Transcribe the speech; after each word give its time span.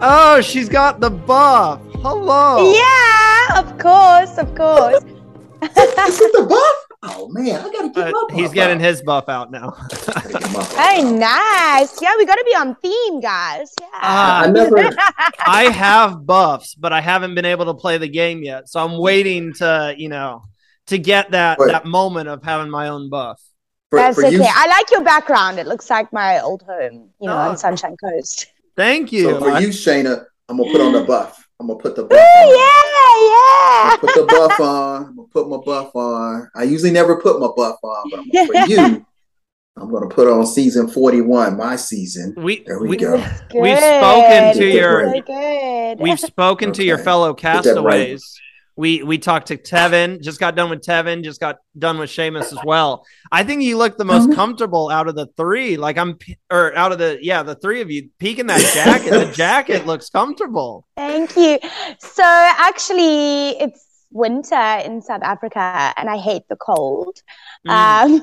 Oh, 0.00 0.40
she's 0.40 0.68
got 0.68 1.00
the 1.00 1.10
buff. 1.10 1.80
Hello. 2.02 2.72
Yeah, 2.72 3.58
of 3.60 3.78
course, 3.78 4.38
of 4.38 4.54
course. 4.54 5.02
Is 5.62 6.20
it 6.20 6.32
the 6.32 6.46
buff? 6.48 6.84
Oh 7.02 7.28
man, 7.28 7.60
I 7.60 7.70
gotta 7.72 7.88
get 7.88 7.96
Uh, 7.96 8.04
my 8.06 8.12
buff 8.12 8.30
he's 8.32 8.52
getting 8.52 8.76
out. 8.78 8.82
his 8.84 9.02
buff 9.02 9.28
out 9.28 9.50
now. 9.50 9.70
Gotta 10.06 10.28
get 10.28 10.42
my 10.42 10.52
buff 10.52 10.74
Hey, 10.76 11.02
nice. 11.02 12.00
Yeah, 12.00 12.12
we 12.16 12.26
got 12.26 12.36
to 12.36 12.44
be 12.44 12.54
on 12.56 12.76
theme, 12.76 13.20
guys. 13.20 13.72
Yeah. 13.80 13.86
Ah, 13.94 14.42
I 14.42 14.46
never. 14.50 14.76
I 15.46 15.64
have 15.64 16.24
buffs, 16.26 16.74
but 16.74 16.92
I 16.92 17.00
haven't 17.00 17.34
been 17.34 17.44
able 17.44 17.66
to 17.66 17.74
play 17.74 17.98
the 17.98 18.08
game 18.08 18.42
yet. 18.42 18.68
So 18.68 18.84
I'm 18.84 18.98
waiting 18.98 19.52
to, 19.54 19.94
you 19.96 20.08
know, 20.08 20.42
to 20.88 20.98
get 20.98 21.32
that 21.32 21.58
Wait. 21.58 21.72
that 21.72 21.86
moment 21.86 22.28
of 22.28 22.42
having 22.44 22.70
my 22.70 22.88
own 22.88 23.10
buff. 23.10 23.40
For, 23.90 23.98
That's 23.98 24.16
for 24.16 24.26
okay. 24.26 24.36
you, 24.36 24.44
I 24.44 24.66
like 24.68 24.90
your 24.92 25.02
background. 25.02 25.58
It 25.58 25.66
looks 25.66 25.88
like 25.90 26.12
my 26.12 26.40
old 26.40 26.62
home, 26.62 27.10
you 27.20 27.26
know, 27.26 27.34
Oh. 27.34 27.50
on 27.50 27.56
Sunshine 27.56 27.96
Coast. 27.96 28.46
Thank 28.78 29.10
you. 29.10 29.24
so 29.30 29.38
for 29.40 29.50
I- 29.50 29.58
you, 29.58 29.68
Shayna, 29.68 30.24
I'm 30.48 30.56
gonna 30.56 30.70
put 30.70 30.80
on 30.80 30.92
the 30.92 31.02
buff. 31.02 31.44
I'm 31.60 31.66
gonna 31.66 31.80
put 31.80 31.96
the 31.96 32.04
buff. 32.04 32.16
Oh, 32.22 33.90
on. 33.90 33.90
yeah, 33.90 33.96
Put 33.96 34.14
the 34.14 34.24
buff 34.24 34.60
on. 34.60 35.04
I'm 35.06 35.16
gonna 35.16 35.28
put 35.28 35.48
my 35.48 35.56
buff 35.56 35.96
on. 35.96 36.48
I 36.54 36.62
usually 36.62 36.92
never 36.92 37.20
put 37.20 37.40
my 37.40 37.48
buff 37.56 37.78
on, 37.82 38.10
but 38.10 38.20
I'm, 38.20 38.46
for 38.46 38.70
you, 38.70 39.04
I'm 39.76 39.90
gonna 39.90 40.08
put 40.08 40.28
on 40.28 40.46
season 40.46 40.86
41, 40.88 41.56
my 41.56 41.74
season. 41.74 42.34
We 42.36 42.62
there 42.62 42.78
we, 42.78 42.90
we 42.90 42.96
go. 42.96 43.14
We've 43.52 43.78
spoken 43.78 44.54
to 44.58 44.64
your- 44.64 45.12
good. 45.22 45.98
we've 45.98 46.20
spoken 46.20 46.72
to 46.74 46.84
your 46.84 46.96
Okay. 46.98 47.04
fellow 47.04 47.34
that 47.34 47.44
right. 47.44 47.64
castaways. 47.64 48.40
We 48.78 49.02
we 49.02 49.18
talked 49.18 49.48
to 49.48 49.56
Tevin. 49.56 50.20
Just 50.22 50.38
got 50.38 50.54
done 50.54 50.70
with 50.70 50.82
Tevin. 50.82 51.24
Just 51.24 51.40
got 51.40 51.56
done 51.76 51.98
with 51.98 52.10
Seamus 52.10 52.52
as 52.52 52.60
well. 52.64 53.04
I 53.32 53.42
think 53.42 53.62
you 53.62 53.76
look 53.76 53.98
the 53.98 54.04
most 54.04 54.28
Mhm. 54.30 54.36
comfortable 54.36 54.88
out 54.88 55.08
of 55.08 55.16
the 55.16 55.26
three. 55.36 55.76
Like 55.76 55.98
I'm, 55.98 56.16
or 56.52 56.74
out 56.76 56.92
of 56.92 56.98
the 56.98 57.18
yeah, 57.20 57.42
the 57.42 57.56
three 57.56 57.80
of 57.80 57.90
you 57.90 58.08
peeking 58.20 58.46
that 58.46 58.60
jacket. 58.74 59.10
the 59.10 59.32
jacket 59.34 59.84
looks 59.84 60.08
comfortable. 60.10 60.86
Thank 60.96 61.36
you. 61.36 61.58
So 61.98 62.22
actually, 62.24 63.58
it's 63.60 63.84
winter 64.12 64.80
in 64.84 65.02
South 65.02 65.22
Africa, 65.22 65.92
and 65.96 66.08
I 66.08 66.16
hate 66.16 66.48
the 66.48 66.56
cold. 66.56 67.20
Mm. 67.66 67.70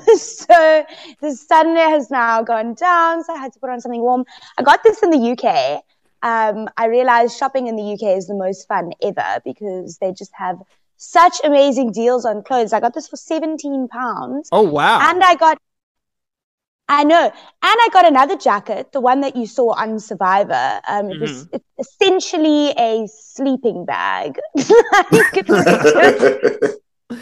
so 0.16 0.84
the 1.20 1.32
sun 1.36 1.76
has 1.76 2.10
now 2.10 2.42
gone 2.42 2.72
down, 2.74 3.22
so 3.24 3.34
I 3.34 3.38
had 3.38 3.52
to 3.52 3.60
put 3.60 3.68
on 3.68 3.80
something 3.82 4.00
warm. 4.00 4.24
I 4.58 4.62
got 4.62 4.82
this 4.82 5.02
in 5.02 5.10
the 5.10 5.18
UK. 5.32 5.82
Um, 6.30 6.68
I 6.76 6.86
realized 6.86 7.36
shopping 7.38 7.66
in 7.68 7.76
the 7.76 7.86
UK 7.94 8.16
is 8.18 8.26
the 8.26 8.34
most 8.34 8.66
fun 8.66 8.92
ever 9.02 9.30
because 9.44 9.98
they 9.98 10.12
just 10.12 10.32
have 10.34 10.56
such 10.96 11.36
amazing 11.44 11.92
deals 11.92 12.24
on 12.24 12.42
clothes. 12.42 12.72
I 12.72 12.80
got 12.80 12.94
this 12.94 13.06
for 13.08 13.16
17 13.16 13.86
pounds. 13.88 14.48
oh 14.50 14.62
wow. 14.62 14.98
And 15.08 15.22
I 15.22 15.34
got, 15.36 15.58
I 16.88 17.04
know, 17.04 17.24
and 17.24 17.32
I 17.62 17.88
got 17.92 18.06
another 18.06 18.36
jacket, 18.36 18.92
the 18.92 19.00
one 19.00 19.20
that 19.20 19.36
you 19.36 19.46
saw 19.46 19.72
on 19.74 19.98
Survivor. 20.00 20.80
Um, 20.88 21.10
it 21.10 21.20
was 21.20 21.48
it's 21.52 21.64
essentially 21.78 22.70
a 22.78 23.06
sleeping 23.08 23.84
bag. 23.84 24.38
Like, 25.12 25.36
it 25.42 25.48
was- 25.48 26.76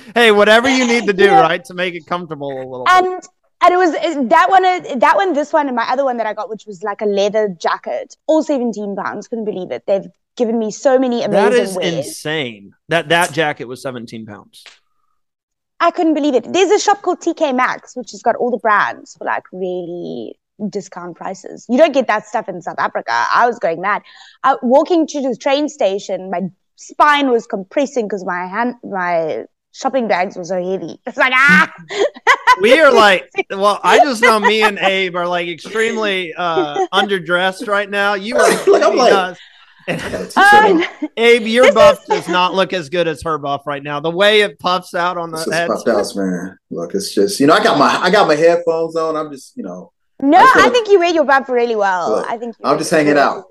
hey, 0.15 0.31
whatever 0.33 0.69
you 0.69 0.87
need 0.87 1.07
to 1.07 1.13
do, 1.13 1.25
Yeah. 1.25 1.41
right, 1.41 1.65
to 1.67 1.75
make 1.75 1.95
it 1.95 2.07
comfortable 2.07 2.51
a 2.51 2.65
little. 2.71 2.87
bit. 2.87 3.27
And 3.65 3.75
it 3.75 3.77
was 3.77 3.93
that 4.29 4.51
one, 4.51 4.65
uh, 4.65 4.97
that 4.97 5.17
one, 5.17 5.33
this 5.33 5.53
one, 5.53 5.67
and 5.67 5.77
my 5.77 5.89
other 5.91 6.05
one 6.05 6.19
that 6.19 6.27
I 6.27 6.35
got, 6.35 6.49
which 6.49 6.67
was 6.67 6.83
like 6.83 7.01
a 7.01 7.07
leather 7.07 7.49
jacket, 7.49 8.17
all 8.27 8.43
seventeen 8.43 8.95
pounds. 8.95 9.27
Couldn't 9.29 9.45
believe 9.47 9.71
it. 9.71 9.85
They've 9.87 10.07
given 10.37 10.59
me 10.59 10.71
so 10.71 10.99
many 10.99 11.23
amazing 11.23 11.51
That 11.51 11.53
is 11.53 11.77
wares. 11.77 12.07
insane. 12.07 12.75
That 12.89 13.09
that 13.09 13.33
jacket 13.33 13.67
was 13.67 13.83
17 13.83 14.27
pounds. 14.27 14.65
I 15.81 15.91
couldn't 15.91 16.15
believe 16.15 16.35
it. 16.35 16.53
There's 16.53 16.71
a 16.71 16.79
shop 16.79 17.03
called 17.03 17.21
TK 17.21 17.55
Maxx, 17.55 17.95
which 17.97 18.11
has 18.13 18.23
got 18.23 18.37
all 18.37 18.51
the 18.51 18.59
brands 18.59 19.17
for 19.17 19.25
like 19.25 19.45
really 19.53 20.39
discount 20.71 21.17
prices. 21.17 21.67
You 21.69 21.79
don't 21.79 21.93
get 21.93 22.07
that 22.07 22.27
stuff 22.27 22.49
in 22.49 22.63
South 22.63 22.79
Africa. 22.79 23.13
I 23.13 23.47
was 23.47 23.59
going 23.59 23.81
mad. 23.81 24.03
I, 24.43 24.57
walking 24.63 25.07
to 25.09 25.21
the 25.21 25.37
train 25.37 25.69
station, 25.69 26.31
my 26.31 26.43
spine 26.77 27.31
was 27.31 27.47
compressing 27.47 28.07
because 28.07 28.25
my 28.25 28.47
hand, 28.47 28.77
my 28.83 29.45
shopping 29.75 30.09
bags 30.09 30.37
were 30.37 30.45
so 30.45 30.57
heavy. 30.63 30.99
It's 31.07 31.17
like 31.19 31.33
ah. 31.35 31.71
We 32.63 32.79
are 32.81 32.93
like, 32.93 33.29
well, 33.51 33.81
I 33.83 33.99
just 33.99 34.23
know 34.23 34.39
me 34.39 34.63
and 34.63 34.79
Abe 34.79 35.17
are 35.17 35.27
like 35.27 35.49
extremely 35.49 36.33
uh 36.35 36.87
underdressed 36.93 37.67
right 37.67 37.91
now. 37.91 38.15
You 38.15 38.37
are 38.37 38.49
Like, 38.49 38.59
I'm 38.61 38.65
kidding 38.83 38.97
like- 38.99 39.13
us. 39.13 39.39
I 39.87 39.97
got 39.97 40.07
a 40.15 40.25
t-shirt 40.25 40.33
Oh, 40.39 40.83
on. 41.03 41.09
Abe, 41.19 41.43
your 41.43 41.71
buff 41.75 42.01
is- 42.03 42.07
does 42.09 42.29
not 42.29 42.55
look 42.55 42.73
as 42.73 42.89
good 42.89 43.07
as 43.07 43.23
her 43.25 43.37
buff 43.39 43.67
right 43.67 43.83
now. 43.83 44.01
The 44.01 44.11
way 44.11 44.41
it 44.41 44.59
puffs 44.59 44.95
out 44.95 45.19
on 45.19 45.31
the 45.31 45.39
is 45.39 45.53
head. 45.53 45.69
puffed 45.69 45.89
out, 45.89 46.07
man. 46.17 46.57
Look, 46.71 46.95
it's 46.95 47.13
just 47.15 47.39
you 47.41 47.47
know, 47.49 47.53
I 47.55 47.63
got 47.63 47.77
my 47.79 47.89
I 48.03 48.11
got 48.11 48.27
my 48.29 48.35
headphones 48.37 48.97
on. 48.97 49.15
I'm 49.17 49.31
just 49.33 49.55
you 49.57 49.63
know, 49.65 49.93
no, 50.23 50.39
I 50.39 50.53
I 50.67 50.69
think 50.71 50.89
you 50.89 50.99
wear 51.01 51.13
your 51.13 51.25
buff 51.25 51.49
really 51.51 51.77
well. 51.77 52.11
Look, 52.13 52.31
I 52.31 52.39
think 52.39 52.55
you 52.59 52.65
I'm 52.71 52.79
just 52.79 52.91
hanging 52.93 53.19
out. 53.19 53.35
well. 53.35 53.51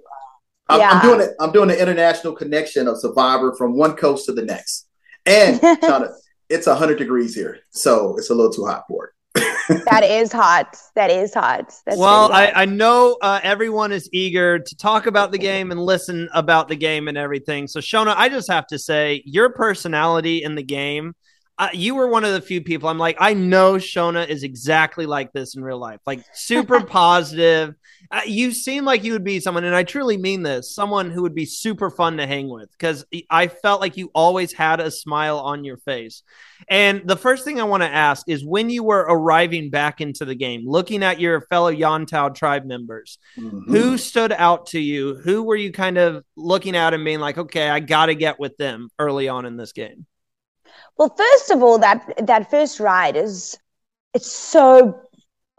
I'm, 0.69 0.79
Yeah. 0.79 0.89
I'm 0.91 1.01
doing 1.01 1.19
it. 1.21 1.31
I'm 1.41 1.51
doing 1.51 1.67
the 1.67 1.79
international 1.79 2.33
connection 2.33 2.87
of 2.87 2.97
Survivor 2.99 3.53
from 3.55 3.75
one 3.77 3.95
coast 3.95 4.25
to 4.27 4.31
the 4.31 4.43
next, 4.43 4.87
and 5.25 5.59
Shona, 5.61 6.13
it's 6.49 6.67
hundred 6.67 6.97
degrees 6.97 7.35
here, 7.35 7.59
so 7.71 8.15
it's 8.17 8.29
a 8.29 8.35
little 8.35 8.51
too 8.51 8.65
hot 8.65 8.85
for 8.87 9.07
it. 9.07 9.13
That 9.89 10.03
is 10.03 10.31
hot. 10.31 10.75
That 10.95 11.09
is 11.09 11.33
hot. 11.33 11.73
That's 11.85 11.97
well, 11.97 12.27
really 12.27 12.41
I. 12.47 12.63
I 12.63 12.65
know 12.65 13.17
uh, 13.21 13.39
everyone 13.43 13.93
is 13.93 14.09
eager 14.11 14.59
to 14.59 14.75
talk 14.75 15.05
about 15.05 15.31
the 15.31 15.37
game 15.37 15.71
and 15.71 15.79
listen 15.79 16.27
about 16.33 16.67
the 16.67 16.75
game 16.75 17.07
and 17.07 17.17
everything. 17.17 17.67
So, 17.67 17.79
Shona, 17.79 18.13
I 18.17 18.27
just 18.27 18.51
have 18.51 18.67
to 18.67 18.77
say, 18.77 19.23
your 19.25 19.53
personality 19.53 20.43
in 20.43 20.55
the 20.55 20.63
game, 20.63 21.15
uh, 21.63 21.69
you 21.73 21.95
were 21.95 22.07
one 22.07 22.23
of 22.25 22.33
the 22.33 22.41
few 22.41 22.61
people 22.61 22.89
I'm 22.89 22.97
like, 22.97 23.17
I 23.19 23.33
know 23.33 23.75
Shona 23.75 24.27
is 24.27 24.43
exactly 24.43 25.05
like 25.05 25.31
this 25.33 25.55
in 25.55 25.63
real 25.63 25.77
life, 25.79 25.99
like 26.05 26.23
super 26.33 26.81
positive. 26.85 27.75
Uh, 28.11 28.21
you 28.25 28.51
seem 28.51 28.83
like 28.85 29.03
you 29.03 29.13
would 29.13 29.23
be 29.23 29.39
someone, 29.39 29.63
and 29.63 29.75
I 29.75 29.83
truly 29.83 30.17
mean 30.17 30.43
this, 30.43 30.75
someone 30.75 31.09
who 31.09 31.21
would 31.21 31.33
be 31.33 31.45
super 31.45 31.89
fun 31.89 32.17
to 32.17 32.27
hang 32.27 32.49
with 32.49 32.69
because 32.71 33.05
I 33.29 33.47
felt 33.47 33.81
like 33.81 33.95
you 33.97 34.11
always 34.13 34.51
had 34.53 34.79
a 34.79 34.91
smile 34.91 35.39
on 35.39 35.63
your 35.63 35.77
face. 35.77 36.21
And 36.67 37.01
the 37.07 37.15
first 37.15 37.45
thing 37.45 37.59
I 37.59 37.63
want 37.63 37.83
to 37.83 37.89
ask 37.89 38.27
is 38.27 38.45
when 38.45 38.69
you 38.69 38.83
were 38.83 39.05
arriving 39.07 39.69
back 39.69 40.01
into 40.01 40.25
the 40.25 40.35
game, 40.35 40.63
looking 40.65 41.01
at 41.03 41.19
your 41.19 41.41
fellow 41.49 41.71
Yontao 41.71 42.35
tribe 42.35 42.65
members, 42.65 43.17
Mhm. 43.37 43.67
who 43.67 43.97
stood 43.97 44.31
out 44.33 44.67
to 44.67 44.79
you? 44.79 45.15
Who 45.23 45.43
were 45.43 45.55
you 45.55 45.71
kind 45.71 45.97
of 45.97 46.23
looking 46.35 46.75
at 46.75 46.93
and 46.93 47.05
being 47.05 47.19
like, 47.19 47.37
okay, 47.37 47.69
I 47.69 47.79
got 47.79 48.07
to 48.07 48.15
get 48.15 48.39
with 48.39 48.57
them 48.57 48.89
early 48.99 49.27
on 49.29 49.45
in 49.45 49.55
this 49.57 49.71
game? 49.71 50.05
Well, 50.97 51.13
first 51.17 51.51
of 51.51 51.63
all, 51.63 51.79
that 51.79 52.27
that 52.27 52.49
first 52.49 52.79
ride 52.79 53.15
is 53.15 53.57
it's 54.13 54.31
so 54.31 54.99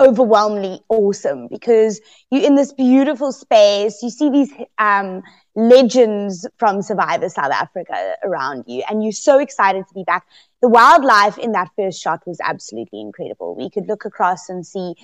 overwhelmingly 0.01 0.81
awesome 0.89 1.49
because 1.49 2.01
you're 2.31 2.45
in 2.45 2.55
this 2.55 2.73
beautiful 2.73 3.33
space. 3.33 4.01
You 4.03 4.11
see 4.11 4.31
these 4.31 4.53
um, 4.79 5.23
legends 5.55 6.47
from 6.57 6.83
Survivor 6.83 7.29
South 7.29 7.53
Africa 7.53 8.17
around 8.25 8.65
you, 8.67 8.83
and 8.89 9.03
you're 9.03 9.13
so 9.13 9.39
excited 9.39 9.87
to 9.89 9.95
be 9.95 10.05
back. 10.05 10.27
The 10.63 10.69
wildlife 10.69 11.37
in 11.39 11.53
that 11.53 11.71
first 11.77 12.01
shot 12.01 12.27
was 12.27 12.39
absolutely 12.43 13.01
incredible. 13.01 13.55
We 13.55 13.71
could 13.71 13.87
look 13.87 14.05
across 14.05 14.49
and 14.49 14.67
see 14.67 14.95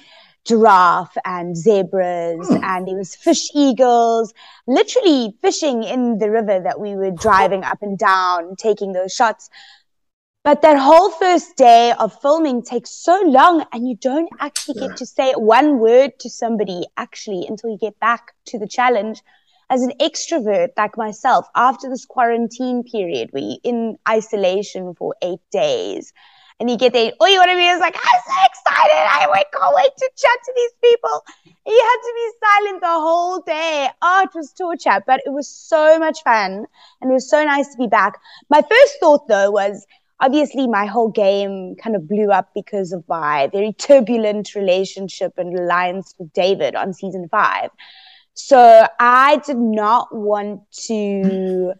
giraffe 0.44 1.16
and 1.24 1.56
zebras 1.56 2.48
mm. 2.48 2.62
and 2.62 2.88
there 2.88 2.96
was 2.96 3.14
fish 3.14 3.50
eagles 3.54 4.32
literally 4.66 5.36
fishing 5.42 5.82
in 5.82 6.16
the 6.16 6.30
river 6.30 6.58
that 6.60 6.80
we 6.80 6.94
were 6.96 7.10
driving 7.10 7.62
up 7.62 7.82
and 7.82 7.98
down 7.98 8.56
taking 8.56 8.92
those 8.92 9.12
shots 9.12 9.50
but 10.42 10.62
that 10.62 10.78
whole 10.78 11.10
first 11.10 11.56
day 11.56 11.92
of 11.98 12.18
filming 12.20 12.62
takes 12.62 12.90
so 12.90 13.20
long 13.26 13.64
and 13.72 13.88
you 13.88 13.96
don't 13.96 14.30
actually 14.40 14.80
get 14.80 14.96
to 14.96 15.06
say 15.06 15.32
one 15.32 15.78
word 15.78 16.18
to 16.20 16.30
somebody 16.30 16.86
actually 16.96 17.46
until 17.46 17.70
you 17.70 17.78
get 17.78 17.98
back 18.00 18.32
to 18.46 18.58
the 18.58 18.66
challenge 18.66 19.22
as 19.68 19.82
an 19.82 19.92
extrovert 20.00 20.68
like 20.76 20.96
myself 20.96 21.46
after 21.54 21.88
this 21.90 22.06
quarantine 22.06 22.82
period 22.82 23.28
where 23.32 23.42
you're 23.42 23.58
in 23.62 23.98
isolation 24.08 24.94
for 24.94 25.14
eight 25.22 25.40
days 25.52 26.12
and 26.60 26.68
you 26.68 26.76
get 26.76 26.92
there, 26.92 27.12
all 27.18 27.28
you 27.28 27.38
want 27.38 27.50
to 27.50 27.56
be 27.56 27.66
is 27.66 27.80
like, 27.80 27.96
I'm 27.96 28.20
so 28.26 28.34
excited. 28.44 28.92
I 28.92 29.44
can't 29.50 29.74
wait 29.74 29.96
to 29.96 30.10
chat 30.14 30.38
to 30.44 30.52
these 30.54 30.92
people. 30.92 31.24
And 31.46 31.72
you 31.74 31.82
had 31.82 32.00
to 32.02 32.14
be 32.14 32.32
silent 32.44 32.80
the 32.82 32.86
whole 32.88 33.40
day. 33.40 33.88
Oh, 34.02 34.22
it 34.24 34.34
was 34.34 34.52
torture, 34.52 35.02
but 35.06 35.22
it 35.24 35.30
was 35.30 35.48
so 35.48 35.98
much 35.98 36.22
fun. 36.22 36.66
And 37.00 37.10
it 37.10 37.14
was 37.14 37.30
so 37.30 37.42
nice 37.42 37.68
to 37.68 37.78
be 37.78 37.86
back. 37.86 38.18
My 38.50 38.60
first 38.60 39.00
thought 39.00 39.26
though 39.26 39.50
was, 39.50 39.86
obviously 40.20 40.66
my 40.66 40.86
whole 40.86 41.10
game 41.10 41.74
kind 41.76 41.96
of 41.96 42.06
blew 42.08 42.30
up 42.30 42.50
because 42.54 42.92
of 42.92 43.02
my 43.08 43.48
very 43.52 43.72
turbulent 43.72 44.54
relationship 44.54 45.32
and 45.36 45.58
alliance 45.58 46.14
with 46.18 46.32
David 46.32 46.74
on 46.74 46.92
season 46.92 47.28
five. 47.30 47.70
So 48.34 48.86
I 48.98 49.40
did 49.46 49.56
not 49.56 50.14
want 50.14 50.62
to 50.86 51.72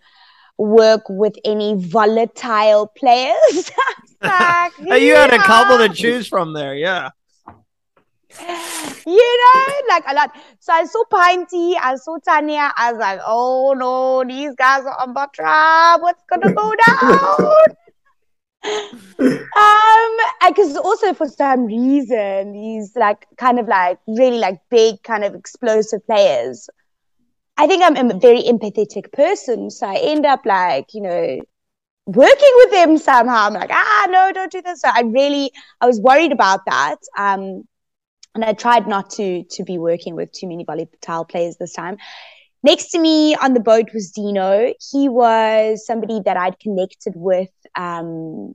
work 0.59 1.03
with 1.09 1.35
any 1.45 1.75
volatile 1.77 2.89
players. 2.97 3.71
like, 4.23 4.73
you 4.79 5.15
had 5.15 5.33
a 5.33 5.39
couple 5.39 5.79
to 5.79 5.89
choose 5.89 6.27
from 6.27 6.53
there, 6.53 6.75
yeah. 6.75 7.11
You 9.07 9.39
know, 9.41 9.75
like 9.89 10.05
a 10.09 10.15
lot. 10.15 10.37
So 10.61 10.73
I 10.73 10.85
saw 10.85 11.03
Pinty, 11.11 11.75
I 11.81 11.97
saw 11.97 12.19
Tanya. 12.19 12.73
I 12.77 12.93
was 12.93 13.01
like, 13.01 13.21
oh 13.27 13.75
no, 13.77 14.25
these 14.25 14.55
guys 14.55 14.85
are 14.85 15.01
on 15.01 15.15
Batra. 15.15 16.01
What's 16.01 16.23
gonna 16.29 16.53
go 16.53 16.73
down? 16.87 17.77
Um, 18.65 20.17
because 20.49 20.77
also 20.77 21.15
for 21.15 21.29
some 21.29 21.67
reason, 21.67 22.53
these 22.53 22.95
like 22.97 23.27
kind 23.37 23.59
of 23.59 23.69
like 23.69 23.99
really 24.07 24.39
like 24.39 24.61
big 24.71 25.03
kind 25.03 25.25
of 25.25 25.35
explosive 25.35 26.05
players 26.07 26.69
I 27.61 27.67
think 27.67 27.83
I'm 27.83 28.11
a 28.11 28.19
very 28.19 28.43
empathetic 28.45 29.13
person. 29.13 29.69
So 29.71 29.87
I 29.87 29.97
end 29.97 30.25
up 30.25 30.47
like, 30.47 30.95
you 30.95 31.03
know, 31.03 31.41
working 32.07 32.53
with 32.57 32.71
them 32.71 32.97
somehow. 32.97 33.49
I'm 33.49 33.53
like, 33.53 33.69
ah, 33.71 34.07
no, 34.09 34.33
don't 34.33 34.51
do 34.51 34.63
this. 34.63 34.81
So 34.81 34.89
I 34.91 35.03
really, 35.03 35.51
I 35.79 35.87
was 35.87 36.01
worried 36.01 36.33
about 36.33 36.61
that. 36.65 36.97
Um, 37.19 37.65
and 38.35 38.47
I 38.47 38.55
tried 38.55 38.87
not 38.87 39.11
to, 39.11 39.45
to 39.45 39.63
be 39.63 39.77
working 39.77 40.17
with 40.17 40.33
too 40.33 40.49
many 40.49 40.65
volatile 40.65 41.27
players 41.27 41.59
this 41.59 41.75
time. 41.75 41.99
Next 42.63 42.93
to 42.93 42.99
me 42.99 43.35
on 43.35 43.53
the 43.53 43.61
boat 43.61 43.91
was 43.93 44.11
Dino. 44.11 44.73
He 44.91 45.11
was 45.11 45.85
somebody 45.85 46.23
that 46.25 46.39
I'd 46.39 46.59
connected 46.61 47.13
with, 47.15 47.51
um, 47.77 48.55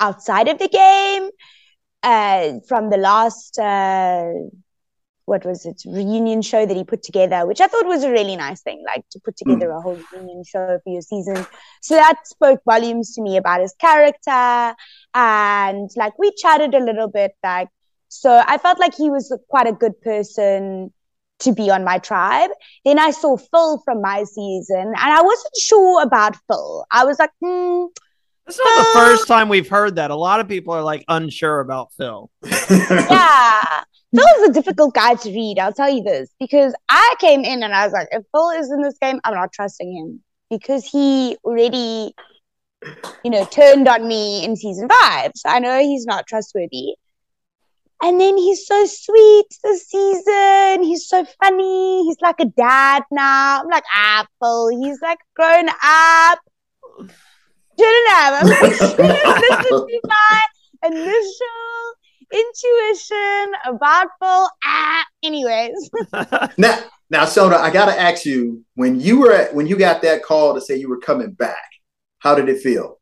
outside 0.00 0.48
of 0.48 0.58
the 0.58 0.68
game, 0.68 1.30
uh, 2.02 2.60
from 2.68 2.90
the 2.90 2.96
last, 2.96 3.58
uh, 3.58 4.32
what 5.26 5.44
was 5.44 5.64
it 5.64 5.82
reunion 5.86 6.42
show 6.42 6.66
that 6.66 6.76
he 6.76 6.84
put 6.84 7.02
together 7.02 7.46
which 7.46 7.60
i 7.60 7.66
thought 7.66 7.86
was 7.86 8.04
a 8.04 8.10
really 8.10 8.36
nice 8.36 8.60
thing 8.62 8.82
like 8.86 9.04
to 9.10 9.18
put 9.20 9.36
together 9.36 9.68
mm. 9.68 9.78
a 9.78 9.80
whole 9.80 9.98
reunion 10.12 10.42
show 10.44 10.78
for 10.82 10.92
your 10.92 11.02
season 11.02 11.46
so 11.80 11.94
that 11.94 12.26
spoke 12.26 12.60
volumes 12.64 13.14
to 13.14 13.22
me 13.22 13.36
about 13.36 13.60
his 13.60 13.74
character 13.80 14.74
and 15.14 15.90
like 15.96 16.18
we 16.18 16.30
chatted 16.36 16.74
a 16.74 16.84
little 16.84 17.08
bit 17.08 17.32
like 17.42 17.68
so 18.08 18.42
i 18.46 18.58
felt 18.58 18.78
like 18.78 18.94
he 18.94 19.10
was 19.10 19.36
quite 19.48 19.66
a 19.66 19.72
good 19.72 20.00
person 20.02 20.92
to 21.44 21.52
be 21.52 21.70
on 21.70 21.84
my 21.84 21.98
tribe 21.98 22.50
then 22.84 22.98
i 22.98 23.10
saw 23.10 23.36
phil 23.36 23.78
from 23.84 24.00
my 24.00 24.24
season 24.24 24.80
and 24.80 24.96
i 24.96 25.22
wasn't 25.22 25.56
sure 25.60 26.02
about 26.02 26.36
phil 26.48 26.84
i 26.90 27.04
was 27.04 27.18
like 27.18 27.30
hmm 27.42 27.84
it's 28.46 28.58
not 28.58 28.76
the 28.76 28.90
first 28.92 29.26
time 29.26 29.48
we've 29.48 29.68
heard 29.68 29.96
that. 29.96 30.10
A 30.10 30.14
lot 30.14 30.40
of 30.40 30.48
people 30.48 30.74
are 30.74 30.82
like 30.82 31.04
unsure 31.08 31.60
about 31.60 31.92
Phil. 31.94 32.30
yeah. 32.70 33.84
Phil 34.14 34.26
is 34.38 34.48
a 34.50 34.52
difficult 34.52 34.94
guy 34.94 35.14
to 35.14 35.30
read. 35.30 35.58
I'll 35.58 35.72
tell 35.72 35.90
you 35.90 36.02
this 36.02 36.30
because 36.38 36.74
I 36.88 37.14
came 37.20 37.40
in 37.44 37.62
and 37.62 37.74
I 37.74 37.84
was 37.84 37.92
like, 37.92 38.08
if 38.12 38.22
Phil 38.32 38.50
is 38.50 38.70
in 38.70 38.82
this 38.82 38.96
game, 39.00 39.18
I'm 39.24 39.34
not 39.34 39.52
trusting 39.52 39.90
him 39.90 40.22
because 40.50 40.84
he 40.84 41.36
already, 41.42 42.14
you 43.24 43.30
know, 43.30 43.44
turned 43.46 43.88
on 43.88 44.06
me 44.06 44.44
in 44.44 44.56
season 44.56 44.88
five. 44.88 45.32
So 45.36 45.48
I 45.48 45.58
know 45.58 45.80
he's 45.80 46.04
not 46.04 46.26
trustworthy. 46.26 46.96
And 48.02 48.20
then 48.20 48.36
he's 48.36 48.66
so 48.66 48.84
sweet 48.86 49.46
this 49.62 49.88
season. 49.88 50.82
He's 50.82 51.08
so 51.08 51.24
funny. 51.42 52.04
He's 52.04 52.20
like 52.20 52.40
a 52.40 52.44
dad 52.44 53.02
now. 53.10 53.60
I'm 53.60 53.68
like, 53.68 53.84
ah, 53.94 54.26
Phil, 54.40 54.68
he's 54.68 55.00
like 55.00 55.18
grown 55.34 55.68
up. 55.68 56.38
Shouldn't 57.78 58.08
have. 58.08 58.42
I'm 58.42 58.48
like, 58.48 58.60
have 58.80 59.66
listened 59.70 60.00
my 60.04 60.42
initial 60.84 61.94
intuition 62.32 63.52
about 63.66 64.08
full 64.20 64.48
ah 64.64 65.04
anyways 65.22 65.90
now 66.58 66.78
now 67.10 67.24
Shona, 67.24 67.54
I 67.54 67.70
gotta 67.70 67.98
ask 67.98 68.24
you, 68.24 68.64
when 68.74 69.00
you 69.00 69.20
were 69.20 69.32
at, 69.32 69.54
when 69.54 69.66
you 69.66 69.76
got 69.76 70.02
that 70.02 70.22
call 70.22 70.54
to 70.54 70.60
say 70.60 70.76
you 70.76 70.88
were 70.88 70.98
coming 70.98 71.32
back, 71.32 71.70
how 72.18 72.34
did 72.34 72.48
it 72.48 72.60
feel? 72.60 72.98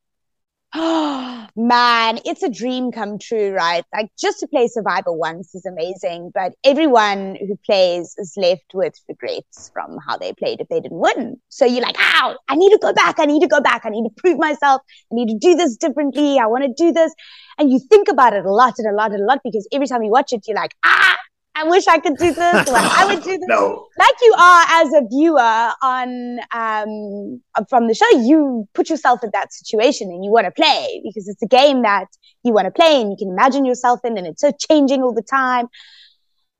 Oh 0.74 1.46
man, 1.56 2.19
it's 2.24 2.42
a 2.42 2.48
dream 2.48 2.92
come 2.92 3.19
true, 3.19 3.52
right? 3.52 3.84
Like 3.94 4.10
just 4.19 4.40
to 4.40 4.46
play 4.46 4.69
Survivor 4.69 5.12
once 5.12 5.54
is 5.54 5.66
amazing, 5.66 6.30
but 6.34 6.52
everyone 6.64 7.36
who 7.36 7.58
plays 7.66 8.14
is 8.16 8.32
left 8.36 8.72
with 8.72 8.94
regrets 9.08 9.70
from 9.72 9.98
how 10.06 10.16
they 10.16 10.32
played 10.32 10.60
if 10.60 10.69
they 10.69 10.80
didn't 10.80 10.98
win. 10.98 11.36
So 11.48 11.66
you're 11.66 11.82
like, 11.82 11.96
ow, 11.98 12.36
I 12.48 12.56
need 12.56 12.70
to 12.70 12.78
go 12.78 12.92
back. 12.92 13.16
I 13.19 13.26
need 13.26 13.40
to 13.40 13.48
go 13.48 13.60
back. 13.60 13.82
I 13.84 13.90
need 13.90 14.04
to 14.04 14.14
prove 14.16 14.38
myself. 14.38 14.80
I 15.10 15.14
need 15.14 15.28
to 15.28 15.38
do 15.38 15.54
this 15.54 15.76
differently. 15.76 16.38
I 16.38 16.46
want 16.46 16.64
to 16.64 16.72
do 16.76 16.92
this. 16.92 17.12
And 17.58 17.70
you 17.70 17.78
think 17.90 18.08
about 18.08 18.32
it 18.32 18.44
a 18.44 18.50
lot 18.52 18.75
and 18.78 18.88
a 18.88 18.96
lot 18.96 19.12
and 19.12 19.22
a 19.22 19.26
lot 19.26 19.40
because 19.44 19.68
every 19.72 19.86
time 19.86 20.02
you 20.02 20.10
watch 20.10 20.32
it, 20.32 20.44
you're 20.46 20.56
like, 20.56 20.75
ah, 20.84 21.18
I 21.62 21.64
wish 21.69 21.87
I 21.87 21.99
could 22.00 22.17
do 22.17 22.32
this. 22.32 22.69
Like, 22.69 22.99
I 22.99 23.06
would 23.06 23.23
do 23.23 23.38
this. 23.38 23.41
no. 23.47 23.87
Like 23.97 24.14
you 24.20 24.35
are 24.37 24.64
as 24.69 24.93
a 24.94 25.03
viewer 25.09 25.71
on 25.81 26.38
um, 26.52 27.40
from 27.69 27.87
the 27.87 27.95
show, 27.95 28.09
you 28.19 28.69
put 28.75 28.90
yourself 28.90 29.23
in 29.23 29.31
that 29.33 29.52
situation 29.52 30.09
and 30.09 30.25
you 30.25 30.33
want 30.33 30.47
to 30.47 30.50
play 30.50 31.00
because 31.04 31.28
it's 31.28 31.40
a 31.40 31.47
game 31.47 31.83
that 31.83 32.07
you 32.42 32.52
want 32.52 32.64
to 32.66 32.73
play 32.73 33.00
and 33.00 33.11
you 33.11 33.16
can 33.16 33.28
imagine 33.28 33.64
yourself 33.64 34.00
in, 34.02 34.19
and 34.19 34.26
it's 34.26 34.40
so 34.40 34.50
changing 34.69 35.02
all 35.02 35.14
the 35.14 35.23
time. 35.23 35.69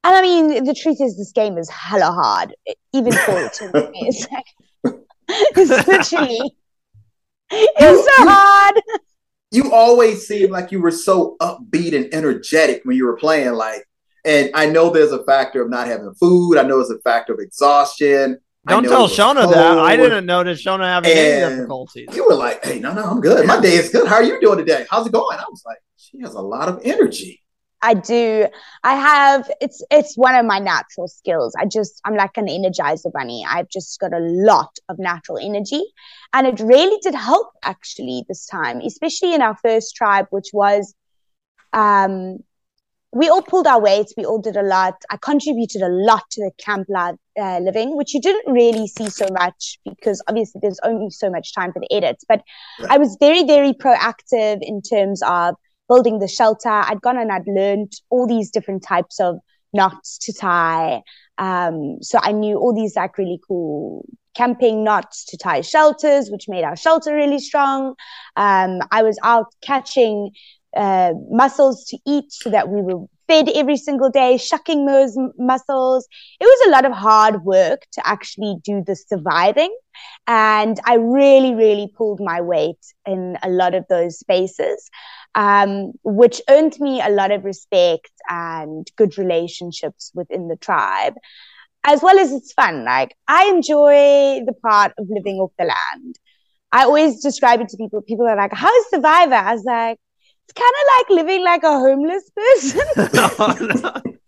And 0.05 0.15
I 0.15 0.23
mean, 0.23 0.65
the 0.65 0.75
truth 0.75 0.99
is, 1.01 1.17
this 1.17 1.33
game 1.33 1.59
is 1.59 1.69
hella 1.69 2.13
hard, 2.13 2.55
even 2.93 3.13
for 3.13 3.35
it's 3.95 4.29
like 4.31 4.45
it's 5.29 5.89
literally 5.89 6.55
it's 7.51 8.17
so 8.17 8.29
hard. 8.29 8.81
You 9.51 9.73
always 9.73 10.29
seem 10.29 10.51
like 10.51 10.71
you 10.71 10.81
were 10.81 10.93
so 10.93 11.37
upbeat 11.41 11.95
and 11.95 12.13
energetic 12.15 12.83
when 12.85 12.97
you 12.97 13.05
were 13.05 13.17
playing. 13.17 13.55
Like 13.55 13.85
and 14.25 14.51
I 14.55 14.67
know 14.67 14.91
there's 14.91 15.13
a 15.13 15.25
factor 15.25 15.63
of 15.63 15.71
not 15.71 15.87
having 15.87 16.13
food. 16.15 16.59
I 16.59 16.63
know 16.63 16.77
there's 16.77 16.91
a 16.91 17.01
factor 17.01 17.33
of 17.35 17.41
exhaustion. 17.41 18.39
Don't 18.67 18.85
tell 18.85 19.09
Shona 19.09 19.43
cold. 19.43 19.55
that. 19.55 19.79
I 19.79 19.97
didn't 19.97 20.25
notice 20.25 20.63
Shona 20.63 20.85
having 20.85 21.11
and 21.11 21.19
any 21.19 21.57
difficulties. 21.57 22.09
You 22.15 22.27
were 22.29 22.37
like, 22.37 22.65
"Hey, 22.65 22.79
no, 22.79 22.93
no, 22.93 23.03
I'm 23.03 23.21
good. 23.21 23.45
My 23.47 23.61
day 23.61 23.75
is 23.75 23.91
good. 23.91 24.07
How 24.07 24.17
are 24.17 24.23
you 24.23 24.41
doing 24.41 24.59
today? 24.59 24.87
How's 24.89 25.07
it 25.07 25.13
going?" 25.13 25.37
I 25.39 25.45
was 25.51 25.63
like, 25.67 25.79
"She 25.97 26.21
has 26.21 26.35
a 26.35 26.41
lot 26.41 26.69
of 26.69 26.81
energy." 26.85 27.43
I 27.85 27.95
do. 27.95 28.47
I 28.85 28.95
have. 28.95 29.51
It's 29.61 29.83
it's 29.91 30.17
one 30.17 30.37
of 30.37 30.47
my 30.47 30.61
natural 30.61 31.09
skills. 31.09 31.57
I 31.59 31.67
just 31.67 32.01
I'm 32.05 32.15
like 32.15 32.37
an 32.37 32.47
energizer 32.47 33.13
bunny. 33.13 33.45
I've 33.49 33.69
just 33.69 33.99
got 33.99 34.13
a 34.13 34.21
lot 34.21 34.71
of 34.89 35.01
natural 35.01 35.39
energy, 35.39 35.83
and 36.33 36.47
it 36.47 36.61
really 36.61 36.99
did 37.03 37.17
help 37.17 37.49
actually 37.65 38.25
this 38.29 38.47
time, 38.47 38.81
especially 38.83 39.35
in 39.35 39.43
our 39.43 39.57
first 39.57 39.97
tribe, 39.97 40.27
which 40.31 40.51
was 40.53 40.95
um 41.73 42.39
we 43.13 43.29
all 43.29 43.43
pulled 43.43 43.67
our 43.67 43.81
weight. 43.81 44.07
We 44.17 44.25
all 44.25 44.41
did 44.41 44.57
a 44.57 44.63
lot. 44.63 44.95
I 45.11 45.19
contributed 45.19 45.83
a 45.83 45.89
lot 45.89 46.29
to 46.31 46.41
the 46.41 46.51
camp 46.57 46.89
uh, 46.91 47.59
living, 47.59 47.97
which 47.97 48.15
you 48.15 48.21
didn't 48.21 48.51
really 48.51 48.87
see 48.87 49.11
so 49.11 49.27
much 49.31 49.79
because 49.85 50.23
obviously 50.29 50.61
there's 50.63 50.81
only 50.83 51.11
so 51.11 51.31
much 51.31 51.55
time 51.55 51.73
for 51.73 51.81
the 51.81 51.93
edits. 51.93 52.25
But 52.27 52.43
right. 52.81 52.93
I 52.93 52.99
was 52.99 53.19
very, 53.21 53.45
very 53.45 53.75
proactive 53.75 54.59
in 54.63 54.81
terms 54.81 55.23
of 55.23 55.57
building 55.89 56.21
the 56.21 56.29
shelter. 56.29 56.71
I'd 56.71 57.03
gone 57.03 57.19
and 57.19 57.31
I'd 57.31 57.47
learned 57.47 57.93
all 58.09 58.27
these 58.27 58.51
different 58.51 58.83
types 58.83 59.21
of 59.21 59.39
knots 59.75 60.17
to 60.19 60.33
tie. 60.33 61.03
Um, 61.37 61.99
so 62.01 62.19
I 62.23 62.33
knew 62.33 62.57
all 62.57 62.75
these 62.75 62.97
like 62.97 63.19
really 63.19 63.41
cool 63.47 64.07
camping 64.35 64.85
knots 64.85 65.27
to 65.27 65.37
tie 65.37 65.61
shelters, 65.61 66.31
which 66.31 66.49
made 66.49 66.65
our 66.65 66.77
shelter 66.77 67.15
really 67.15 67.39
strong. 67.39 67.95
Um, 68.37 68.81
I 68.91 69.03
was 69.03 69.19
out 69.23 69.55
catching 69.63 70.31
uh, 70.77 71.13
mussels 71.31 71.85
to 71.87 71.99
eat 72.07 72.33
so 72.33 72.51
that 72.51 72.69
we 72.69 72.81
were 72.81 73.07
fed 73.29 73.49
every 73.55 73.77
single 73.77 74.11
day, 74.11 74.37
shucking 74.37 74.87
those 74.87 75.17
m- 75.17 75.33
muscles. 75.39 76.07
It 76.41 76.45
was 76.45 76.67
a 76.67 76.71
lot 76.71 76.85
of 76.85 76.93
hard 76.93 77.45
work 77.45 77.87
to 77.93 78.07
actually 78.07 78.57
do 78.65 78.83
the 78.87 78.97
surviving. 78.97 79.75
And 80.27 80.79
I 80.85 80.95
really, 80.95 81.55
really 81.55 81.93
pulled 81.97 82.21
my 82.21 82.41
weight 82.41 82.85
in 83.07 83.37
a 83.43 83.51
lot 83.51 83.75
of 83.75 83.85
those 83.89 84.19
spaces, 84.19 84.91
um, 85.35 85.93
which 86.05 86.41
earned 86.49 86.79
me 86.81 87.01
a 87.01 87.11
lot 87.11 87.31
of 87.31 87.45
respect 87.45 88.11
and 88.29 88.87
good 88.97 89.19
relationships 89.19 90.11
within 90.15 90.49
the 90.49 90.57
tribe, 90.57 91.15
as 91.85 92.03
well 92.03 92.19
as 92.19 92.33
it's 92.33 92.53
fun. 92.53 92.85
Like, 92.85 93.17
I 93.29 93.47
enjoy 93.49 94.45
the 94.47 94.55
part 94.63 94.93
of 94.99 95.07
living 95.09 95.37
off 95.37 95.53
the 95.59 95.65
land. 95.65 96.19
I 96.71 96.85
always 96.85 97.23
describe 97.23 97.61
it 97.61 97.69
to 97.69 97.77
people. 97.77 98.01
People 98.01 98.27
are 98.27 98.37
like, 98.37 98.53
"How's 98.53 98.91
Survivor?" 98.91 99.35
I 99.35 99.53
was 99.55 99.65
like, 99.65 99.99
"It's 100.55 100.65
kind 100.65 100.75
of 100.81 100.87
like 100.99 101.09
living 101.25 101.45
like 101.45 101.63
a 101.65 101.79
homeless 101.79 102.31
person." 102.31 102.87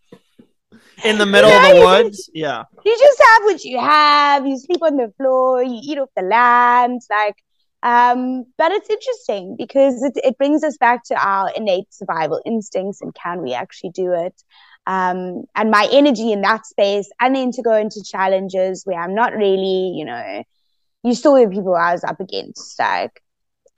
In 1.04 1.18
the 1.18 1.26
middle 1.26 1.50
Yeah, 1.50 1.50
of 1.50 1.62
the 1.76 1.80
woods, 1.84 2.30
yeah. 2.32 2.64
you 2.84 2.96
just 2.98 3.22
have 3.22 3.42
what 3.44 3.62
you 3.64 3.78
have. 3.78 4.46
You 4.46 4.58
sleep 4.58 4.82
on 4.82 4.96
the 4.96 5.12
floor. 5.18 5.62
You 5.62 5.78
eat 5.82 5.98
off 5.98 6.08
the 6.16 6.22
land. 6.22 7.02
Like, 7.10 7.36
um, 7.82 8.44
but 8.56 8.72
it's 8.72 8.88
interesting 8.88 9.56
because 9.58 10.02
it 10.02 10.14
it 10.16 10.38
brings 10.38 10.64
us 10.64 10.76
back 10.78 11.04
to 11.06 11.14
our 11.14 11.50
innate 11.54 11.92
survival 11.92 12.40
instincts 12.46 13.02
and 13.02 13.14
can 13.14 13.42
we 13.42 13.52
actually 13.54 13.90
do 13.90 14.12
it? 14.12 14.34
Um, 14.86 15.44
and 15.54 15.70
my 15.70 15.88
energy 15.92 16.32
in 16.32 16.40
that 16.42 16.66
space, 16.66 17.10
and 17.20 17.34
then 17.36 17.50
to 17.52 17.62
go 17.62 17.74
into 17.74 18.02
challenges 18.02 18.82
where 18.84 19.00
I'm 19.00 19.14
not 19.14 19.32
really, 19.34 19.92
you 19.96 20.04
know, 20.04 20.42
you 21.02 21.14
saw 21.14 21.34
the 21.36 21.48
people 21.50 21.74
I 21.74 21.92
was 21.92 22.04
up 22.04 22.20
against, 22.20 22.78
like 22.78 23.20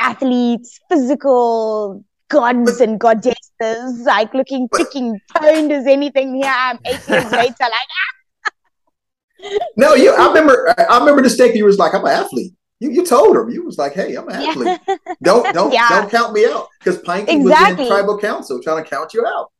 athletes, 0.00 0.80
physical 0.88 2.04
gods 2.28 2.80
and 2.80 2.98
goddesses, 2.98 4.00
like 4.06 4.32
looking 4.34 4.68
freaking 4.68 5.18
toned 5.36 5.72
as 5.72 5.86
anything. 5.86 6.34
Here 6.36 6.52
I'm 6.54 6.78
eight 6.86 7.08
years 7.08 7.32
later, 7.42 7.54
like 7.60 9.50
No, 9.76 9.94
you. 9.94 10.14
I 10.14 10.28
remember. 10.28 10.74
I 10.78 10.98
remember 10.98 11.22
the 11.22 11.30
stake. 11.30 11.54
You 11.54 11.64
was 11.64 11.78
like, 11.78 11.94
"I'm 11.94 12.04
an 12.04 12.10
athlete." 12.12 12.54
You, 12.80 12.90
you 12.90 13.06
told 13.06 13.36
her. 13.36 13.48
You 13.48 13.64
was 13.64 13.78
like, 13.78 13.94
"Hey, 13.94 14.14
I'm 14.14 14.28
an 14.28 14.42
Yeah. 14.42 14.50
athlete. 14.50 14.80
Don't 15.22 15.52
don't 15.54 15.72
Yeah. 15.72 15.88
don't 15.88 16.10
count 16.10 16.32
me 16.32 16.46
out." 16.46 16.68
Because 16.80 17.00
Pinty 17.02 17.42
was 17.42 17.52
in 17.80 17.86
tribal 17.86 18.18
council 18.18 18.60
trying 18.62 18.82
to 18.82 18.88
count 18.90 19.14
you 19.14 19.24
out. 19.26 19.50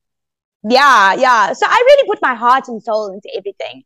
yeah 0.68 1.14
yeah 1.14 1.52
so 1.52 1.64
i 1.68 1.78
really 1.88 2.08
put 2.10 2.18
my 2.22 2.34
heart 2.34 2.66
and 2.66 2.82
soul 2.82 3.12
into 3.14 3.28
everything 3.38 3.76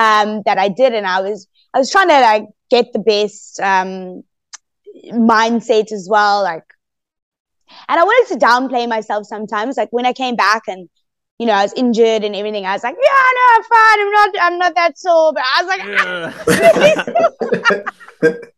um 0.00 0.28
that 0.46 0.56
i 0.64 0.68
did 0.80 0.92
and 0.98 1.04
i 1.14 1.18
was 1.26 1.48
i 1.74 1.78
was 1.80 1.90
trying 1.90 2.06
to 2.14 2.20
like 2.30 2.44
get 2.74 2.86
the 2.92 3.00
best 3.12 3.58
um 3.70 4.22
mindset 5.30 5.90
as 5.90 6.06
well 6.08 6.42
like 6.44 6.62
and 7.88 8.00
i 8.00 8.04
wanted 8.04 8.32
to 8.32 8.44
downplay 8.44 8.88
myself 8.88 9.26
sometimes 9.26 9.76
like 9.76 9.88
when 9.90 10.06
i 10.06 10.12
came 10.12 10.36
back 10.36 10.62
and 10.68 10.88
you 11.38 11.46
know 11.46 11.52
i 11.52 11.62
was 11.62 11.72
injured 11.74 12.24
and 12.24 12.34
everything 12.34 12.66
i 12.66 12.72
was 12.72 12.82
like 12.82 12.96
yeah 12.96 13.26
no 13.34 13.40
i'm 13.54 13.62
fine. 13.62 14.00
I'm 14.00 14.12
not 14.12 14.34
i'm 14.42 14.58
not 14.58 14.74
that 14.74 14.98
sore. 14.98 15.32
But 15.32 15.42
i 15.44 15.62
was 15.62 15.68
like 17.74 17.84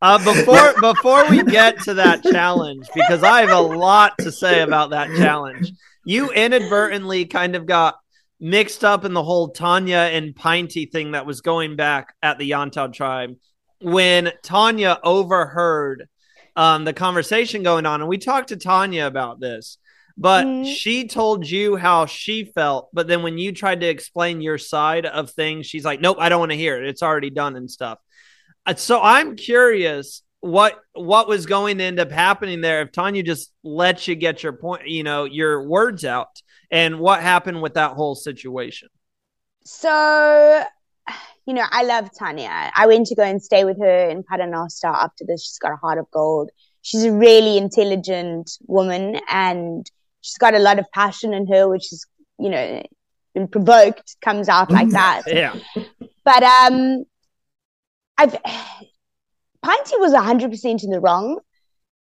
uh, 0.02 0.18
before 0.18 0.80
before 0.80 1.28
we 1.28 1.42
get 1.42 1.80
to 1.82 1.94
that 1.94 2.22
challenge, 2.22 2.88
because 2.94 3.22
I 3.22 3.40
have 3.42 3.50
a 3.50 3.60
lot 3.60 4.16
to 4.18 4.32
say 4.32 4.62
about 4.62 4.90
that 4.90 5.08
challenge. 5.16 5.72
You 6.04 6.30
inadvertently 6.30 7.26
kind 7.26 7.54
of 7.54 7.66
got 7.66 7.98
mixed 8.40 8.84
up 8.84 9.04
in 9.04 9.12
the 9.12 9.22
whole 9.22 9.50
Tanya 9.50 10.08
and 10.12 10.34
Pinty 10.34 10.90
thing 10.90 11.12
that 11.12 11.26
was 11.26 11.42
going 11.42 11.76
back 11.76 12.14
at 12.22 12.38
the 12.38 12.50
Yantao 12.50 12.92
tribe 12.92 13.36
when 13.82 14.32
Tanya 14.42 14.98
overheard 15.04 16.08
um, 16.56 16.84
the 16.84 16.92
conversation 16.92 17.62
going 17.62 17.86
on, 17.86 18.00
and 18.00 18.08
we 18.08 18.18
talked 18.18 18.48
to 18.48 18.56
Tanya 18.56 19.06
about 19.06 19.40
this. 19.40 19.78
But 20.16 20.46
Mhm. 20.46 20.66
she 20.66 21.06
told 21.08 21.48
you 21.48 21.76
how 21.76 22.04
she 22.06 22.44
felt, 22.44 22.90
but 22.92 23.06
then 23.08 23.22
when 23.22 23.38
you 23.38 23.52
tried 23.52 23.80
to 23.80 23.88
explain 23.88 24.42
your 24.42 24.58
side 24.58 25.06
of 25.06 25.30
things, 25.30 25.66
she's 25.66 25.84
like, 25.84 26.00
"Nope, 26.00 26.18
I 26.20 26.28
don't 26.28 26.40
want 26.40 26.52
to 26.52 26.58
hear 26.58 26.82
it. 26.82 26.88
It's 26.88 27.02
already 27.02 27.30
done 27.30 27.56
and 27.56 27.70
stuff." 27.70 27.98
Uh, 28.66 28.74
so 28.74 29.00
I'm 29.00 29.36
curious 29.36 30.22
what 30.40 30.78
what 30.92 31.28
was 31.28 31.46
going 31.46 31.78
to 31.78 31.84
end 31.84 32.00
up 32.00 32.10
happening 32.10 32.60
there 32.60 32.82
if 32.82 32.92
Tanya 32.92 33.22
just 33.22 33.52
let 33.62 34.08
you 34.08 34.14
get 34.14 34.42
your 34.42 34.52
point, 34.54 34.88
you 34.88 35.02
know, 35.02 35.24
your 35.24 35.66
words 35.66 36.04
out, 36.04 36.42
and 36.70 36.98
what 36.98 37.20
happened 37.22 37.62
with 37.62 37.74
that 37.74 37.92
whole 37.92 38.14
situation. 38.14 38.88
So, 39.64 40.64
you 41.46 41.54
know, 41.54 41.64
I 41.70 41.82
love 41.82 42.10
Tanya. 42.16 42.70
I 42.74 42.86
went 42.86 43.06
to 43.08 43.14
go 43.14 43.22
and 43.22 43.42
stay 43.42 43.64
with 43.64 43.78
her 43.78 44.08
in 44.08 44.22
Paternoster 44.22 44.86
after 44.86 45.24
this. 45.26 45.44
She's 45.44 45.58
got 45.58 45.72
a 45.72 45.76
heart 45.76 45.98
of 45.98 46.10
gold. 46.10 46.50
She's 46.82 47.04
a 47.04 47.12
really 47.12 47.56
intelligent 47.56 48.50
woman 48.66 49.20
and 49.30 49.90
she's 50.20 50.38
got 50.38 50.54
a 50.54 50.58
lot 50.58 50.78
of 50.78 50.90
passion 50.92 51.34
in 51.34 51.46
her, 51.48 51.68
which 51.68 51.92
is, 51.92 52.06
you 52.38 52.50
know, 52.50 52.82
been 53.34 53.48
provoked, 53.48 54.16
comes 54.22 54.48
out 54.48 54.70
like 54.70 54.88
that. 55.00 55.22
Yeah, 55.26 55.54
But 56.24 56.42
um, 56.42 57.04
I've 58.18 58.36
Pinty 59.64 60.00
was 60.00 60.14
hundred 60.14 60.50
percent 60.50 60.84
in 60.84 60.90
the 60.90 61.00
wrong, 61.00 61.38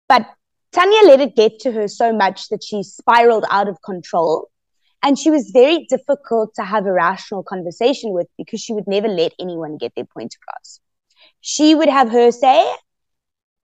but 0.07 0.25
Tanya 0.71 1.01
let 1.05 1.19
it 1.19 1.35
get 1.35 1.59
to 1.59 1.71
her 1.73 1.88
so 1.88 2.13
much 2.13 2.47
that 2.47 2.63
she 2.63 2.81
spiraled 2.81 3.43
out 3.50 3.67
of 3.67 3.81
control, 3.81 4.50
and 5.03 5.17
she 5.17 5.29
was 5.29 5.50
very 5.51 5.86
difficult 5.89 6.53
to 6.55 6.63
have 6.63 6.86
a 6.86 6.93
rational 6.93 7.43
conversation 7.43 8.13
with 8.13 8.27
because 8.38 8.62
she 8.62 8.74
would 8.74 8.88
never 8.88 9.08
let 9.08 9.34
anyone 9.39 9.77
get 9.77 9.93
their 9.96 10.05
point 10.05 10.36
across. 10.36 10.79
She 11.41 11.74
would 11.75 11.89
have 11.89 12.10
her 12.12 12.31
say 12.31 12.72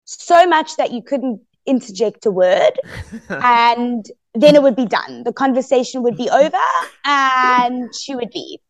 so 0.05 0.47
much 0.47 0.77
that 0.77 0.93
you 0.93 1.03
couldn't 1.03 1.41
interject 1.67 2.25
a 2.27 2.31
word, 2.31 2.73
and 3.29 4.07
then 4.35 4.55
it 4.55 4.63
would 4.63 4.77
be 4.77 4.87
done. 4.87 5.25
The 5.25 5.33
conversation 5.33 6.03
would 6.03 6.17
be 6.17 6.31
over, 6.31 6.57
and 7.05 7.95
she 7.95 8.15
would 8.15 8.35
leave. 8.35 8.61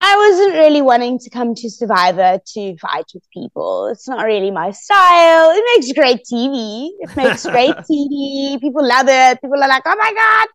I 0.00 0.14
wasn't 0.14 0.54
really 0.54 0.82
wanting 0.82 1.18
to 1.18 1.30
come 1.30 1.54
to 1.54 1.70
Survivor 1.70 2.38
to 2.54 2.76
fight 2.76 3.06
with 3.14 3.24
people. 3.32 3.88
It's 3.88 4.06
not 4.06 4.24
really 4.24 4.50
my 4.50 4.70
style. 4.70 5.50
It 5.50 5.64
makes 5.74 5.92
great 5.92 6.20
TV. 6.30 6.90
It 7.00 7.16
makes 7.16 7.44
great 7.44 7.74
TV. 7.90 8.60
People 8.60 8.86
love 8.86 9.06
it. 9.08 9.40
People 9.40 9.60
are 9.60 9.68
like, 9.68 9.82
oh 9.86 9.96
my 9.96 10.12
God. 10.14 10.48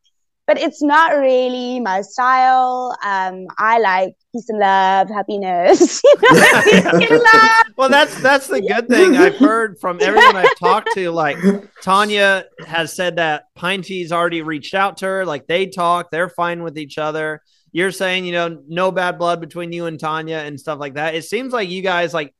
But 0.51 0.59
it's 0.59 0.81
not 0.81 1.13
really 1.17 1.79
my 1.79 2.01
style. 2.01 2.93
Um, 3.05 3.47
I 3.57 3.79
like 3.79 4.15
peace 4.33 4.49
and 4.49 4.59
love, 4.59 5.07
happiness, 5.07 6.03
you 6.21 6.81
know, 6.81 6.91
love. 7.23 7.63
well, 7.77 7.87
that's 7.87 8.21
that's 8.21 8.47
the 8.47 8.59
good 8.59 8.89
thing 8.89 9.15
I've 9.15 9.37
heard 9.37 9.79
from 9.79 9.99
everyone 10.01 10.35
I've 10.35 10.59
talked 10.59 10.89
to. 10.95 11.09
Like 11.09 11.37
Tanya 11.81 12.47
has 12.67 12.91
said 12.91 13.15
that 13.15 13.45
Pinty's 13.55 14.11
already 14.11 14.41
reached 14.41 14.73
out 14.73 14.97
to 14.97 15.05
her. 15.05 15.25
Like 15.25 15.47
they 15.47 15.67
talk, 15.67 16.11
they're 16.11 16.27
fine 16.27 16.63
with 16.63 16.77
each 16.77 16.97
other. 16.97 17.41
You're 17.71 17.91
saying, 17.91 18.25
you 18.25 18.33
know, 18.33 18.61
no 18.67 18.91
bad 18.91 19.17
blood 19.17 19.39
between 19.39 19.71
you 19.71 19.85
and 19.85 19.97
Tanya 19.97 20.39
and 20.39 20.59
stuff 20.59 20.81
like 20.81 20.95
that. 20.95 21.15
It 21.15 21.23
seems 21.23 21.53
like 21.53 21.69
you 21.69 21.81
guys 21.81 22.13
like 22.13 22.35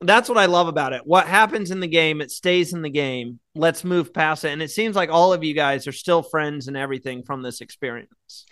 that's 0.00 0.28
what 0.28 0.38
I 0.38 0.46
love 0.46 0.68
about 0.68 0.92
it. 0.92 1.02
What 1.04 1.26
happens 1.26 1.70
in 1.70 1.80
the 1.80 1.88
game, 1.88 2.20
it 2.20 2.30
stays 2.30 2.72
in 2.72 2.82
the 2.82 2.90
game. 2.90 3.40
Let's 3.54 3.84
move 3.84 4.14
past 4.14 4.44
it. 4.44 4.52
And 4.52 4.62
it 4.62 4.70
seems 4.70 4.94
like 4.94 5.10
all 5.10 5.32
of 5.32 5.42
you 5.42 5.54
guys 5.54 5.86
are 5.86 5.92
still 5.92 6.22
friends 6.22 6.68
and 6.68 6.76
everything 6.76 7.24
from 7.24 7.42
this 7.42 7.60
experience. 7.60 8.46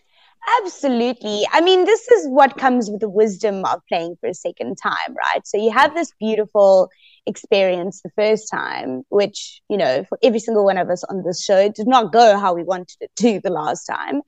Absolutely. 0.63 1.45
I 1.53 1.61
mean, 1.61 1.85
this 1.85 2.09
is 2.09 2.29
what 2.29 2.57
comes 2.57 2.91
with 2.91 3.01
the 3.01 3.09
wisdom 3.09 3.65
of 3.65 3.81
playing 3.89 4.17
for 4.21 4.29
a 4.29 4.35
second 4.35 4.77
time, 4.77 5.09
right? 5.09 5.47
So 5.47 5.57
you 5.57 5.71
have 5.71 5.95
this 5.95 6.13
beautiful 6.21 6.89
experience 7.27 8.01
the 8.03 8.11
first 8.11 8.49
time, 8.51 9.03
which, 9.09 9.61
you 9.69 9.77
know, 9.77 10.05
for 10.09 10.19
every 10.23 10.39
single 10.39 10.65
one 10.65 10.79
of 10.79 10.89
us 10.89 11.03
on 11.05 11.25
this 11.25 11.43
show 11.45 11.69
did 11.69 11.89
not 11.89 12.13
go 12.13 12.39
how 12.39 12.55
we 12.55 12.63
wanted 12.63 12.97
it 13.01 13.11
to 13.17 13.41
the 13.43 13.51
last 13.51 13.85
time. 13.85 14.23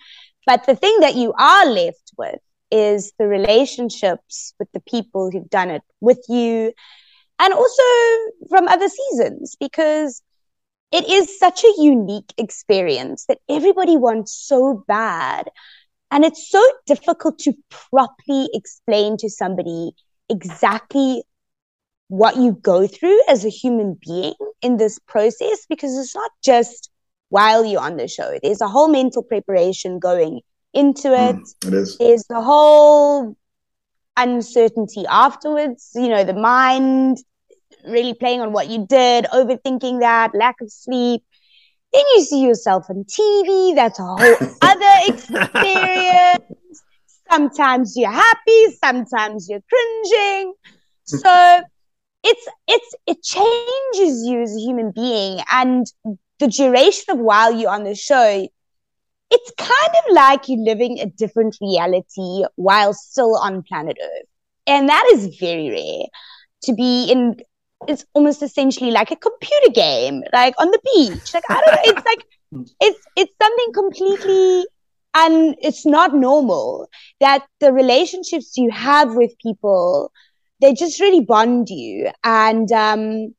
But 0.44 0.66
the 0.66 0.74
thing 0.74 0.96
that 1.00 1.14
you 1.14 1.32
are 1.38 1.66
left 1.66 2.12
with 2.16 2.40
is 2.70 3.12
the 3.18 3.28
relationships 3.28 4.54
with 4.58 4.70
the 4.72 4.80
people 4.80 5.30
who've 5.30 5.48
done 5.48 5.70
it 5.70 5.82
with 6.00 6.24
you 6.28 6.72
and 7.38 7.54
also 7.54 7.82
from 8.48 8.68
other 8.68 8.88
seasons 8.88 9.56
because 9.58 10.22
it 10.90 11.08
is 11.08 11.38
such 11.38 11.64
a 11.64 11.74
unique 11.78 12.32
experience 12.38 13.26
that 13.26 13.38
everybody 13.48 13.96
wants 13.96 14.32
so 14.32 14.84
bad. 14.88 15.50
And 16.10 16.24
it's 16.24 16.50
so 16.50 16.64
difficult 16.86 17.38
to 17.40 17.52
properly 17.68 18.48
explain 18.54 19.18
to 19.18 19.28
somebody 19.28 19.92
exactly 20.30 21.22
what 22.08 22.36
you 22.36 22.52
go 22.52 22.86
through 22.86 23.20
as 23.28 23.44
a 23.44 23.50
human 23.50 23.98
being 24.04 24.34
in 24.62 24.78
this 24.78 24.98
process 24.98 25.66
because 25.68 25.96
it's 25.96 26.14
not 26.14 26.30
just 26.42 26.90
while 27.28 27.64
you're 27.64 27.82
on 27.82 27.98
the 27.98 28.08
show. 28.08 28.38
There's 28.42 28.62
a 28.62 28.68
whole 28.68 28.88
mental 28.88 29.22
preparation 29.22 29.98
going 29.98 30.40
into 30.72 31.08
it. 31.08 31.36
Mm, 31.36 31.66
it 31.66 31.74
is. 31.74 31.98
There's 31.98 32.24
the 32.28 32.40
whole 32.40 33.36
uncertainty 34.18 35.06
afterwards, 35.08 35.92
you 35.94 36.08
know, 36.08 36.24
the 36.24 36.34
mind 36.34 37.18
really 37.86 38.14
playing 38.14 38.40
on 38.40 38.52
what 38.52 38.68
you 38.68 38.86
did, 38.86 39.24
overthinking 39.26 40.00
that, 40.00 40.34
lack 40.34 40.56
of 40.60 40.70
sleep. 40.70 41.22
Then 41.92 42.04
you 42.14 42.22
see 42.22 42.42
yourself 42.42 42.86
on 42.90 43.04
TV. 43.04 43.74
That's 43.74 43.98
a 43.98 44.02
whole 44.02 44.18
other 44.62 44.94
experience. 45.06 46.82
Sometimes 47.30 47.94
you're 47.96 48.10
happy, 48.10 48.76
sometimes 48.82 49.48
you're 49.48 49.62
cringing. 49.70 50.52
So 51.04 51.62
it's 52.24 52.48
it's 52.66 52.94
it 53.06 53.22
changes 53.22 54.26
you 54.26 54.42
as 54.42 54.54
a 54.54 54.60
human 54.60 54.90
being 54.90 55.40
and 55.50 55.86
the 56.40 56.48
duration 56.48 57.04
of 57.08 57.18
while 57.18 57.52
you're 57.52 57.70
on 57.70 57.84
the 57.84 57.94
show 57.94 58.48
it's 59.30 59.52
kind 59.58 59.94
of 60.06 60.14
like 60.14 60.48
you're 60.48 60.64
living 60.64 60.98
a 61.00 61.06
different 61.06 61.56
reality 61.60 62.44
while 62.56 62.94
still 62.94 63.36
on 63.36 63.62
planet 63.62 63.96
Earth. 64.02 64.28
And 64.66 64.88
that 64.88 65.10
is 65.14 65.36
very 65.38 65.70
rare 65.70 66.06
to 66.62 66.74
be 66.74 67.10
in. 67.10 67.36
It's 67.86 68.04
almost 68.12 68.42
essentially 68.42 68.90
like 68.90 69.10
a 69.10 69.16
computer 69.16 69.72
game, 69.72 70.22
like 70.32 70.54
on 70.58 70.70
the 70.70 70.80
beach. 70.94 71.32
Like, 71.32 71.44
I 71.48 71.60
don't 71.60 71.74
know. 71.74 71.80
It's 71.84 72.06
like, 72.06 72.24
it's, 72.80 73.06
it's 73.16 73.32
something 73.40 73.72
completely, 73.72 74.66
and 75.14 75.56
it's 75.62 75.86
not 75.86 76.14
normal 76.14 76.88
that 77.20 77.46
the 77.60 77.72
relationships 77.72 78.56
you 78.56 78.70
have 78.70 79.14
with 79.14 79.32
people, 79.38 80.10
they 80.60 80.74
just 80.74 81.00
really 81.00 81.20
bond 81.20 81.68
you. 81.70 82.10
And, 82.24 82.70
um, 82.72 83.34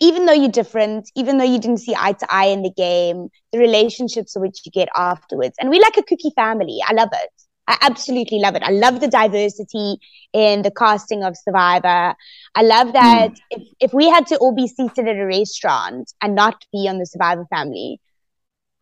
even 0.00 0.26
though 0.26 0.32
you're 0.32 0.50
different, 0.50 1.10
even 1.16 1.38
though 1.38 1.44
you 1.44 1.58
didn't 1.58 1.78
see 1.78 1.94
eye 1.96 2.12
to 2.12 2.26
eye 2.32 2.46
in 2.46 2.62
the 2.62 2.70
game, 2.70 3.28
the 3.52 3.58
relationships 3.58 4.36
which 4.36 4.60
you 4.64 4.72
get 4.72 4.88
afterwards. 4.96 5.54
And 5.58 5.70
we 5.70 5.80
like 5.80 5.96
a 5.96 6.02
cookie 6.02 6.32
family. 6.34 6.78
I 6.86 6.92
love 6.92 7.10
it. 7.12 7.30
I 7.68 7.78
absolutely 7.80 8.38
love 8.38 8.56
it. 8.56 8.62
I 8.64 8.70
love 8.70 9.00
the 9.00 9.08
diversity 9.08 9.96
in 10.32 10.62
the 10.62 10.70
casting 10.70 11.22
of 11.22 11.36
Survivor. 11.36 12.14
I 12.54 12.62
love 12.62 12.92
that 12.92 13.30
mm. 13.30 13.40
if, 13.50 13.62
if 13.80 13.94
we 13.94 14.08
had 14.08 14.26
to 14.28 14.36
all 14.38 14.54
be 14.54 14.66
seated 14.66 15.06
at 15.06 15.16
a 15.16 15.26
restaurant 15.26 16.12
and 16.20 16.34
not 16.34 16.64
be 16.72 16.88
on 16.88 16.98
the 16.98 17.06
Survivor 17.06 17.46
family, 17.50 18.00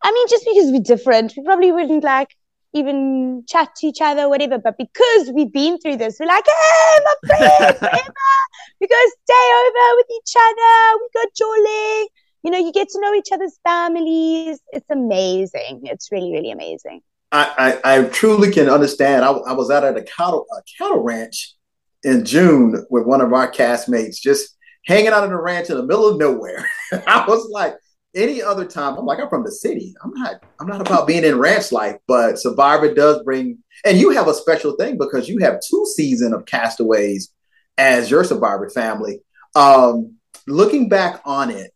I 0.03 0.11
mean, 0.11 0.27
just 0.29 0.45
because 0.45 0.71
we're 0.71 0.81
different, 0.81 1.33
we 1.37 1.43
probably 1.43 1.71
wouldn't 1.71 2.03
like 2.03 2.35
even 2.73 3.43
chat 3.47 3.75
to 3.77 3.87
each 3.87 3.99
other, 4.01 4.29
whatever. 4.29 4.57
But 4.57 4.77
because 4.77 5.31
we've 5.33 5.51
been 5.51 5.79
through 5.79 5.97
this, 5.97 6.17
we're 6.19 6.27
like, 6.27 6.45
hey, 6.45 7.03
my 7.03 7.37
friend, 7.37 7.77
forever. 7.77 8.07
we 8.81 8.87
go 8.87 8.95
stay 9.23 9.47
over 9.59 9.95
with 9.97 10.07
each 10.15 10.33
other. 10.35 10.99
We 10.99 11.09
go 11.13 11.29
jolly. 11.35 12.09
You 12.43 12.51
know, 12.51 12.57
you 12.57 12.71
get 12.71 12.89
to 12.89 13.01
know 13.01 13.13
each 13.13 13.29
other's 13.31 13.59
families. 13.63 14.59
It's 14.71 14.89
amazing. 14.89 15.81
It's 15.83 16.11
really, 16.11 16.31
really 16.31 16.51
amazing. 16.51 17.01
I, 17.31 17.79
I, 17.83 17.95
I 17.97 18.03
truly 18.05 18.51
can 18.51 18.69
understand. 18.69 19.23
I, 19.23 19.31
I 19.31 19.53
was 19.53 19.69
out 19.69 19.83
at 19.83 19.97
a 19.97 20.03
cattle, 20.03 20.45
a 20.51 20.61
cattle 20.77 21.01
ranch 21.01 21.55
in 22.03 22.25
June 22.25 22.85
with 22.89 23.05
one 23.05 23.21
of 23.21 23.31
our 23.31 23.51
castmates, 23.51 24.15
just 24.19 24.57
hanging 24.85 25.09
out 25.09 25.23
on 25.23 25.29
the 25.29 25.37
ranch 25.37 25.69
in 25.69 25.77
the 25.77 25.85
middle 25.85 26.07
of 26.07 26.17
nowhere. 26.17 26.67
I 27.07 27.25
was 27.27 27.47
like, 27.51 27.75
any 28.13 28.41
other 28.41 28.65
time, 28.65 28.97
I'm 28.97 29.05
like, 29.05 29.19
I'm 29.19 29.29
from 29.29 29.43
the 29.43 29.51
city. 29.51 29.93
I'm 30.03 30.11
not, 30.13 30.43
I'm 30.59 30.67
not 30.67 30.81
about 30.81 31.07
being 31.07 31.23
in 31.23 31.39
ranch 31.39 31.71
life, 31.71 31.97
but 32.07 32.39
Survivor 32.39 32.93
does 32.93 33.23
bring, 33.23 33.59
and 33.85 33.97
you 33.97 34.09
have 34.11 34.27
a 34.27 34.33
special 34.33 34.75
thing 34.75 34.97
because 34.97 35.29
you 35.29 35.39
have 35.39 35.61
two 35.67 35.85
seasons 35.95 36.33
of 36.33 36.45
Castaways 36.45 37.33
as 37.77 38.11
your 38.11 38.23
Survivor 38.23 38.69
family. 38.69 39.21
Um, 39.55 40.15
looking 40.47 40.89
back 40.89 41.21
on 41.25 41.49
it, 41.49 41.71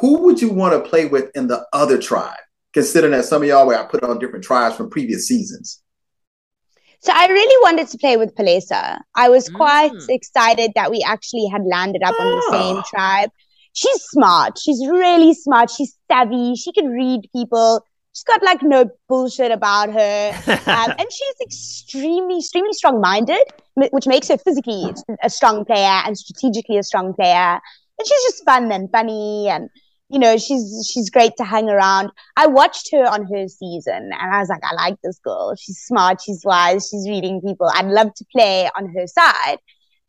who 0.00 0.22
would 0.22 0.40
you 0.40 0.50
want 0.50 0.72
to 0.72 0.88
play 0.88 1.06
with 1.06 1.30
in 1.34 1.48
the 1.48 1.66
other 1.72 1.98
tribe? 1.98 2.38
Considering 2.72 3.12
that 3.12 3.24
some 3.24 3.42
of 3.42 3.48
y'all 3.48 3.66
were 3.66 3.88
put 3.90 4.02
on 4.02 4.18
different 4.18 4.44
tribes 4.44 4.76
from 4.76 4.90
previous 4.90 5.26
seasons. 5.26 5.82
So 7.00 7.12
I 7.14 7.26
really 7.26 7.62
wanted 7.62 7.88
to 7.88 7.98
play 7.98 8.16
with 8.16 8.34
Palesa. 8.34 8.98
I 9.14 9.28
was 9.28 9.48
quite 9.48 9.92
mm. 9.92 10.06
excited 10.08 10.72
that 10.74 10.90
we 10.90 11.04
actually 11.06 11.46
had 11.46 11.62
landed 11.64 12.02
up 12.02 12.18
on 12.18 12.26
the 12.26 12.48
same 12.50 12.76
ah. 12.76 12.84
tribe 12.88 13.30
she's 13.76 14.02
smart. 14.04 14.58
She's 14.58 14.80
really 14.88 15.34
smart. 15.34 15.70
She's 15.70 15.96
savvy. 16.10 16.54
She 16.56 16.72
can 16.72 16.88
read 16.88 17.28
people. 17.34 17.84
She's 18.14 18.24
got 18.24 18.42
like 18.42 18.62
no 18.62 18.90
bullshit 19.08 19.52
about 19.52 19.92
her. 19.92 20.32
Um, 20.66 20.90
and 20.98 21.06
she's 21.10 21.34
extremely, 21.40 22.38
extremely 22.38 22.72
strong 22.72 23.00
minded, 23.00 23.42
which 23.74 24.06
makes 24.06 24.28
her 24.28 24.36
physically 24.36 24.92
a 25.22 25.30
strong 25.30 25.64
player 25.64 26.02
and 26.04 26.18
strategically 26.18 26.76
a 26.76 26.82
strong 26.82 27.14
player. 27.14 27.60
And 27.98 28.06
she's 28.06 28.22
just 28.24 28.44
fun 28.44 28.72
and 28.72 28.90
funny 28.90 29.48
and 29.48 29.70
you 30.08 30.18
know, 30.20 30.36
she's 30.36 30.88
she's 30.92 31.10
great 31.10 31.32
to 31.38 31.44
hang 31.44 31.68
around. 31.68 32.10
I 32.36 32.46
watched 32.46 32.90
her 32.92 33.04
on 33.06 33.26
her 33.26 33.48
season 33.48 34.10
and 34.12 34.34
I 34.34 34.38
was 34.38 34.48
like, 34.48 34.62
I 34.62 34.74
like 34.74 34.96
this 35.02 35.18
girl. 35.18 35.54
She's 35.56 35.78
smart, 35.78 36.20
she's 36.20 36.42
wise, 36.44 36.88
she's 36.90 37.08
reading 37.08 37.40
people. 37.40 37.70
I'd 37.74 37.86
love 37.86 38.14
to 38.14 38.24
play 38.32 38.70
on 38.76 38.92
her 38.94 39.06
side. 39.06 39.58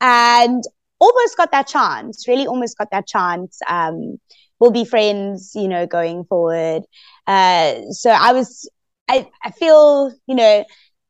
And 0.02 0.64
almost 1.00 1.38
got 1.38 1.52
that 1.52 1.68
chance, 1.68 2.28
really 2.28 2.48
almost 2.48 2.78
got 2.78 2.92
that 2.92 3.08
chance. 3.08 3.60
Um, 3.68 4.20
we'll 4.60 4.72
be 4.72 4.86
friends, 4.86 5.52
you 5.56 5.68
know, 5.68 5.86
going 5.86 6.24
forward. 6.26 6.84
Uh, 7.26 7.82
so 7.92 8.10
I 8.10 8.34
was, 8.34 8.70
I, 9.08 9.30
I 9.44 9.52
feel, 9.52 10.12
you 10.28 10.36
know, 10.36 10.66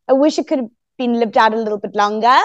I 0.07 0.13
wish 0.13 0.37
it 0.37 0.47
could 0.47 0.59
have 0.59 0.69
been 0.97 1.13
lived 1.13 1.37
out 1.37 1.53
a 1.53 1.57
little 1.57 1.77
bit 1.77 1.95
longer. 1.95 2.37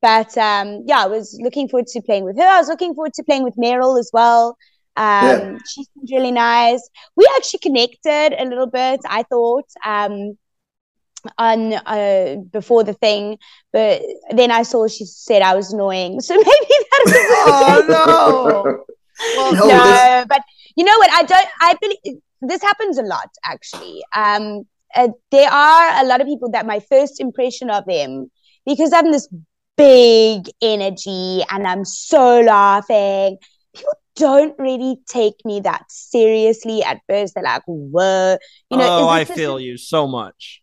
But 0.00 0.36
um, 0.36 0.82
yeah, 0.86 1.04
I 1.04 1.06
was 1.06 1.38
looking 1.40 1.68
forward 1.68 1.86
to 1.88 2.02
playing 2.02 2.24
with 2.24 2.36
her. 2.36 2.42
I 2.42 2.58
was 2.58 2.68
looking 2.68 2.94
forward 2.94 3.14
to 3.14 3.22
playing 3.22 3.44
with 3.44 3.54
Meryl 3.56 3.98
as 3.98 4.10
well. 4.12 4.56
Um, 4.96 5.04
yeah. 5.38 5.58
She 5.68 5.84
seemed 5.84 6.08
really 6.10 6.32
nice. 6.32 6.86
We 7.16 7.28
actually 7.36 7.60
connected 7.60 8.34
a 8.36 8.44
little 8.44 8.66
bit, 8.66 9.00
I 9.06 9.22
thought. 9.22 9.68
Um, 9.86 10.36
on 11.38 11.72
uh, 11.72 12.36
before 12.50 12.84
the 12.84 12.94
thing, 12.94 13.38
but 13.72 14.02
then 14.30 14.50
I 14.50 14.62
saw 14.62 14.86
she 14.88 15.04
said 15.04 15.42
I 15.42 15.54
was 15.54 15.72
annoying, 15.72 16.20
so 16.26 16.34
maybe 16.34 16.46
that 16.48 17.02
is. 17.06 17.14
oh 17.16 17.86
no! 17.88 18.84
Well, 19.36 19.52
no, 19.52 19.68
no 19.68 20.24
but 20.28 20.42
you 20.74 20.84
know 20.84 20.96
what? 20.98 21.10
I 21.12 21.22
don't. 21.22 21.48
I 21.60 21.74
believe 21.80 22.20
this 22.40 22.62
happens 22.62 22.98
a 22.98 23.02
lot 23.02 23.28
actually. 23.44 24.02
Um, 24.16 24.64
uh, 24.94 25.08
there 25.30 25.50
are 25.50 26.02
a 26.02 26.06
lot 26.06 26.20
of 26.20 26.26
people 26.26 26.50
that 26.50 26.66
my 26.66 26.80
first 26.80 27.20
impression 27.20 27.70
of 27.70 27.84
them 27.86 28.30
because 28.66 28.92
I'm 28.92 29.12
this 29.12 29.28
big 29.76 30.50
energy 30.60 31.42
and 31.50 31.66
I'm 31.66 31.84
so 31.84 32.40
laughing. 32.40 33.38
People 33.74 33.94
don't 34.16 34.58
really 34.58 34.96
take 35.06 35.34
me 35.44 35.60
that 35.60 35.84
seriously 35.88 36.82
at 36.82 36.98
first. 37.08 37.34
They're 37.34 37.44
like, 37.44 37.62
"Whoa," 37.66 38.38
you 38.70 38.76
know. 38.76 39.04
Oh, 39.04 39.08
I 39.08 39.24
feel 39.24 39.60
you 39.60 39.76
so 39.76 40.06
much 40.06 40.61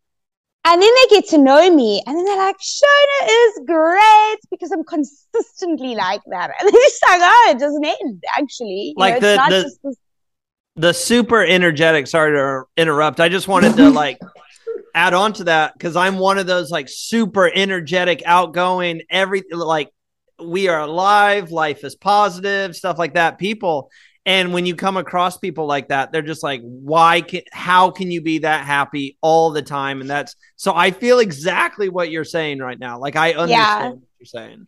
and 0.66 0.82
then 0.82 0.90
they 0.94 1.16
get 1.16 1.28
to 1.30 1.38
know 1.38 1.74
me 1.74 2.02
and 2.06 2.18
then 2.18 2.26
they're 2.26 2.38
like, 2.38 2.58
Shona 2.58 3.28
is 3.28 3.62
great 3.66 4.38
because 4.52 4.72
I'm 4.72 4.84
consistently 4.84 5.96
like 5.96 6.22
that. 6.28 6.52
And 6.60 6.62
they're 6.74 6.82
just 6.82 7.04
like, 7.08 7.22
oh, 7.24 7.54
it 7.56 7.60
doesn't 7.60 7.86
end, 7.86 8.24
actually. 8.38 8.90
You 8.90 8.94
like 8.98 9.22
know, 9.22 9.36
the, 9.36 9.72
the, 9.84 9.96
the 10.76 10.94
super 10.94 11.44
energetic, 11.44 12.08
sorry 12.08 12.34
to 12.34 12.64
interrupt. 12.76 13.20
I 13.20 13.30
just 13.30 13.48
wanted 13.48 13.78
to 13.78 13.90
like 13.90 14.20
add 14.96 15.14
on 15.14 15.34
to 15.34 15.46
that 15.46 15.74
because 15.74 15.96
I'm 15.96 16.18
one 16.18 16.38
of 16.38 16.46
those 16.46 16.72
like 16.72 16.90
super 16.90 17.50
energetic, 17.54 18.22
outgoing, 18.26 19.04
every 19.10 19.44
like 19.52 19.90
we 20.44 20.68
are 20.68 20.82
alive, 20.82 21.52
life 21.52 21.84
is 21.84 21.96
positive, 21.96 22.76
stuff 22.76 22.98
like 22.98 23.14
that. 23.14 23.38
People 23.38 23.92
and 24.30 24.54
when 24.54 24.68
you 24.68 24.76
come 24.76 24.96
across 24.96 25.40
people 25.40 25.66
like 25.66 25.88
that, 25.88 26.12
they're 26.12 26.22
just 26.22 26.44
like, 26.44 26.62
why 26.62 27.22
can, 27.22 27.42
how 27.52 27.90
can 27.90 28.12
you 28.12 28.22
be 28.22 28.38
that 28.38 28.64
happy 28.64 29.18
all 29.22 29.50
the 29.50 29.64
time? 29.64 30.02
And 30.02 30.10
that's 30.10 30.36
so 30.56 30.72
I 30.76 30.92
feel 30.92 31.18
exactly 31.18 31.90
what 31.90 32.12
you're 32.12 32.24
saying 32.24 32.60
right 32.60 32.78
now. 32.78 33.00
Like, 33.00 33.16
I 33.16 33.34
understand 33.34 33.50
yeah. 33.50 33.90
what 33.90 34.00
you're 34.20 34.26
saying. 34.28 34.68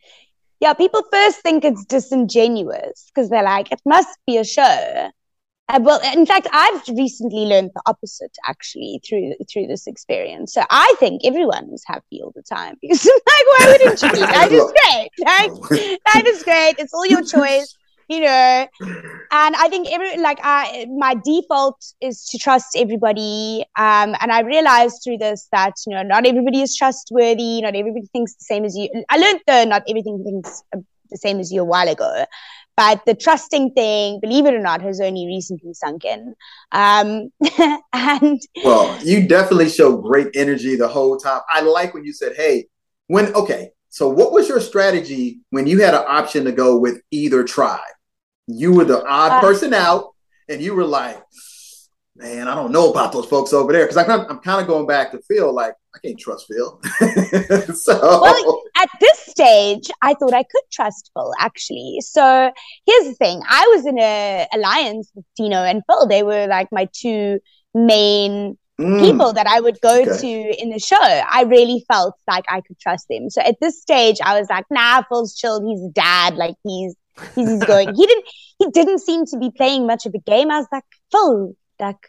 Yeah, 0.58 0.72
people 0.74 1.04
first 1.12 1.42
think 1.42 1.64
it's 1.64 1.84
disingenuous 1.84 3.08
because 3.14 3.30
they're 3.30 3.44
like, 3.44 3.70
it 3.70 3.80
must 3.86 4.18
be 4.26 4.36
a 4.36 4.44
show. 4.44 5.10
Uh, 5.68 5.78
well, 5.80 6.00
in 6.12 6.26
fact, 6.26 6.48
I've 6.52 6.82
recently 6.88 7.44
learned 7.46 7.70
the 7.72 7.82
opposite 7.86 8.36
actually 8.48 9.00
through 9.08 9.34
through 9.48 9.68
this 9.68 9.86
experience. 9.86 10.54
So 10.54 10.64
I 10.70 10.92
think 10.98 11.22
everyone 11.24 11.70
is 11.72 11.84
happy 11.86 12.20
all 12.20 12.32
the 12.34 12.42
time 12.42 12.78
because, 12.82 13.04
like, 13.26 13.46
why 13.46 13.66
wouldn't 13.68 14.02
you 14.02 14.10
be? 14.10 14.20
Life 14.22 14.50
is 14.50 14.72
great. 14.82 15.08
Like, 15.20 15.70
life 16.14 16.26
is 16.26 16.42
great. 16.42 16.74
It's 16.80 16.92
all 16.92 17.06
your 17.06 17.22
choice 17.36 17.76
you 18.08 18.20
know? 18.20 18.66
And 18.80 19.56
i 19.56 19.68
think 19.68 19.88
every 19.90 20.18
like 20.18 20.38
I, 20.42 20.86
my 20.96 21.14
default 21.14 21.82
is 22.00 22.24
to 22.26 22.38
trust 22.38 22.76
everybody 22.76 23.64
um, 23.78 24.14
and 24.20 24.30
i 24.30 24.40
realized 24.40 25.00
through 25.02 25.18
this 25.18 25.48
that 25.52 25.74
you 25.86 25.94
know 25.94 26.02
not 26.02 26.26
everybody 26.26 26.60
is 26.60 26.76
trustworthy 26.76 27.60
not 27.62 27.74
everybody 27.74 28.06
thinks 28.12 28.34
the 28.34 28.44
same 28.44 28.64
as 28.64 28.76
you. 28.76 28.88
I 29.08 29.16
learned 29.16 29.40
though 29.46 29.64
not 29.64 29.82
everything 29.88 30.22
thinks 30.24 30.62
the 30.72 31.16
same 31.16 31.40
as 31.40 31.52
you 31.52 31.60
a 31.62 31.64
while 31.64 31.88
ago. 31.88 32.24
But 32.76 33.04
the 33.04 33.14
trusting 33.14 33.72
thing 33.72 34.18
believe 34.20 34.46
it 34.46 34.54
or 34.54 34.58
not 34.58 34.80
has 34.82 35.00
only 35.00 35.26
recently 35.26 35.74
sunk 35.74 36.04
in. 36.04 36.34
Um, 36.72 37.30
and 37.92 38.40
well 38.64 38.98
you 39.04 39.26
definitely 39.28 39.68
show 39.68 39.96
great 39.96 40.28
energy 40.34 40.76
the 40.76 40.88
whole 40.88 41.16
time. 41.16 41.42
I 41.50 41.60
like 41.60 41.94
when 41.94 42.04
you 42.04 42.12
said 42.12 42.34
hey 42.36 42.66
when 43.06 43.34
okay 43.34 43.70
so, 43.92 44.08
what 44.08 44.32
was 44.32 44.48
your 44.48 44.58
strategy 44.58 45.40
when 45.50 45.66
you 45.66 45.82
had 45.82 45.92
an 45.92 46.04
option 46.08 46.46
to 46.46 46.52
go 46.52 46.78
with 46.78 47.02
either 47.10 47.44
tribe? 47.44 47.78
You 48.46 48.72
were 48.72 48.86
the 48.86 49.06
odd 49.06 49.32
uh, 49.32 49.40
person 49.42 49.74
out, 49.74 50.14
and 50.48 50.62
you 50.62 50.74
were 50.74 50.86
like, 50.86 51.22
"Man, 52.16 52.48
I 52.48 52.54
don't 52.54 52.72
know 52.72 52.90
about 52.90 53.12
those 53.12 53.26
folks 53.26 53.52
over 53.52 53.70
there." 53.70 53.84
Because 53.84 53.98
I'm, 53.98 54.08
I'm 54.30 54.38
kind 54.38 54.62
of 54.62 54.66
going 54.66 54.86
back 54.86 55.10
to 55.10 55.20
Phil. 55.28 55.54
Like, 55.54 55.74
I 55.94 55.98
can't 55.98 56.18
trust 56.18 56.46
Phil. 56.50 56.80
so, 57.74 58.00
well, 58.00 58.62
at 58.78 58.88
this 58.98 59.18
stage, 59.26 59.90
I 60.00 60.14
thought 60.14 60.32
I 60.32 60.44
could 60.44 60.64
trust 60.72 61.10
Phil. 61.12 61.30
Actually, 61.38 61.98
so 62.00 62.50
here's 62.86 63.08
the 63.08 63.14
thing: 63.14 63.42
I 63.46 63.72
was 63.76 63.84
in 63.84 63.98
a 63.98 64.46
alliance 64.54 65.12
with 65.14 65.26
Dino 65.36 65.64
and 65.64 65.82
Phil. 65.86 66.06
They 66.06 66.22
were 66.22 66.46
like 66.46 66.68
my 66.72 66.88
two 66.94 67.40
main 67.74 68.56
mm. 68.82 69.00
people 69.00 69.32
that 69.32 69.46
I 69.46 69.60
would 69.60 69.80
go 69.80 70.02
okay. 70.02 70.18
to 70.18 70.62
in 70.62 70.70
the 70.70 70.78
show, 70.78 70.96
I 71.00 71.44
really 71.46 71.84
felt 71.88 72.14
like 72.28 72.44
I 72.48 72.60
could 72.60 72.78
trust 72.78 73.06
them. 73.08 73.30
So 73.30 73.40
at 73.42 73.56
this 73.60 73.80
stage, 73.80 74.18
I 74.24 74.38
was 74.38 74.48
like, 74.50 74.64
nah, 74.70 75.02
Phil's 75.08 75.34
chilled. 75.34 75.64
He's 75.64 75.80
dad. 75.92 76.36
Like 76.36 76.54
he's, 76.64 76.94
he's 77.34 77.64
going. 77.64 77.94
he 77.94 78.06
didn't, 78.06 78.24
he 78.58 78.70
didn't 78.70 79.00
seem 79.00 79.26
to 79.26 79.38
be 79.38 79.50
playing 79.50 79.86
much 79.86 80.06
of 80.06 80.14
a 80.14 80.18
game. 80.18 80.50
I 80.50 80.58
was 80.58 80.68
like, 80.72 80.84
Phil, 81.10 81.54
like, 81.80 82.08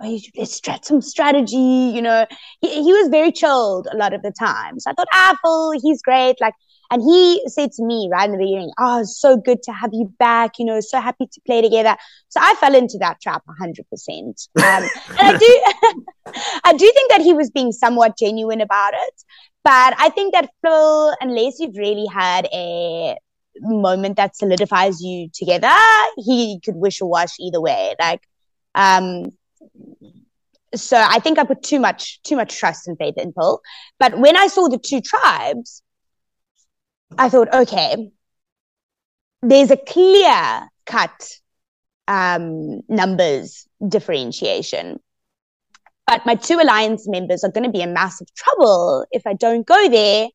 oh, 0.00 0.18
let's 0.36 0.54
stretch 0.54 0.84
some 0.84 1.00
strategy. 1.00 1.56
You 1.56 2.02
know, 2.02 2.26
he, 2.60 2.82
he 2.82 2.92
was 2.92 3.08
very 3.08 3.32
chilled 3.32 3.88
a 3.92 3.96
lot 3.96 4.12
of 4.12 4.22
the 4.22 4.32
time. 4.38 4.80
So 4.80 4.90
I 4.90 4.94
thought, 4.94 5.08
ah, 5.12 5.36
Phil, 5.42 5.72
he's 5.82 6.02
great. 6.02 6.40
Like, 6.40 6.54
and 6.90 7.02
he 7.02 7.42
said 7.46 7.72
to 7.72 7.84
me 7.84 8.08
right 8.10 8.26
in 8.26 8.32
the 8.32 8.38
beginning, 8.38 8.70
oh, 8.78 9.00
it's 9.00 9.18
so 9.18 9.36
good 9.36 9.62
to 9.64 9.72
have 9.72 9.90
you 9.92 10.12
back. 10.18 10.58
You 10.58 10.66
know, 10.66 10.80
so 10.80 11.00
happy 11.00 11.26
to 11.26 11.40
play 11.46 11.62
together. 11.62 11.96
So 12.28 12.40
I 12.42 12.54
fell 12.56 12.74
into 12.74 12.98
that 12.98 13.20
trap 13.20 13.42
100%. 13.60 13.78
Um, 14.20 14.34
and 14.56 14.88
I 15.18 15.36
do, 15.38 16.32
I 16.64 16.72
do 16.72 16.90
think 16.92 17.10
that 17.10 17.20
he 17.20 17.32
was 17.32 17.50
being 17.50 17.72
somewhat 17.72 18.18
genuine 18.18 18.60
about 18.60 18.94
it. 18.94 19.22
But 19.64 19.94
I 19.98 20.10
think 20.10 20.34
that 20.34 20.50
Phil, 20.62 21.14
unless 21.20 21.58
you've 21.58 21.76
really 21.76 22.06
had 22.06 22.46
a 22.52 23.16
moment 23.60 24.16
that 24.16 24.36
solidifies 24.36 25.00
you 25.00 25.30
together, 25.32 25.74
he 26.16 26.60
could 26.64 26.76
wish 26.76 27.00
or 27.00 27.08
wash 27.08 27.38
either 27.40 27.60
way. 27.60 27.94
Like, 27.98 28.20
um, 28.74 29.32
so 30.74 30.96
I 30.96 31.18
think 31.20 31.38
I 31.38 31.44
put 31.44 31.62
too 31.62 31.78
much 31.78 32.20
too 32.22 32.36
much 32.36 32.56
trust 32.58 32.88
and 32.88 32.98
faith 32.98 33.14
in 33.16 33.32
Phil. 33.32 33.60
But 33.98 34.18
when 34.18 34.36
I 34.36 34.48
saw 34.48 34.68
the 34.68 34.78
two 34.78 35.00
tribes, 35.00 35.82
I 37.18 37.28
thought, 37.28 37.52
okay, 37.54 38.10
there's 39.42 39.70
a 39.70 39.76
clear 39.76 40.68
cut 40.86 41.30
um, 42.08 42.80
numbers 42.88 43.66
differentiation. 43.86 45.00
But 46.06 46.26
my 46.26 46.34
two 46.34 46.60
alliance 46.60 47.08
members 47.08 47.44
are 47.44 47.50
going 47.50 47.64
to 47.64 47.70
be 47.70 47.80
in 47.80 47.94
massive 47.94 48.32
trouble 48.34 49.06
if 49.10 49.26
I 49.26 49.32
don't 49.32 49.66
go 49.66 49.88
there 49.88 50.28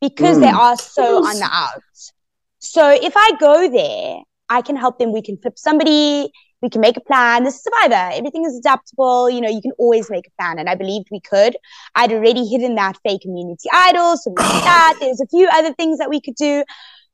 because 0.00 0.38
mm. 0.38 0.42
they 0.42 0.50
are 0.50 0.76
so 0.76 1.24
on 1.24 1.36
the 1.36 1.48
outs. 1.50 2.12
So 2.60 2.88
if 2.90 3.14
I 3.16 3.32
go 3.40 3.68
there, 3.70 4.20
I 4.48 4.62
can 4.62 4.76
help 4.76 4.98
them. 4.98 5.12
We 5.12 5.22
can 5.22 5.36
flip 5.36 5.58
somebody. 5.58 6.30
We 6.60 6.70
can 6.70 6.80
make 6.80 6.96
a 6.96 7.00
plan. 7.00 7.44
This 7.44 7.54
is 7.54 7.62
Survivor. 7.62 8.10
Everything 8.14 8.44
is 8.44 8.56
adaptable. 8.56 9.30
You 9.30 9.40
know, 9.40 9.48
you 9.48 9.62
can 9.62 9.72
always 9.78 10.10
make 10.10 10.26
a 10.26 10.42
plan. 10.42 10.58
And 10.58 10.68
I 10.68 10.74
believed 10.74 11.08
we 11.10 11.20
could. 11.20 11.56
I'd 11.94 12.12
already 12.12 12.46
hidden 12.46 12.74
that 12.74 12.98
fake 13.04 13.22
community 13.22 13.68
idol. 13.72 14.16
So 14.16 14.30
we 14.30 14.42
did 14.42 14.64
that. 14.64 14.96
There's 15.00 15.20
a 15.20 15.26
few 15.26 15.48
other 15.52 15.72
things 15.74 15.98
that 15.98 16.10
we 16.10 16.20
could 16.20 16.34
do. 16.34 16.64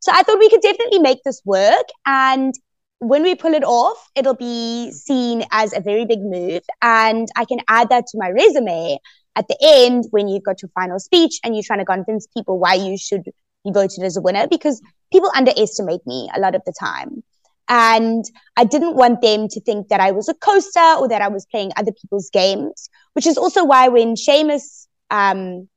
So 0.01 0.13
I 0.13 0.23
thought 0.23 0.39
we 0.39 0.51
could 0.51 0.63
definitely 0.63 0.99
make 0.99 1.23
this 1.25 1.43
work. 1.45 1.87
And 2.07 2.55
when 3.01 3.23
we 3.23 3.35
pull 3.35 3.53
it 3.53 3.65
off, 3.65 3.99
it'll 4.15 4.35
be 4.35 4.91
seen 4.93 5.45
as 5.51 5.75
a 5.75 5.81
very 5.81 6.07
big 6.07 6.21
move. 6.21 6.63
And 6.81 7.29
I 7.37 7.45
can 7.45 7.59
add 7.69 7.91
that 7.91 8.07
to 8.09 8.19
my 8.19 8.31
resume 8.31 8.99
at 9.37 9.49
the 9.49 9.59
end 9.63 10.05
when 10.11 10.29
you've 10.29 10.45
got 10.45 10.63
your 10.63 10.71
final 10.75 10.99
speech 10.99 11.39
and 11.45 11.55
you're 11.55 11.65
trying 11.65 11.81
to 11.81 11.85
convince 11.85 12.27
people 12.29 12.59
why 12.59 12.75
you 12.75 12.97
should 12.97 13.25
be 13.25 13.73
voted 13.73 14.05
as 14.05 14.17
a 14.17 14.23
winner 14.23 14.47
because 14.47 14.81
people 15.13 15.31
underestimate 15.35 16.07
me 16.07 16.31
a 16.35 16.41
lot 16.41 16.55
of 16.55 16.63
the 16.65 16.73
time. 16.79 17.23
And 17.69 18.25
I 18.57 18.65
didn't 18.65 18.97
want 18.97 19.23
them 19.23 19.49
to 19.49 19.61
think 19.61 19.89
that 19.89 20.01
I 20.01 20.11
was 20.11 20.29
a 20.29 20.35
coaster 20.35 20.95
or 20.99 21.09
that 21.09 21.23
I 21.23 21.29
was 21.29 21.47
playing 21.47 21.73
other 21.77 21.93
people's 21.93 22.31
games, 22.31 22.91
which 23.15 23.27
is 23.27 23.39
also 23.39 23.65
why 23.65 23.89
when 23.89 24.15
Seamus 24.15 24.87
um, 25.11 25.69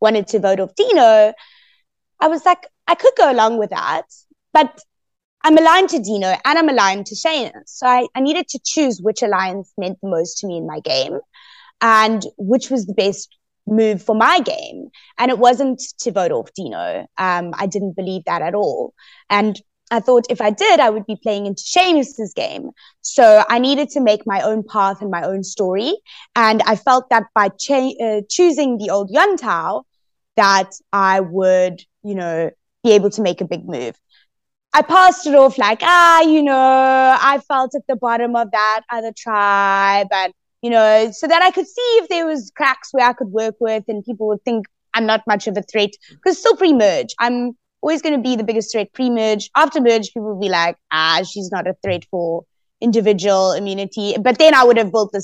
wanted 0.00 0.28
to 0.28 0.38
vote 0.38 0.60
off 0.60 0.74
Dino, 0.76 1.32
I 2.20 2.28
was 2.28 2.44
like, 2.44 2.66
I 2.86 2.94
could 2.94 3.12
go 3.16 3.30
along 3.30 3.58
with 3.58 3.70
that, 3.70 4.04
but 4.52 4.80
I'm 5.44 5.58
aligned 5.58 5.88
to 5.90 5.98
Dino 5.98 6.36
and 6.44 6.58
I'm 6.58 6.68
aligned 6.68 7.06
to 7.06 7.16
Seamus. 7.16 7.66
So 7.66 7.86
I, 7.86 8.06
I 8.14 8.20
needed 8.20 8.46
to 8.48 8.60
choose 8.64 9.00
which 9.02 9.22
alliance 9.22 9.72
meant 9.76 9.98
the 10.00 10.08
most 10.08 10.38
to 10.38 10.46
me 10.46 10.58
in 10.58 10.66
my 10.66 10.78
game 10.80 11.18
and 11.80 12.22
which 12.38 12.70
was 12.70 12.86
the 12.86 12.94
best 12.94 13.36
move 13.66 14.02
for 14.02 14.14
my 14.14 14.40
game. 14.40 14.88
And 15.18 15.30
it 15.30 15.38
wasn't 15.38 15.82
to 16.00 16.12
vote 16.12 16.30
off 16.30 16.52
Dino. 16.54 17.06
Um, 17.18 17.52
I 17.54 17.66
didn't 17.66 17.96
believe 17.96 18.22
that 18.26 18.42
at 18.42 18.54
all. 18.54 18.94
And 19.28 19.60
I 19.92 20.00
thought 20.00 20.24
if 20.30 20.40
I 20.40 20.50
did, 20.50 20.80
I 20.80 20.88
would 20.88 21.06
be 21.06 21.16
playing 21.16 21.44
into 21.46 21.62
Seamus's 21.62 22.32
game. 22.34 22.70
So 23.02 23.44
I 23.48 23.58
needed 23.58 23.90
to 23.90 24.00
make 24.00 24.26
my 24.26 24.40
own 24.40 24.62
path 24.62 25.02
and 25.02 25.10
my 25.10 25.22
own 25.22 25.44
story. 25.44 25.94
And 26.34 26.62
I 26.62 26.76
felt 26.76 27.10
that 27.10 27.24
by 27.34 27.50
cha- 27.50 27.94
uh, 28.00 28.22
choosing 28.28 28.78
the 28.78 28.88
old 28.90 29.10
Yuntao, 29.10 29.84
that 30.36 30.70
I 30.94 31.20
would, 31.20 31.82
you 32.02 32.14
know, 32.14 32.50
be 32.82 32.92
able 32.92 33.10
to 33.10 33.22
make 33.22 33.42
a 33.42 33.44
big 33.44 33.68
move. 33.68 33.94
I 34.72 34.80
passed 34.80 35.26
it 35.26 35.34
off 35.34 35.58
like, 35.58 35.80
ah, 35.82 36.22
you 36.22 36.42
know, 36.42 36.56
I 37.20 37.38
felt 37.46 37.74
at 37.74 37.86
the 37.86 37.96
bottom 37.96 38.34
of 38.34 38.50
that 38.52 38.80
other 38.90 39.12
tribe 39.14 40.08
and, 40.10 40.32
you 40.62 40.70
know, 40.70 41.10
so 41.12 41.26
that 41.26 41.42
I 41.42 41.50
could 41.50 41.66
see 41.66 41.90
if 42.00 42.08
there 42.08 42.26
was 42.26 42.50
cracks 42.56 42.88
where 42.92 43.06
I 43.06 43.12
could 43.12 43.28
work 43.28 43.56
with 43.60 43.84
and 43.88 44.02
people 44.02 44.28
would 44.28 44.42
think 44.42 44.64
I'm 44.94 45.04
not 45.04 45.26
much 45.26 45.46
of 45.46 45.58
a 45.58 45.62
threat 45.62 45.90
because 46.08 46.38
still 46.38 46.56
pre-merge. 46.56 47.14
I'm 47.18 47.56
always 47.82 48.00
going 48.00 48.14
to 48.14 48.22
be 48.22 48.36
the 48.36 48.44
biggest 48.44 48.72
threat 48.72 48.92
pre-merge. 48.92 49.50
After 49.56 49.80
merge, 49.80 50.08
people 50.08 50.34
will 50.34 50.40
be 50.40 50.48
like, 50.48 50.76
ah, 50.92 51.22
she's 51.28 51.50
not 51.50 51.66
a 51.66 51.74
threat 51.82 52.04
for 52.10 52.44
individual 52.80 53.52
immunity. 53.52 54.16
But 54.20 54.38
then 54.38 54.54
I 54.54 54.64
would 54.64 54.76
have 54.76 54.92
built 54.92 55.12
the 55.12 55.18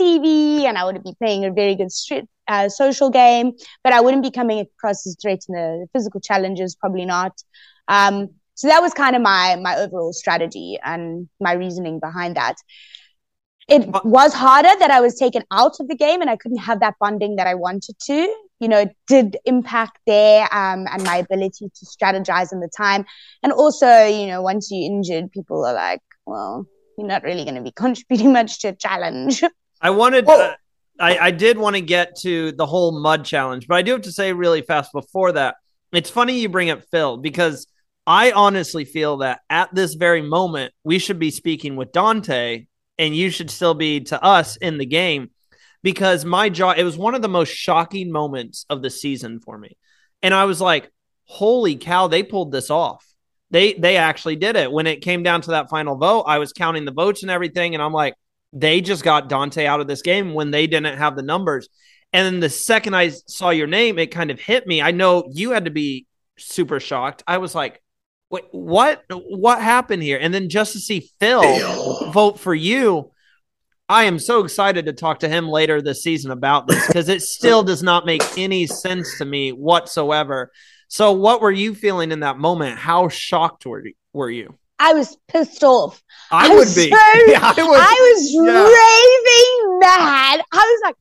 CV 0.00 0.64
and 0.64 0.76
I 0.76 0.84
would 0.84 1.02
be 1.02 1.14
playing 1.18 1.44
a 1.44 1.52
very 1.52 1.74
good 1.74 1.90
street, 1.90 2.24
uh, 2.48 2.68
social 2.68 3.10
game, 3.10 3.52
but 3.82 3.92
I 3.92 4.00
wouldn't 4.00 4.22
be 4.22 4.30
coming 4.30 4.60
across 4.60 5.06
as 5.06 5.14
a 5.14 5.20
threat 5.20 5.40
in 5.48 5.54
the 5.54 5.86
physical 5.92 6.20
challenges, 6.20 6.76
probably 6.76 7.04
not. 7.04 7.32
Um, 7.88 8.30
so 8.54 8.68
that 8.68 8.82
was 8.82 8.92
kind 8.92 9.16
of 9.16 9.22
my 9.22 9.56
my 9.56 9.76
overall 9.76 10.12
strategy 10.12 10.78
and 10.84 11.28
my 11.40 11.52
reasoning 11.52 11.98
behind 11.98 12.36
that. 12.36 12.56
It 13.68 13.86
was 14.04 14.34
harder 14.34 14.72
that 14.80 14.90
I 14.90 15.00
was 15.00 15.14
taken 15.14 15.44
out 15.50 15.80
of 15.80 15.88
the 15.88 15.96
game 15.96 16.20
and 16.20 16.28
I 16.28 16.36
couldn't 16.36 16.58
have 16.58 16.80
that 16.80 16.96
bonding 17.00 17.36
that 17.36 17.46
I 17.46 17.54
wanted 17.54 17.96
to 18.06 18.34
you 18.60 18.68
know, 18.68 18.86
did 19.08 19.38
impact 19.46 19.98
there 20.06 20.42
um, 20.54 20.86
and 20.90 21.02
my 21.02 21.16
ability 21.16 21.70
to 21.74 21.86
strategize 21.86 22.52
in 22.52 22.60
the 22.60 22.70
time. 22.76 23.06
And 23.42 23.52
also, 23.52 24.04
you 24.06 24.26
know, 24.26 24.42
once 24.42 24.68
you're 24.70 24.84
injured, 24.84 25.32
people 25.32 25.64
are 25.64 25.72
like, 25.72 26.02
well, 26.26 26.66
you're 26.96 27.08
not 27.08 27.24
really 27.24 27.44
going 27.44 27.56
to 27.56 27.62
be 27.62 27.72
contributing 27.76 28.32
much 28.32 28.60
to 28.60 28.68
a 28.68 28.72
challenge. 28.74 29.42
I 29.80 29.90
wanted, 29.90 30.28
uh, 30.28 30.54
I, 31.00 31.18
I 31.18 31.30
did 31.30 31.56
want 31.56 31.76
to 31.76 31.82
get 31.82 32.16
to 32.20 32.52
the 32.52 32.66
whole 32.66 33.00
mud 33.00 33.24
challenge, 33.24 33.66
but 33.66 33.76
I 33.76 33.82
do 33.82 33.92
have 33.92 34.02
to 34.02 34.12
say 34.12 34.32
really 34.32 34.62
fast 34.62 34.92
before 34.92 35.32
that. 35.32 35.56
It's 35.92 36.10
funny 36.10 36.38
you 36.38 36.48
bring 36.48 36.70
up 36.70 36.82
Phil 36.90 37.16
because 37.16 37.66
I 38.06 38.32
honestly 38.32 38.84
feel 38.84 39.18
that 39.18 39.40
at 39.48 39.74
this 39.74 39.94
very 39.94 40.22
moment, 40.22 40.74
we 40.84 40.98
should 40.98 41.18
be 41.18 41.30
speaking 41.30 41.76
with 41.76 41.92
Dante 41.92 42.66
and 42.98 43.16
you 43.16 43.30
should 43.30 43.50
still 43.50 43.74
be 43.74 44.00
to 44.00 44.22
us 44.22 44.56
in 44.56 44.76
the 44.76 44.86
game 44.86 45.30
because 45.82 46.24
my 46.24 46.48
jaw, 46.48 46.72
it 46.72 46.84
was 46.84 46.96
one 46.96 47.14
of 47.14 47.22
the 47.22 47.28
most 47.28 47.52
shocking 47.52 48.10
moments 48.12 48.66
of 48.68 48.82
the 48.82 48.90
season 48.90 49.40
for 49.40 49.56
me. 49.56 49.76
And 50.22 50.34
I 50.34 50.44
was 50.44 50.60
like, 50.60 50.90
holy 51.24 51.76
cow, 51.76 52.08
they 52.08 52.22
pulled 52.22 52.52
this 52.52 52.70
off. 52.70 53.06
They 53.50 53.72
they 53.74 53.96
actually 53.96 54.36
did 54.36 54.56
it. 54.56 54.70
When 54.70 54.86
it 54.86 55.02
came 55.02 55.22
down 55.22 55.40
to 55.42 55.50
that 55.52 55.70
final 55.70 55.96
vote, 55.96 56.22
I 56.22 56.38
was 56.38 56.52
counting 56.52 56.84
the 56.84 56.92
votes 56.92 57.22
and 57.22 57.30
everything, 57.30 57.74
and 57.74 57.82
I'm 57.82 57.92
like, 57.92 58.14
they 58.52 58.80
just 58.80 59.02
got 59.02 59.28
Dante 59.28 59.66
out 59.66 59.80
of 59.80 59.88
this 59.88 60.02
game 60.02 60.34
when 60.34 60.50
they 60.50 60.66
didn't 60.66 60.98
have 60.98 61.16
the 61.16 61.22
numbers. 61.22 61.68
And 62.12 62.26
then 62.26 62.40
the 62.40 62.50
second 62.50 62.94
I 62.94 63.08
saw 63.08 63.50
your 63.50 63.66
name, 63.66 63.98
it 63.98 64.12
kind 64.12 64.30
of 64.30 64.40
hit 64.40 64.66
me. 64.66 64.82
I 64.82 64.90
know 64.92 65.28
you 65.32 65.50
had 65.50 65.64
to 65.64 65.70
be 65.70 66.06
super 66.36 66.78
shocked. 66.80 67.22
I 67.26 67.38
was 67.38 67.54
like, 67.54 67.80
Wait, 68.30 68.44
what 68.52 69.02
what 69.08 69.60
happened 69.60 70.04
here? 70.04 70.18
And 70.20 70.32
then 70.32 70.48
just 70.48 70.72
to 70.74 70.78
see 70.78 71.10
Phil 71.18 72.12
vote 72.12 72.38
for 72.38 72.54
you, 72.54 73.10
I 73.90 74.04
am 74.04 74.20
so 74.20 74.44
excited 74.44 74.86
to 74.86 74.92
talk 74.92 75.18
to 75.18 75.28
him 75.28 75.48
later 75.48 75.82
this 75.82 76.04
season 76.04 76.30
about 76.30 76.68
this 76.68 76.86
because 76.86 77.08
it 77.08 77.22
still 77.22 77.64
does 77.64 77.82
not 77.82 78.06
make 78.06 78.22
any 78.38 78.68
sense 78.68 79.18
to 79.18 79.24
me 79.24 79.50
whatsoever. 79.50 80.52
So, 80.86 81.10
what 81.10 81.40
were 81.40 81.50
you 81.50 81.74
feeling 81.74 82.12
in 82.12 82.20
that 82.20 82.38
moment? 82.38 82.78
How 82.78 83.08
shocked 83.08 83.66
were 83.66 83.84
you? 83.84 83.94
Were 84.12 84.30
you? 84.30 84.56
I 84.78 84.92
was 84.92 85.16
pissed 85.26 85.64
off. 85.64 86.00
I, 86.30 86.46
I 86.46 86.54
would 86.54 86.68
be. 86.68 86.88
So, 86.88 86.96
yeah, 87.26 87.40
I, 87.42 87.54
was, 87.56 87.80
I 87.80 88.12
was 88.12 88.32
yeah. 88.32 88.62
raving 88.62 89.78
mad. 89.80 90.40
I 90.52 90.56
was 90.56 90.80
like, 90.84 90.96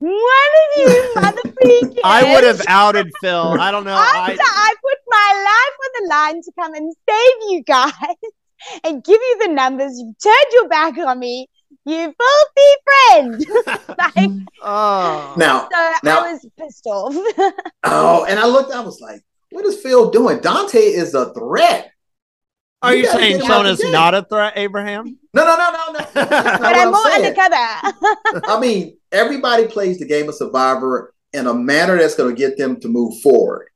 "One 0.00 0.52
of 0.60 0.76
you 0.76 1.14
motherfuckers!" 1.16 1.98
I 2.04 2.34
would 2.34 2.44
have 2.44 2.60
outed 2.68 3.10
Phil. 3.22 3.56
I 3.58 3.70
don't 3.70 3.84
know. 3.84 3.96
I, 3.96 4.36
I 4.38 4.74
put 4.82 4.98
my 5.08 5.44
life 5.46 5.76
on 5.86 6.02
the 6.02 6.08
line 6.10 6.42
to 6.42 6.52
come 6.58 6.74
and 6.74 6.94
save 7.08 7.50
you 7.50 7.62
guys 7.62 8.16
and 8.84 9.02
give 9.02 9.18
you 9.18 9.38
the 9.46 9.54
numbers. 9.54 9.98
You 9.98 10.14
turned 10.22 10.52
your 10.52 10.68
back 10.68 10.98
on 10.98 11.18
me 11.18 11.48
you 11.86 12.14
filthy 12.18 12.70
friend. 12.84 13.46
like, 13.98 14.30
oh. 14.62 15.34
Now, 15.36 15.68
so 15.70 15.92
now, 16.02 16.20
I 16.20 16.32
was 16.32 16.46
pissed 16.58 16.86
off. 16.86 17.14
oh, 17.84 18.24
and 18.28 18.38
I 18.38 18.46
looked, 18.46 18.72
I 18.72 18.80
was 18.80 19.00
like, 19.00 19.22
what 19.50 19.64
is 19.64 19.80
Phil 19.80 20.10
doing? 20.10 20.40
Dante 20.40 20.78
is 20.78 21.14
a 21.14 21.32
threat. 21.32 21.92
Are 22.82 22.94
you, 22.94 23.02
you 23.02 23.10
saying 23.10 23.40
Shona's 23.40 23.82
not 23.90 24.14
a 24.14 24.22
threat, 24.22 24.54
Abraham? 24.56 25.18
No, 25.34 25.44
no, 25.44 25.56
no, 25.56 25.70
no, 25.70 25.98
no. 25.98 26.06
but 26.14 26.32
I'm 26.32 26.90
more 26.90 27.06
undercover. 27.06 28.46
I 28.46 28.58
mean, 28.58 28.96
everybody 29.12 29.66
plays 29.66 29.98
the 29.98 30.06
game 30.06 30.28
of 30.28 30.34
Survivor 30.34 31.12
in 31.32 31.46
a 31.46 31.52
manner 31.52 31.98
that's 31.98 32.14
going 32.14 32.34
to 32.34 32.38
get 32.38 32.56
them 32.56 32.80
to 32.80 32.88
move 32.88 33.20
forward. 33.20 33.68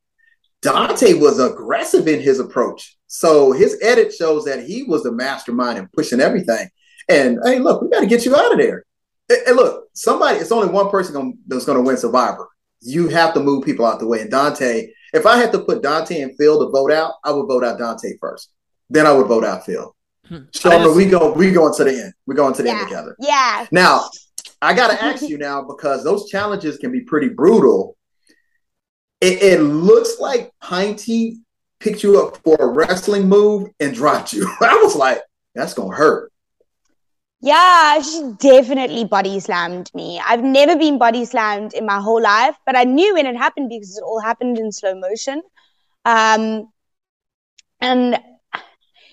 Dante 0.63 1.13
was 1.15 1.39
aggressive 1.39 2.09
in 2.09 2.23
his 2.23 2.41
approach. 2.41 2.97
So 3.07 3.53
his 3.53 3.79
edit 3.83 4.15
shows 4.15 4.47
that 4.47 4.65
he 4.65 4.85
was 4.85 5.03
the 5.03 5.13
mastermind 5.13 5.79
in 5.79 5.89
pushing 5.93 6.21
everything. 6.21 6.71
And 7.09 7.39
hey, 7.45 7.59
look, 7.59 7.83
we 7.83 7.89
got 7.89 8.01
to 8.01 8.07
get 8.07 8.25
you 8.25 8.35
out 8.35 8.53
of 8.53 8.59
there. 8.59 8.85
And 9.47 9.57
look, 9.57 9.89
somebody, 9.95 10.39
it's 10.39 10.53
only 10.53 10.69
one 10.69 10.91
person 10.91 11.39
that's 11.47 11.65
going 11.65 11.79
to 11.79 11.83
win 11.83 11.97
Survivor. 11.97 12.49
You 12.81 13.09
have 13.09 13.33
to 13.35 13.41
move 13.41 13.65
people 13.65 13.87
out 13.87 13.99
the 13.99 14.07
way. 14.07 14.21
And 14.21 14.31
Dante, 14.31 14.89
if 15.13 15.27
I 15.27 15.37
had 15.37 15.53
to 15.53 15.61
put 15.61 15.83
Dante 15.83 16.21
and 16.21 16.37
Phil 16.37 16.59
to 16.59 16.71
vote 16.71 16.93
out, 16.93 17.15
I 17.25 17.31
would 17.33 17.47
vote 17.47 17.65
out 17.65 17.79
Dante 17.79 18.19
first. 18.21 18.51
Then 18.91 19.07
I 19.07 19.13
would 19.13 19.27
vote 19.27 19.45
out 19.45 19.65
Phil. 19.65 19.95
Hmm. 20.27 20.39
So 20.53 20.71
just, 20.71 20.97
we 20.97 21.07
go 21.07 21.33
we 21.33 21.51
going 21.51 21.75
to 21.75 21.85
the 21.85 21.91
end. 21.91 22.13
We're 22.27 22.35
going 22.35 22.55
to 22.55 22.63
the 22.63 22.69
yeah. 22.69 22.79
end 22.79 22.89
together. 22.89 23.17
Yeah. 23.19 23.67
Now, 23.71 24.09
I 24.63 24.73
gotta 24.75 25.03
ask 25.03 25.23
you 25.23 25.37
now 25.37 25.63
because 25.63 26.05
those 26.05 26.31
challenges 26.31 26.79
can 26.79 26.91
be 26.91 27.03
pretty 27.03 27.29
brutal. 27.29 27.97
It, 29.21 29.43
it 29.43 29.61
looks 29.61 30.19
like 30.19 30.51
Pinty 30.63 31.37
picked 31.81 32.03
you 32.03 32.21
up 32.21 32.39
for 32.39 32.57
a 32.59 32.67
wrestling 32.67 33.29
move 33.29 33.69
and 33.81 33.95
dropped 33.95 34.33
you. 34.33 34.49
I 34.61 34.81
was 34.83 34.97
like, 34.97 35.21
that's 35.55 35.75
gonna 35.75 35.95
hurt. 35.95 36.33
Yeah, 37.45 38.01
she 38.01 38.33
definitely 38.39 39.05
body 39.05 39.39
slammed 39.39 39.91
me. 39.95 40.19
I've 40.25 40.43
never 40.43 40.77
been 40.77 40.97
body 40.97 41.27
slammed 41.27 41.75
in 41.75 41.85
my 41.85 42.01
whole 42.01 42.23
life, 42.23 42.57
but 42.65 42.75
I 42.75 42.85
knew 42.85 43.13
when 43.13 43.27
it 43.27 43.37
happened 43.37 43.69
because 43.69 43.99
it 43.99 44.03
all 44.03 44.19
happened 44.19 44.57
in 44.59 44.73
slow 44.73 44.99
motion. 44.99 45.43
Um, 46.07 46.73
and 47.83 48.19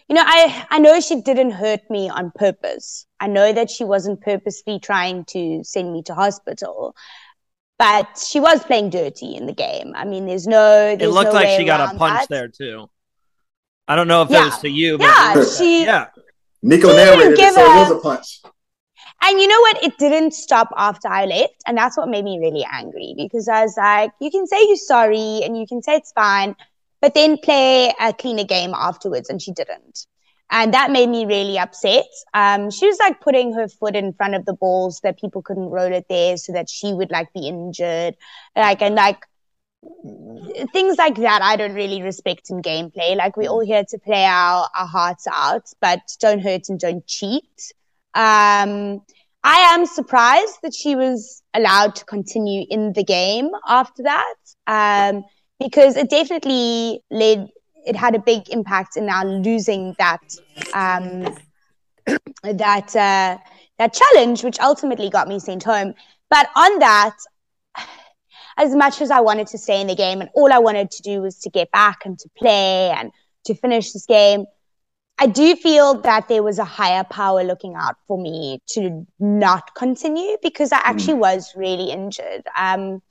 you 0.07 0.15
know, 0.15 0.23
I, 0.25 0.65
I 0.69 0.79
know 0.79 1.01
she 1.01 1.19
didn't 1.19 1.51
hurt 1.51 1.81
me 1.89 2.07
on 2.09 2.31
purpose. 2.33 3.05
I 3.19 3.27
know 3.27 3.51
that 3.51 3.69
she 3.69 3.83
wasn't 3.83 4.21
purposely 4.21 4.79
trying 4.79 5.25
to 5.25 5.61
send 5.65 5.91
me 5.91 6.01
to 6.03 6.13
hospital, 6.15 6.95
but 7.77 8.17
she 8.17 8.39
was 8.39 8.63
playing 8.63 8.91
dirty 8.91 9.35
in 9.35 9.45
the 9.45 9.53
game. 9.53 9.91
I 9.93 10.05
mean, 10.05 10.25
there's 10.25 10.47
no. 10.47 10.95
There's 10.95 11.01
it 11.11 11.13
looked 11.13 11.33
no 11.33 11.39
like 11.41 11.49
she 11.59 11.65
got 11.65 11.81
a 11.93 11.97
punch 11.97 12.19
that. 12.21 12.29
there 12.29 12.47
too. 12.47 12.89
I 13.89 13.97
don't 13.97 14.07
know 14.07 14.21
if 14.21 14.29
Yeah. 14.29 14.43
it 14.43 14.45
was 14.45 14.59
to 14.59 14.69
you, 14.69 14.97
but 14.97 15.07
Yeah, 15.07 15.43
she- 15.57 15.83
yeah. 15.83 16.07
Nico 16.61 16.89
didn't 16.89 17.19
narrated 17.19 17.39
it, 17.39 17.53
so 17.53 17.61
it 17.61 17.89
was 17.89 17.91
a 17.91 17.99
punch. 17.99 18.41
And 19.23 19.39
you 19.39 19.47
know 19.47 19.59
what? 19.61 19.83
It 19.83 19.97
didn't 19.97 20.33
stop 20.33 20.69
after 20.75 21.07
I 21.07 21.25
left. 21.25 21.61
And 21.67 21.77
that's 21.77 21.95
what 21.97 22.09
made 22.09 22.23
me 22.23 22.39
really 22.39 22.65
angry 22.71 23.13
because 23.15 23.47
I 23.47 23.61
was 23.63 23.77
like, 23.77 24.11
you 24.19 24.31
can 24.31 24.47
say 24.47 24.57
you're 24.67 24.77
sorry 24.77 25.41
and 25.43 25.57
you 25.57 25.67
can 25.67 25.81
say 25.81 25.95
it's 25.97 26.11
fine, 26.11 26.55
but 27.01 27.13
then 27.13 27.37
play 27.37 27.93
a 27.99 28.13
cleaner 28.13 28.43
game 28.43 28.73
afterwards. 28.75 29.29
And 29.29 29.41
she 29.41 29.51
didn't. 29.51 30.07
And 30.49 30.73
that 30.73 30.91
made 30.91 31.07
me 31.07 31.25
really 31.25 31.57
upset. 31.57 32.07
Um, 32.33 32.71
she 32.71 32.85
was 32.85 32.97
like 32.99 33.21
putting 33.21 33.53
her 33.53 33.69
foot 33.69 33.95
in 33.95 34.11
front 34.11 34.35
of 34.35 34.45
the 34.45 34.53
balls 34.53 34.97
so 34.97 35.01
that 35.03 35.19
people 35.19 35.41
couldn't 35.41 35.69
roll 35.69 35.93
it 35.93 36.07
there 36.09 36.35
so 36.35 36.51
that 36.51 36.69
she 36.69 36.91
would 36.91 37.09
like 37.09 37.31
be 37.31 37.47
injured. 37.47 38.17
Like, 38.55 38.81
and 38.81 38.95
like, 38.95 39.25
things 40.73 40.97
like 40.97 41.15
that 41.15 41.41
I 41.41 41.55
don't 41.55 41.73
really 41.73 42.01
respect 42.01 42.49
in 42.49 42.61
gameplay. 42.61 43.15
Like 43.15 43.37
we're 43.37 43.49
all 43.49 43.65
here 43.65 43.83
to 43.89 43.97
play 43.99 44.25
our, 44.25 44.69
our 44.77 44.87
hearts 44.87 45.27
out, 45.31 45.65
but 45.79 45.99
don't 46.19 46.39
hurt 46.39 46.69
and 46.69 46.79
don't 46.79 47.05
cheat. 47.07 47.73
Um, 48.13 49.01
I 49.43 49.73
am 49.73 49.85
surprised 49.85 50.59
that 50.61 50.73
she 50.73 50.95
was 50.95 51.41
allowed 51.53 51.95
to 51.95 52.05
continue 52.05 52.65
in 52.69 52.93
the 52.93 53.03
game 53.03 53.49
after 53.67 54.03
that, 54.03 54.35
um, 54.67 55.23
because 55.59 55.97
it 55.97 56.09
definitely 56.09 57.01
led. 57.09 57.47
It 57.83 57.95
had 57.95 58.13
a 58.13 58.19
big 58.19 58.49
impact 58.49 58.97
in 58.97 59.07
now 59.07 59.23
losing 59.23 59.95
that 59.97 60.21
um, 60.75 61.35
that 62.43 62.95
uh, 62.95 63.37
that 63.79 63.93
challenge, 63.93 64.43
which 64.43 64.59
ultimately 64.59 65.09
got 65.09 65.27
me 65.27 65.39
sent 65.39 65.63
home. 65.63 65.95
But 66.29 66.47
on 66.55 66.79
that, 66.79 67.15
as 68.57 68.75
much 68.75 69.01
as 69.01 69.11
I 69.11 69.19
wanted 69.19 69.47
to 69.47 69.57
stay 69.57 69.81
in 69.81 69.87
the 69.87 69.95
game 69.95 70.21
and 70.21 70.29
all 70.33 70.51
I 70.51 70.59
wanted 70.59 70.91
to 70.91 71.01
do 71.01 71.21
was 71.21 71.37
to 71.39 71.49
get 71.49 71.71
back 71.71 72.05
and 72.05 72.17
to 72.19 72.29
play 72.37 72.89
and 72.91 73.11
to 73.45 73.55
finish 73.55 73.91
this 73.91 74.05
game, 74.05 74.45
I 75.17 75.27
do 75.27 75.55
feel 75.55 76.01
that 76.01 76.27
there 76.27 76.41
was 76.41 76.57
a 76.57 76.65
higher 76.65 77.03
power 77.03 77.43
looking 77.43 77.75
out 77.75 77.95
for 78.07 78.17
me 78.17 78.59
to 78.71 79.05
not 79.19 79.75
continue 79.75 80.37
because 80.41 80.71
I 80.71 80.79
actually 80.83 81.13
was 81.15 81.53
really 81.55 81.91
injured. 81.91 82.43
Um, 82.57 83.01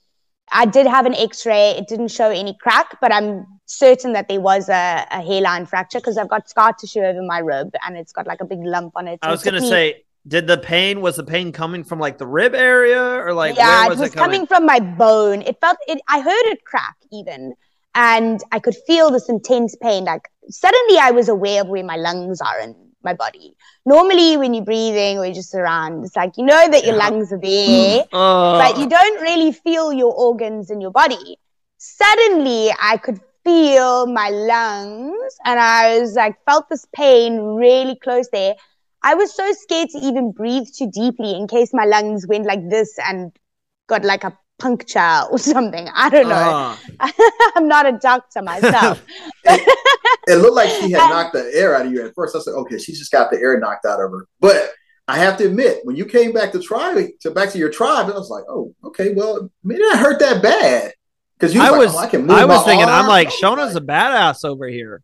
I 0.53 0.66
did 0.66 0.88
have 0.88 1.07
an 1.07 1.14
X-ray; 1.14 1.76
it 1.79 1.87
didn't 1.87 2.09
show 2.09 2.29
any 2.29 2.57
crack, 2.61 2.98
but 3.00 3.12
I'm 3.12 3.46
certain 3.66 4.12
that 4.14 4.26
there 4.26 4.40
was 4.40 4.68
a, 4.68 5.07
a 5.09 5.22
hairline 5.22 5.66
fracture 5.66 6.00
because 6.00 6.18
I've 6.18 6.29
got 6.29 6.50
scar 6.50 6.72
tissue 6.72 7.00
over 7.00 7.22
my 7.22 7.38
rib 7.38 7.72
and 7.87 7.96
it's 7.96 8.12
got 8.12 8.26
like 8.26 8.40
a 8.40 8.44
big 8.44 8.59
lump 8.61 8.94
on 8.96 9.07
it. 9.07 9.20
I 9.22 9.31
was 9.31 9.44
gonna 9.44 9.61
say, 9.61 10.03
did 10.26 10.46
the 10.46 10.59
pain 10.59 11.00
was 11.00 11.16
the 11.16 11.24
pain 11.24 11.52
coming 11.52 11.85
from 11.85 11.98
like 11.98 12.18
the 12.18 12.26
rib 12.26 12.54
area 12.54 13.02
or 13.02 13.33
like 13.35 13.56
yeah, 13.56 13.64
where 13.64 13.87
it 13.87 13.88
was 13.88 13.98
was 13.98 14.11
it 14.11 14.14
coming? 14.14 14.30
coming 14.33 14.46
from 14.46 14.66
my 14.66 14.80
bone. 14.80 15.42
It 15.42 15.59
felt 15.61 15.78
it. 15.87 16.00
I 16.09 16.20
heard 16.20 16.46
it 16.52 16.64
crack 16.64 16.96
even, 17.12 17.54
and 17.94 18.40
I 18.52 18.59
could 18.61 18.76
feel 18.87 19.11
this 19.11 19.28
intense 19.28 19.76
pain. 19.83 20.04
Like 20.04 20.28
suddenly, 20.48 20.98
I 20.98 21.11
was 21.12 21.28
aware 21.28 21.62
of 21.62 21.68
where 21.68 21.85
my 21.85 21.96
lungs 21.96 22.40
are 22.40 22.61
in 22.61 22.74
my 23.02 23.14
body. 23.14 23.54
Normally, 23.87 24.37
when 24.37 24.52
you're 24.54 24.64
breathing 24.64 25.18
or 25.18 25.24
you're 25.24 25.35
just 25.35 25.54
around, 25.54 26.04
it's 26.04 26.16
like 26.16 26.37
you 26.37 26.44
know 26.44 26.68
that 26.70 26.85
your 26.85 26.96
Yeah. 26.96 27.09
lungs 27.09 27.33
are 27.33 27.40
there, 27.42 28.04
Uh, 28.12 28.59
but 28.59 28.76
you 28.78 28.88
don't 28.88 29.20
really 29.22 29.52
feel 29.52 29.92
your 29.92 30.12
organs 30.14 30.70
in 30.70 30.80
your 30.80 30.90
body. 30.92 31.38
Suddenly, 31.78 32.70
I 32.80 32.98
could 32.98 33.20
feel 33.42 34.06
my 34.06 34.28
lungs, 34.28 35.35
and 35.46 35.59
I 35.59 35.98
was 35.98 36.14
like 36.14 36.37
felt 36.44 36.68
this 36.68 36.87
pain 36.94 37.38
really 37.38 37.96
close 37.96 38.28
there. 38.30 38.54
I 39.03 39.15
was 39.15 39.35
so 39.35 39.53
scared 39.53 39.89
to 39.91 39.99
even 39.99 40.33
breathe 40.33 40.69
too 40.77 40.91
deeply 40.91 41.35
in 41.35 41.47
case 41.49 41.71
my 41.73 41.85
lungs 41.85 42.27
went 42.27 42.47
like 42.47 42.69
this 42.69 42.99
and 43.07 43.33
got 43.89 44.05
like 44.05 44.25
a 44.25 44.37
puncture 44.59 45.23
or 45.31 45.39
something. 45.55 45.89
I 45.95 46.11
don't 46.11 46.29
know. 46.29 46.77
uh, 47.01 47.11
I'm 47.57 47.69
not 47.69 47.87
a 47.87 47.93
doctor 47.93 48.43
myself. 48.43 49.03
It 50.29 50.37
looked 50.37 50.55
like 50.55 50.69
she 50.69 50.93
had 50.93 51.09
knocked 51.09 51.33
the 51.33 51.51
air 51.55 51.75
out 51.75 51.87
of 51.87 51.93
you 51.93 52.07
at 52.07 52.15
first. 52.15 52.35
I 52.35 52.39
was 52.39 52.47
like, 52.47 52.57
okay, 52.57 52.79
she 52.79 52.93
just 52.93 53.11
got 53.11 53.31
the 53.31 53.39
air 53.39 53.59
knocked 53.59 53.85
out 53.85 54.01
of 54.01 54.11
her. 54.11 54.29
But 54.39 54.71
I 55.09 55.17
have 55.17 55.37
to 55.39 55.47
admit, 55.47 55.81
when 55.83 55.97
you 55.97 56.05
came 56.05 56.33
back 56.33 56.53
to 56.53 56.61
tribe, 56.61 57.09
to 57.23 57.31
back 57.33 57.51
to 57.51 57.59
your 57.59 57.71
tribe, 57.71 58.07
I 58.07 58.13
was 58.13 58.31
like, 58.31 58.45
oh, 58.49 58.73
okay, 58.85 59.13
well, 59.13 59.51
maybe 59.65 59.81
not 59.81 59.99
hurt 59.99 60.21
that 60.21 60.41
bad. 60.43 60.93
Because 61.37 61.55
you 61.55 61.63
I 61.63 61.71
like, 61.71 61.81
was, 61.81 61.95
oh, 61.95 61.99
I 61.99 62.07
can 62.07 62.27
move 62.27 62.37
I 62.37 62.45
was 62.45 62.59
my 62.59 62.65
thinking, 62.65 62.89
I'm 62.89 63.09
like, 63.09 63.31
Shona's 63.31 63.75
a 63.75 63.81
badass 63.81 64.45
over 64.45 64.69
here. 64.69 65.03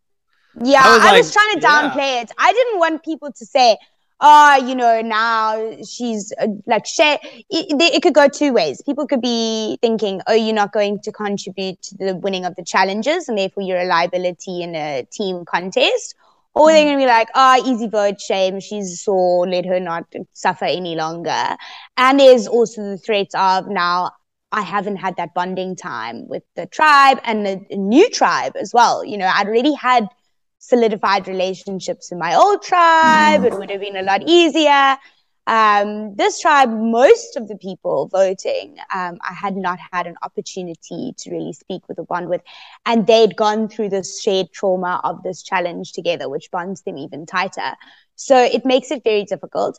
Yeah, 0.62 0.82
I 0.82 1.10
I 1.10 1.16
was 1.16 1.26
was, 1.26 1.32
trying 1.32 1.54
to 1.54 1.60
yeah. 1.60 1.90
downplay 1.90 2.22
it. 2.22 2.30
I 2.38 2.52
didn't 2.52 2.78
want 2.78 3.04
people 3.04 3.30
to 3.32 3.46
say, 3.46 3.76
"Oh, 4.20 4.56
you 4.56 4.74
know, 4.74 5.02
now 5.02 5.76
she's 5.84 6.32
uh, 6.40 6.46
like 6.66 6.86
share." 6.86 7.18
It, 7.50 7.76
it 7.80 8.02
could 8.02 8.14
go 8.14 8.28
two 8.28 8.52
ways. 8.52 8.80
People 8.82 9.06
could 9.06 9.20
be 9.20 9.78
thinking, 9.82 10.22
"Oh, 10.26 10.32
you're 10.32 10.54
not 10.54 10.72
going 10.72 11.00
to 11.00 11.12
contribute 11.12 11.82
to 11.82 11.96
the 11.96 12.16
winning 12.16 12.44
of 12.44 12.56
the 12.56 12.64
challenges, 12.64 13.28
and 13.28 13.36
therefore 13.36 13.64
you're 13.64 13.80
a 13.80 13.84
liability 13.86 14.62
in 14.62 14.74
a 14.74 15.06
team 15.10 15.44
contest." 15.44 16.14
Or 16.54 16.72
they're 16.72 16.84
going 16.84 16.98
to 16.98 17.02
be 17.02 17.06
like, 17.06 17.28
"Oh, 17.34 17.62
easy 17.66 17.86
vote, 17.86 18.18
shame. 18.18 18.60
She's 18.60 19.02
sore. 19.02 19.46
Let 19.46 19.66
her 19.66 19.78
not 19.78 20.06
suffer 20.32 20.64
any 20.64 20.94
longer." 20.94 21.56
And 21.98 22.18
there's 22.18 22.46
also 22.46 22.82
the 22.82 22.98
threat 22.98 23.28
of 23.34 23.68
now 23.68 24.12
I 24.52 24.62
haven't 24.62 24.96
had 24.96 25.16
that 25.16 25.34
bonding 25.34 25.76
time 25.76 26.26
with 26.28 26.44
the 26.54 26.64
tribe 26.66 27.20
and 27.24 27.44
the 27.44 27.60
the 27.68 27.76
new 27.76 28.08
tribe 28.08 28.56
as 28.56 28.72
well. 28.72 29.04
You 29.04 29.18
know, 29.18 29.26
I'd 29.26 29.48
already 29.48 29.74
had 29.74 30.08
solidified 30.68 31.28
relationships 31.28 32.10
in 32.10 32.18
my 32.18 32.34
old 32.34 32.60
tribe. 32.62 33.44
It 33.44 33.56
would 33.56 33.70
have 33.70 33.80
been 33.80 33.96
a 33.96 34.02
lot 34.02 34.22
easier. 34.26 34.96
Um, 35.46 36.16
this 36.16 36.40
tribe, 36.40 36.70
most 36.70 37.36
of 37.36 37.46
the 37.46 37.56
people 37.56 38.08
voting, 38.08 38.76
um, 38.92 39.18
I 39.22 39.32
had 39.32 39.56
not 39.56 39.78
had 39.92 40.08
an 40.08 40.16
opportunity 40.22 41.14
to 41.18 41.30
really 41.30 41.52
speak 41.52 41.88
with 41.88 42.00
or 42.00 42.04
bond 42.04 42.28
with. 42.28 42.40
And 42.84 43.06
they'd 43.06 43.36
gone 43.36 43.68
through 43.68 43.90
this 43.90 44.20
shared 44.20 44.50
trauma 44.52 45.00
of 45.04 45.22
this 45.22 45.44
challenge 45.44 45.92
together, 45.92 46.28
which 46.28 46.50
bonds 46.50 46.82
them 46.82 46.98
even 46.98 47.26
tighter. 47.26 47.76
So 48.16 48.36
it 48.36 48.64
makes 48.64 48.90
it 48.90 49.04
very 49.04 49.22
difficult. 49.22 49.78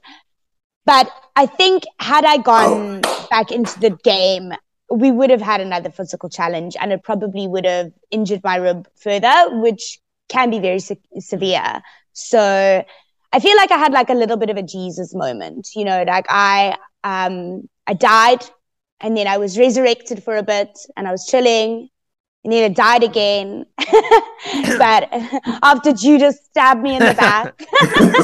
But 0.86 1.12
I 1.36 1.47
think 1.47 1.84
had 2.00 2.23
I 2.23 2.38
gone 2.38 3.02
back 3.30 3.52
into 3.52 3.78
the 3.78 3.89
game, 3.89 4.54
we 4.89 5.12
would 5.12 5.32
have 5.32 5.41
had 5.41 5.60
another 5.60 5.89
physical 5.89 6.30
challenge 6.30 6.78
and 6.80 6.93
it 6.93 7.04
probably 7.04 7.45
would 7.45 7.65
have 7.65 7.91
injured 8.10 8.41
my 8.41 8.56
rib 8.56 8.88
further, 8.95 9.60
which 9.60 10.00
can 10.30 10.50
be 10.50 10.60
very 10.60 10.80
se- 10.80 11.00
severe. 11.20 11.82
So 12.13 12.84
I 13.34 13.40
feel 13.40 13.56
like 13.58 13.72
I 13.72 13.78
had 13.78 13.92
like 13.92 14.10
a 14.10 14.13
little 14.13 14.38
bit 14.38 14.50
of 14.50 14.58
a 14.58 14.63
Jesus 14.63 15.13
moment, 15.13 15.70
you 15.76 15.86
know, 15.86 16.04
like 16.04 16.26
I, 16.30 16.78
um, 17.04 17.68
I 17.86 17.94
died 17.94 18.44
and 19.00 19.16
then 19.16 19.28
I 19.28 19.38
was 19.38 19.58
resurrected 19.58 20.24
for 20.24 20.38
a 20.38 20.44
bit 20.44 20.78
and 20.96 21.08
I 21.08 21.12
was 21.12 21.26
chilling 21.28 21.90
and 22.44 22.54
then 22.54 22.72
I 22.72 22.74
died 22.74 23.04
again. 23.04 23.66
but 24.78 25.10
after 25.63 25.92
Judas 25.94 26.40
stabbed 26.46 26.82
me 26.82 26.96
in 26.96 27.04
the 27.04 27.13
back. 27.13 27.54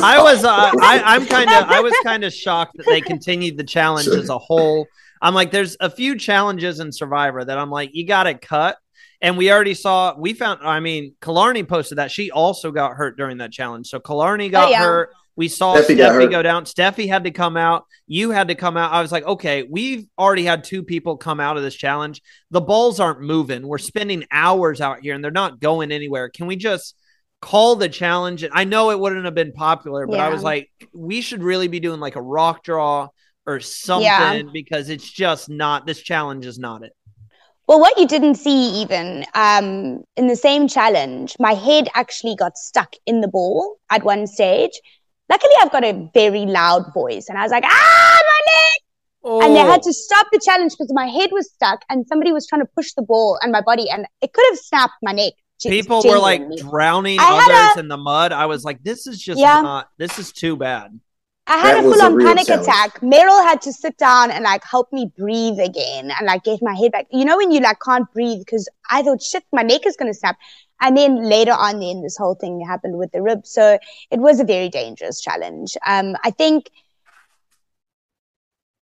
I 0.02 0.22
was, 0.22 0.44
uh, 0.44 0.72
I, 0.82 1.02
I'm 1.04 1.26
kind 1.26 1.50
of, 1.50 1.63
I 1.70 1.82
was 1.82 1.94
kind 2.04 2.24
of 2.24 2.34
shocked 2.34 2.78
that 2.78 2.86
they 2.88 3.02
continued 3.02 3.58
the 3.58 3.63
challenge 3.63 4.08
as 4.08 4.30
a 4.30 4.38
whole. 4.38 4.88
I'm 5.22 5.34
like, 5.34 5.52
there's 5.52 5.78
a 5.80 5.89
few 5.89 6.18
challenges 6.18 6.80
in 6.80 6.92
Survivor 6.92 7.44
that 7.44 7.58
I'm 7.58 7.70
like, 7.70 7.92
you 7.94 8.06
got 8.06 8.24
to 8.24 8.34
cut. 8.34 8.78
And 9.24 9.38
we 9.38 9.52
already 9.52 9.74
saw, 9.74 10.14
we 10.18 10.34
found, 10.34 10.60
I 10.64 10.82
mean, 10.82 11.16
Killarney 11.22 11.64
posted 11.64 11.98
that 11.98 12.12
she 12.12 12.30
also 12.30 12.72
got 12.72 12.92
hurt 12.94 13.18
during 13.18 13.38
that 13.38 13.52
challenge. 13.54 13.88
So 13.88 14.00
Killarney 14.00 14.50
got 14.50 14.68
Oh, 14.68 14.72
yeah. 14.72 14.80
hurt. 14.84 15.10
We 15.36 15.48
saw 15.48 15.78
Steffi 15.78 15.96
Steffi 15.98 16.30
go 16.30 16.44
down. 16.44 16.66
Steffi 16.66 17.08
had 17.08 17.24
to 17.24 17.32
come 17.32 17.56
out. 17.58 17.86
You 18.06 18.32
had 18.32 18.50
to 18.50 18.56
come 18.56 18.76
out. 18.78 18.92
I 18.92 19.02
was 19.02 19.12
like, 19.12 19.24
okay, 19.26 19.64
we've 19.64 20.06
already 20.20 20.44
had 20.44 20.64
two 20.64 20.84
people 20.84 21.18
come 21.18 21.40
out 21.40 21.58
of 21.58 21.64
this 21.64 21.74
challenge. 21.74 22.22
The 22.52 22.62
balls 22.62 23.00
aren't 23.00 23.22
moving. 23.22 23.66
We're 23.66 23.78
spending 23.80 24.26
hours 24.30 24.82
out 24.82 25.00
here 25.02 25.16
and 25.16 25.24
they're 25.24 25.32
not 25.32 25.60
going 25.60 25.92
anywhere. 25.92 26.30
Can 26.30 26.46
we 26.46 26.56
just 26.58 26.94
call 27.42 27.78
the 27.78 27.90
challenge? 27.90 28.44
And 28.44 28.52
I 28.54 28.66
know 28.66 28.92
it 28.92 29.00
wouldn't 29.00 29.26
have 29.26 29.34
been 29.34 29.54
popular, 29.54 30.06
but 30.06 30.20
I 30.20 30.30
was 30.30 30.44
like, 30.44 30.70
we 30.94 31.22
should 31.22 31.42
really 31.42 31.68
be 31.70 31.80
doing 31.80 32.00
like 32.00 32.16
a 32.18 32.22
rock 32.22 32.64
draw 32.64 33.08
or 33.48 33.60
something 33.62 34.04
Yeah. 34.06 34.44
because 34.54 34.90
it's 34.90 35.10
just 35.10 35.50
not, 35.50 35.88
this 35.88 36.02
challenge 36.02 36.46
is 36.46 36.60
not 36.60 36.84
it. 36.84 36.92
Well, 37.67 37.80
what 37.80 37.97
you 37.97 38.08
didn't 38.08 38.36
see 38.36 38.82
even 38.82 39.26
um, 39.36 40.04
in 40.17 40.28
the 40.28 40.36
same 40.36 40.67
challenge, 40.67 41.36
my 41.39 41.54
head 41.54 41.88
actually 41.95 42.36
got 42.36 42.58
stuck 42.58 42.93
in 43.06 43.21
the 43.21 43.28
ball 43.28 43.78
at 43.89 44.04
one 44.04 44.28
stage. 44.28 44.71
Luckily, 45.30 45.54
I've 45.62 45.71
got 45.71 45.86
a 45.86 46.10
very 46.13 46.45
loud 46.45 46.93
voice, 46.93 47.28
and 47.30 47.38
I 47.38 47.43
was 47.43 47.52
like, 47.52 47.63
"Ah, 47.65 48.19
my 48.21 48.41
neck!" 48.45 48.82
Oh, 49.26 49.41
And 49.41 49.56
they 49.56 49.62
had 49.62 49.82
to 49.84 49.93
stop 49.93 50.28
the 50.34 50.41
challenge 50.43 50.73
because 50.73 50.91
my 50.93 51.08
head 51.08 51.30
was 51.32 51.49
stuck, 51.54 51.80
and 51.89 52.06
somebody 52.08 52.34
was 52.34 52.45
trying 52.45 52.62
to 52.62 52.67
push 52.76 52.91
the 52.93 53.02
ball 53.02 53.39
and 53.41 53.52
my 53.52 53.62
body, 53.62 53.89
and 53.89 54.06
it 54.21 54.34
could 54.34 54.45
have 54.52 54.60
snapped 54.60 54.93
my 55.02 55.13
neck. 55.13 55.34
People 55.63 56.04
were 56.04 56.19
like 56.19 56.41
drowning 56.58 57.17
I 57.21 57.39
others 57.39 57.78
a- 57.78 57.80
in 57.80 57.88
the 57.88 57.95
mud. 57.95 58.34
I 58.34 58.47
was 58.47 58.65
like, 58.65 58.84
this 58.84 59.08
is 59.08 59.17
just 59.17 59.39
Yeah. 59.39 59.62
not. 59.62 59.88
This 59.97 60.19
is 60.19 60.34
too 60.34 60.58
bad. 60.58 60.99
I 61.48 61.58
had 61.58 61.76
That 61.76 61.84
a 61.84 61.84
full 61.84 62.02
on 62.02 62.16
real 62.16 62.28
panic 62.28 62.48
challenge. 62.48 62.68
attack. 62.68 63.02
Meryl 63.02 63.44
had 63.44 63.62
to 63.64 63.74
sit 63.74 63.98
down 63.98 64.32
and 64.32 64.44
like 64.44 64.64
help 64.64 64.92
me 64.94 65.12
breathe 65.18 65.60
again 65.60 66.12
and 66.12 66.26
like 66.26 66.44
get 66.44 66.62
my 66.62 66.74
head 66.76 66.92
back. 66.94 67.08
You 67.12 67.26
know 67.26 67.38
when 67.38 67.52
you 67.52 67.60
like 67.60 67.80
can't 67.82 68.12
breathe 68.14 68.40
because 68.40 68.70
I 68.90 69.04
thought 69.04 69.22
shit, 69.22 69.44
my 69.52 69.62
neck 69.62 69.86
is 69.86 69.98
gonna 69.98 70.14
snap. 70.14 70.38
And 70.82 70.96
then 70.98 71.24
later 71.24 71.52
on, 71.52 71.80
then 71.80 72.02
this 72.02 72.18
whole 72.18 72.36
thing 72.36 72.66
happened 72.66 72.98
with 72.98 73.12
the 73.12 73.22
rib. 73.22 73.46
So 73.46 73.78
it 74.12 74.20
was 74.20 74.40
a 74.40 74.44
very 74.46 74.70
dangerous 74.70 75.22
challenge. 75.22 75.78
Um, 75.86 76.16
I 76.24 76.32
think 76.32 76.70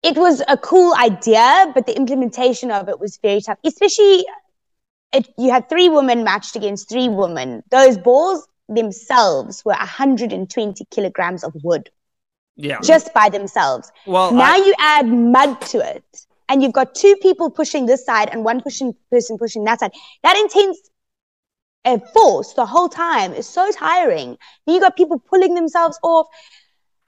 it 0.02 0.16
was 0.16 0.42
a 0.48 0.56
cool 0.56 0.94
idea, 0.94 1.70
but 1.74 1.86
the 1.86 1.96
implementation 1.96 2.70
of 2.70 2.88
it 2.88 3.00
was 3.00 3.18
very 3.18 3.40
tough. 3.40 3.58
Especially, 3.64 4.24
it, 5.12 5.28
you 5.38 5.50
had 5.50 5.68
three 5.68 5.88
women 5.88 6.24
matched 6.24 6.56
against 6.56 6.88
three 6.88 7.08
women. 7.08 7.62
Those 7.70 7.98
balls 7.98 8.46
themselves 8.68 9.64
were 9.64 9.72
120 9.72 10.84
kilograms 10.90 11.44
of 11.44 11.54
wood 11.62 11.90
Yeah. 12.56 12.80
just 12.80 13.12
by 13.12 13.28
themselves. 13.28 13.92
Well, 14.06 14.32
now 14.32 14.54
I- 14.54 14.56
you 14.56 14.74
add 14.78 15.06
mud 15.06 15.60
to 15.72 15.78
it, 15.78 16.04
and 16.48 16.62
you've 16.62 16.72
got 16.72 16.94
two 16.94 17.16
people 17.20 17.50
pushing 17.50 17.86
this 17.86 18.04
side 18.04 18.28
and 18.30 18.44
one 18.44 18.60
pushing 18.62 18.94
person 19.10 19.38
pushing 19.38 19.64
that 19.64 19.80
side. 19.80 19.92
That 20.22 20.36
intense 20.36 20.78
uh, 21.84 21.98
force 22.12 22.52
the 22.54 22.66
whole 22.66 22.88
time 22.88 23.32
is 23.32 23.48
so 23.48 23.70
tiring. 23.72 24.36
Then 24.66 24.74
you 24.74 24.80
got 24.80 24.96
people 24.96 25.18
pulling 25.18 25.54
themselves 25.54 25.98
off. 26.02 26.26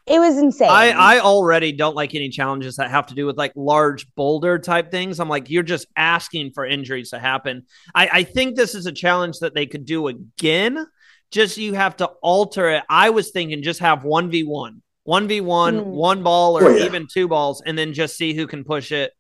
It 0.07 0.21
was 0.21 0.39
insane. 0.39 0.71
I, 0.71 0.91
I 0.91 1.21
already 1.21 1.73
don't 1.73 1.95
like 1.95 2.15
any 2.15 2.31
challenges 2.31 2.77
that 2.77 2.91
have 2.91 3.09
to 3.09 3.15
do 3.15 3.27
with 3.27 3.37
like 3.37 3.53
large 3.57 4.07
boulder 4.15 4.59
type 4.59 4.91
things. 4.91 5.21
I'm 5.21 5.29
like, 5.29 5.51
you're 5.51 5.63
just 5.63 5.87
asking 5.97 6.53
for 6.53 6.65
injuries 6.65 7.11
to 7.11 7.19
happen. 7.19 7.65
I, 7.95 8.09
I 8.11 8.23
think 8.23 8.57
this 8.57 8.75
is 8.75 8.87
a 8.87 8.93
challenge 8.93 9.41
that 9.41 9.55
they 9.55 9.67
could 9.67 9.85
do 9.85 10.09
again. 10.09 10.87
Just 11.31 11.59
you 11.59 11.75
have 11.75 11.97
to 11.99 12.07
alter 12.23 12.71
it. 12.71 12.85
I 12.89 13.11
was 13.11 13.33
thinking 13.33 13.63
just 13.63 13.81
have 13.81 14.03
1v1, 14.03 14.81
1v1, 15.09 15.79
Hmm. 15.85 15.91
one 15.91 16.23
ball 16.23 16.59
or 16.59 16.65
Oh, 16.67 16.77
yeah. 16.77 16.85
even 16.85 17.07
two 17.13 17.29
balls, 17.29 17.63
and 17.65 17.79
then 17.79 17.95
just 17.95 18.17
see 18.17 18.35
who 18.35 18.47
can 18.47 18.63
push 18.65 18.93
it 18.93 19.13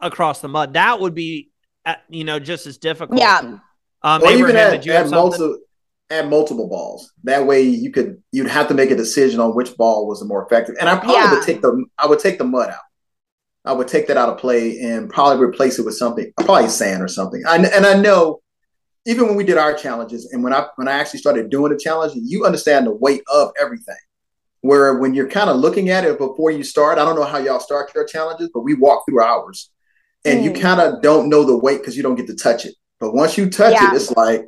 across 0.00 0.40
the 0.40 0.48
mud. 0.48 0.74
That 0.74 1.00
would 1.00 1.14
be, 1.14 1.50
uh, 1.84 1.94
you 2.08 2.24
know, 2.24 2.38
just 2.38 2.66
as 2.66 2.78
difficult. 2.78 3.18
yeah. 3.18 3.58
Um, 4.04 4.22
or 4.22 4.30
even 4.30 4.50
Abraham, 4.50 4.56
add, 4.56 4.70
did 4.72 4.86
you 4.86 4.92
have 4.92 5.06
add 5.06 5.10
multiple 5.12 5.58
add 6.10 6.28
multiple 6.28 6.68
balls. 6.68 7.10
That 7.24 7.46
way 7.46 7.62
you 7.62 7.90
could 7.90 8.22
you'd 8.32 8.48
have 8.48 8.68
to 8.68 8.74
make 8.74 8.90
a 8.90 8.96
decision 8.96 9.40
on 9.40 9.54
which 9.54 9.76
ball 9.76 10.06
was 10.06 10.20
the 10.20 10.26
more 10.26 10.44
effective. 10.44 10.74
And 10.78 10.88
I 10.88 10.96
probably 10.96 11.14
Yeah. 11.14 11.34
would 11.34 11.42
take 11.42 11.62
the 11.62 11.84
I 11.98 12.06
would 12.06 12.18
take 12.18 12.38
the 12.38 12.44
mud 12.44 12.68
out. 12.70 12.86
I 13.64 13.72
would 13.72 13.88
take 13.88 14.08
that 14.08 14.16
out 14.16 14.28
of 14.28 14.38
play 14.38 14.78
and 14.80 15.08
probably 15.08 15.42
replace 15.42 15.78
it 15.78 15.84
with 15.84 15.96
something, 15.96 16.30
probably 16.36 16.68
sand 16.68 17.00
or 17.02 17.08
something. 17.08 17.42
I, 17.46 17.56
and 17.56 17.86
I 17.86 17.94
know 17.94 18.40
even 19.06 19.26
when 19.28 19.36
we 19.36 19.44
did 19.44 19.56
our 19.56 19.72
challenges 19.74 20.28
and 20.32 20.42
when 20.44 20.52
I 20.52 20.66
when 20.76 20.88
I 20.88 20.92
actually 20.92 21.20
started 21.20 21.48
doing 21.48 21.72
the 21.72 21.78
challenge, 21.78 22.12
you 22.16 22.44
understand 22.44 22.86
the 22.86 22.92
weight 22.92 23.22
of 23.32 23.50
everything. 23.60 23.96
Where 24.62 24.98
when 24.98 25.14
you're 25.14 25.28
kind 25.28 25.50
of 25.50 25.56
looking 25.56 25.90
at 25.90 26.04
it 26.04 26.18
before 26.18 26.50
you 26.50 26.62
start, 26.64 26.98
I 26.98 27.04
don't 27.04 27.16
know 27.16 27.24
how 27.24 27.38
y'all 27.38 27.60
start 27.60 27.92
your 27.94 28.04
challenges, 28.06 28.50
but 28.54 28.60
we 28.60 28.74
walk 28.74 29.04
through 29.06 29.22
ours, 29.22 29.70
and 30.24 30.44
you 30.44 30.50
Mm. 30.52 30.60
kind 30.60 30.80
of 30.80 31.02
don't 31.02 31.28
know 31.28 31.44
the 31.44 31.56
weight 31.56 31.78
because 31.78 31.96
you 31.96 32.02
don't 32.02 32.14
get 32.14 32.28
to 32.28 32.34
touch 32.34 32.64
it. 32.64 32.74
But 33.00 33.12
once 33.12 33.36
you 33.36 33.50
touch 33.50 33.72
Yeah. 33.72 33.92
it, 33.92 33.96
it's 33.96 34.12
like 34.12 34.46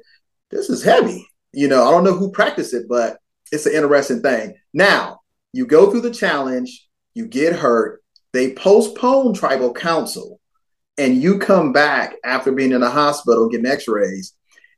this 0.51 0.71
is 0.71 0.83
heavy. 0.83 1.29
You 1.53 1.69
know, 1.69 1.87
I 1.87 1.91
don't 1.91 2.05
know 2.05 2.15
who 2.15 2.31
practiced 2.31 2.75
it, 2.75 2.89
but 2.89 3.19
it's 3.53 3.67
an 3.67 3.75
interesting 3.75 4.23
thing. 4.23 4.55
Now 4.73 5.21
you 5.53 5.67
go 5.67 5.91
through 5.91 6.01
the 6.03 6.11
challenge, 6.11 6.89
you 7.15 7.27
get 7.27 7.55
hurt, 7.55 8.03
they 8.33 8.53
postpone 8.53 9.35
tribal 9.35 9.73
council, 9.73 10.41
and 10.97 11.21
you 11.21 11.39
come 11.39 11.73
back 11.73 12.15
after 12.25 12.53
being 12.53 12.73
in 12.73 12.81
the 12.81 12.91
hospital 12.91 13.49
getting 13.49 13.67
x-rays, 13.67 14.33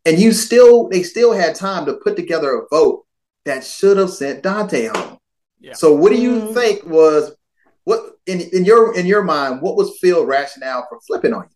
and 0.07 0.19
you 0.19 0.33
still 0.33 0.89
they 0.89 1.03
still 1.03 1.33
had 1.33 1.55
time 1.55 1.85
to 1.87 1.95
put 1.95 2.17
together 2.17 2.57
a 2.57 2.67
vote 2.71 3.05
that 3.45 3.65
should 3.65 3.99
have 3.99 4.11
sent 4.11 4.43
Dante 4.43 4.87
home. 4.87 5.16
Yeah. 5.61 5.73
So 5.75 5.93
what 5.93 6.11
do 6.13 6.19
you 6.21 6.33
Mm. 6.43 6.55
think 6.55 6.85
was 6.87 7.35
what 7.85 8.01
in, 8.27 8.41
in 8.41 8.65
your 8.65 8.95
in 8.97 9.07
your 9.07 9.23
mind, 9.23 9.63
what 9.63 9.77
was 9.77 9.99
Phil 10.01 10.25
rationale 10.27 10.87
for 10.89 11.01
flipping 11.01 11.33
on 11.33 11.45
you? 11.45 11.49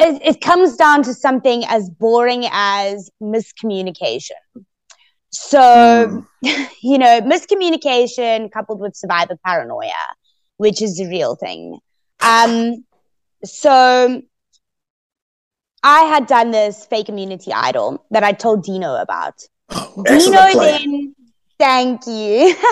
it, 0.00 0.22
it 0.36 0.40
comes 0.40 0.76
down 0.76 1.02
to 1.02 1.12
something 1.14 1.64
as 1.66 1.90
boring 1.90 2.46
as 2.52 3.10
miscommunication. 3.20 4.30
So, 5.30 5.58
Mm. 5.58 6.26
you 6.82 6.98
know, 6.98 7.20
miscommunication 7.20 8.50
coupled 8.52 8.80
with 8.80 8.94
survivor 8.96 9.36
paranoia, 9.44 9.92
which 10.56 10.80
is 10.80 11.00
a 11.00 11.08
real 11.08 11.34
thing. 11.36 11.78
Um, 12.20 12.84
so 13.44 14.22
I 15.82 16.00
had 16.02 16.26
done 16.26 16.50
this 16.50 16.86
fake 16.86 17.08
immunity 17.08 17.52
idol 17.52 18.04
that 18.10 18.24
I 18.24 18.32
told 18.32 18.64
Dino 18.64 18.94
about. 18.96 19.34
Oh, 19.70 20.04
Dino 20.04 20.54
then, 20.54 21.14
thank 21.58 22.06
you. 22.06 22.54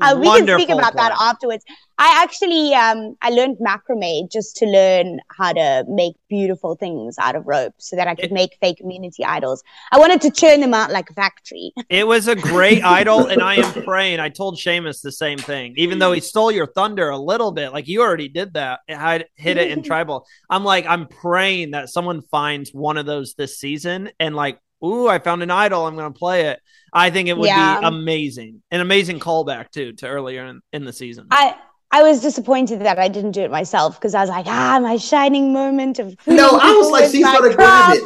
Uh, 0.00 0.16
we 0.18 0.26
can 0.26 0.58
speak 0.58 0.70
about 0.70 0.92
that 0.96 1.12
afterwards. 1.20 1.64
I 1.98 2.20
actually, 2.20 2.74
um, 2.74 3.16
I 3.22 3.30
learned 3.30 3.58
macrame 3.58 4.28
just 4.28 4.56
to 4.56 4.66
learn 4.66 5.20
how 5.30 5.52
to 5.52 5.84
make 5.86 6.16
beautiful 6.28 6.74
things 6.74 7.16
out 7.16 7.36
of 7.36 7.46
rope 7.46 7.74
so 7.78 7.94
that 7.94 8.08
I 8.08 8.16
could 8.16 8.24
It- 8.24 8.32
make 8.32 8.56
fake 8.60 8.80
immunity 8.80 9.24
idols. 9.24 9.62
I 9.92 10.00
wanted 10.00 10.20
to 10.22 10.32
churn 10.32 10.60
them 10.60 10.74
out 10.74 10.90
like 10.90 11.10
a 11.10 11.12
factory. 11.12 11.72
It 11.88 12.08
was 12.08 12.26
a 12.26 12.34
great 12.34 12.82
idol, 12.82 13.26
and 13.26 13.40
I 13.40 13.54
am 13.54 13.84
praying. 13.84 14.18
I 14.18 14.30
told 14.30 14.56
Seamus 14.58 15.00
the 15.00 15.12
same 15.12 15.38
thing, 15.38 15.74
even 15.76 16.00
though 16.00 16.10
he 16.10 16.20
stole 16.20 16.50
your 16.50 16.66
thunder 16.66 17.10
a 17.10 17.16
little 17.16 17.52
bit. 17.52 17.72
Like 17.72 17.86
you 17.86 18.02
already 18.02 18.28
did 18.28 18.54
that, 18.54 18.80
I 18.88 19.26
hit 19.36 19.58
it 19.58 19.70
in 19.70 19.82
tribal. 19.90 20.26
I'm 20.50 20.64
like, 20.64 20.86
I'm 20.86 21.06
praying 21.06 21.70
that 21.70 21.88
someone 21.88 22.22
finds 22.22 22.70
one 22.74 22.96
of 22.96 23.06
those 23.06 23.34
this 23.34 23.60
season, 23.60 24.10
and 24.18 24.34
like, 24.34 24.58
ooh, 24.84 25.08
I 25.08 25.18
found 25.18 25.42
an 25.42 25.50
idol. 25.50 25.86
I'm 25.86 25.96
going 25.96 26.12
to 26.12 26.18
play 26.18 26.48
it. 26.48 26.60
I 26.92 27.10
think 27.10 27.28
it 27.28 27.36
would 27.36 27.48
Yeah. 27.48 27.80
be 27.80 27.86
amazing, 27.86 28.62
an 28.70 28.80
amazing 28.80 29.18
callback 29.20 29.70
too 29.70 29.92
to 29.94 30.06
earlier 30.06 30.44
in, 30.46 30.60
in 30.72 30.84
the 30.84 30.92
season. 30.92 31.26
I, 31.30 31.56
I 31.90 32.02
was 32.02 32.20
disappointed 32.20 32.80
that 32.82 32.98
I 32.98 33.08
didn't 33.08 33.32
do 33.32 33.42
it 33.42 33.50
myself 33.50 33.98
because 33.98 34.14
I 34.14 34.20
was 34.20 34.30
like, 34.30 34.46
ah, 34.46 34.78
my 34.80 34.96
shining 34.96 35.52
moment 35.52 35.98
of. 35.98 36.14
No, 36.26 36.50
I 36.60 36.72
was 36.72 36.90
like, 36.90 37.10
she's 37.10 37.24
gonna 37.24 37.54
grab 37.54 37.94
it. 37.96 38.02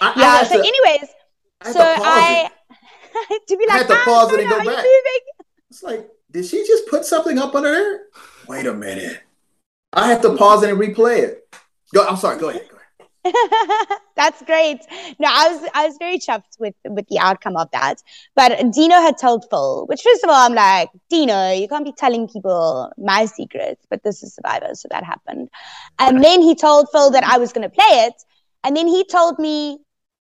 I, 0.00 0.12
I 0.14 0.14
Yeah. 0.20 0.36
had 0.38 0.46
So, 0.48 0.54
to- 0.62 0.68
anyways, 0.68 1.10
I 1.60 1.66
had 1.66 1.72
so 1.74 1.80
I 1.82 2.50
to 3.48 3.56
be 3.56 3.64
I 3.68 3.72
like, 3.74 3.78
had 3.78 3.88
to 3.88 3.94
ah, 4.00 4.04
pause 4.04 4.32
it 4.32 4.36
no, 4.36 4.42
and 4.42 4.50
go 4.50 4.58
back. 4.58 4.84
moving? 4.84 5.20
It's 5.70 5.82
like, 5.82 6.08
did 6.30 6.46
she 6.46 6.66
just 6.66 6.88
put 6.88 7.04
something 7.04 7.38
up 7.38 7.54
under 7.54 7.70
there? 7.70 8.00
Wait 8.48 8.66
a 8.66 8.74
minute. 8.74 9.20
I 9.92 10.08
have 10.08 10.22
to 10.22 10.36
pause 10.36 10.62
it 10.62 10.70
and 10.70 10.78
replay 10.78 11.18
it. 11.18 11.44
Go. 11.92 12.06
I'm 12.06 12.16
sorry. 12.16 12.38
Go 12.38 12.48
ahead. 12.50 12.62
Go 12.68 12.76
ahead. 12.76 12.79
That's 14.16 14.42
great. 14.42 14.80
No, 15.18 15.28
I 15.28 15.48
was 15.52 15.70
I 15.74 15.86
was 15.86 15.96
very 15.98 16.18
chuffed 16.18 16.58
with 16.58 16.74
with 16.86 17.06
the 17.08 17.18
outcome 17.18 17.56
of 17.56 17.70
that. 17.72 17.96
But 18.34 18.72
Dino 18.72 18.96
had 18.96 19.18
told 19.18 19.44
Phil, 19.50 19.86
which 19.86 20.02
first 20.02 20.24
of 20.24 20.30
all, 20.30 20.46
I'm 20.46 20.54
like, 20.54 20.90
Dino, 21.10 21.52
you 21.52 21.68
can't 21.68 21.84
be 21.84 21.92
telling 21.92 22.28
people 22.28 22.90
my 22.96 23.26
secrets, 23.26 23.84
but 23.90 24.02
this 24.04 24.22
is 24.22 24.34
Survivor, 24.34 24.74
so 24.74 24.88
that 24.90 25.04
happened. 25.04 25.50
And 25.98 26.24
then 26.24 26.40
he 26.40 26.54
told 26.54 26.88
Phil 26.92 27.10
that 27.10 27.24
I 27.24 27.38
was 27.38 27.52
going 27.52 27.68
to 27.68 27.74
play 27.74 28.06
it, 28.06 28.14
and 28.64 28.76
then 28.76 28.86
he 28.86 29.04
told 29.04 29.38
me, 29.38 29.78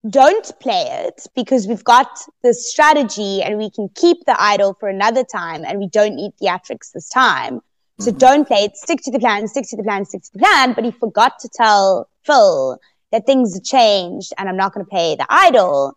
don't 0.08 0.50
play 0.60 0.86
it 1.06 1.26
because 1.34 1.66
we've 1.66 1.84
got 1.84 2.08
this 2.42 2.70
strategy 2.70 3.42
and 3.42 3.58
we 3.58 3.70
can 3.70 3.88
keep 3.96 4.24
the 4.26 4.40
idol 4.40 4.76
for 4.80 4.88
another 4.88 5.24
time, 5.24 5.64
and 5.64 5.78
we 5.78 5.88
don't 5.88 6.16
need 6.16 6.32
theatrics 6.42 6.90
this 6.92 7.08
time. 7.08 7.60
So 8.00 8.12
Mhm. 8.12 8.18
don't 8.18 8.46
play 8.46 8.64
it. 8.64 8.76
Stick 8.76 9.00
to 9.02 9.10
the 9.10 9.18
plan. 9.18 9.46
Stick 9.48 9.66
to 9.68 9.76
the 9.76 9.82
plan. 9.82 10.04
Stick 10.04 10.22
to 10.22 10.32
the 10.32 10.38
plan. 10.38 10.72
But 10.72 10.84
he 10.84 10.90
forgot 10.90 11.38
to 11.40 11.48
tell 11.48 12.08
Phil 12.24 12.78
that 13.10 13.26
things 13.26 13.54
have 13.54 13.64
changed 13.64 14.32
and 14.38 14.48
I'm 14.48 14.56
not 14.56 14.72
going 14.72 14.84
to 14.84 14.90
play 14.90 15.16
the 15.16 15.26
idol. 15.28 15.96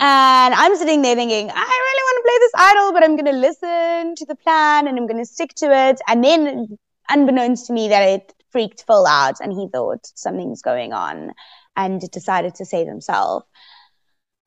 And 0.00 0.54
I'm 0.54 0.76
sitting 0.76 1.02
there 1.02 1.14
thinking, 1.14 1.50
I 1.50 1.54
really 1.54 2.02
want 2.02 2.16
to 2.18 2.28
play 2.28 2.38
this 2.40 2.52
idol, 2.56 2.92
but 2.92 3.04
I'm 3.04 3.16
going 3.16 3.32
to 3.32 3.38
listen 3.38 4.14
to 4.16 4.26
the 4.26 4.34
plan 4.34 4.86
and 4.88 4.98
I'm 4.98 5.06
going 5.06 5.18
to 5.18 5.26
stick 5.26 5.54
to 5.56 5.66
it. 5.66 6.00
And 6.08 6.24
then, 6.24 6.78
unbeknownst 7.08 7.66
to 7.66 7.72
me, 7.72 7.88
that 7.88 8.02
it 8.08 8.34
freaked 8.50 8.84
Phil 8.86 9.06
out 9.06 9.40
and 9.40 9.52
he 9.52 9.68
thought 9.72 10.06
something's 10.14 10.62
going 10.62 10.92
on 10.92 11.32
and 11.76 12.00
decided 12.10 12.54
to 12.56 12.64
save 12.64 12.86
himself. 12.86 13.44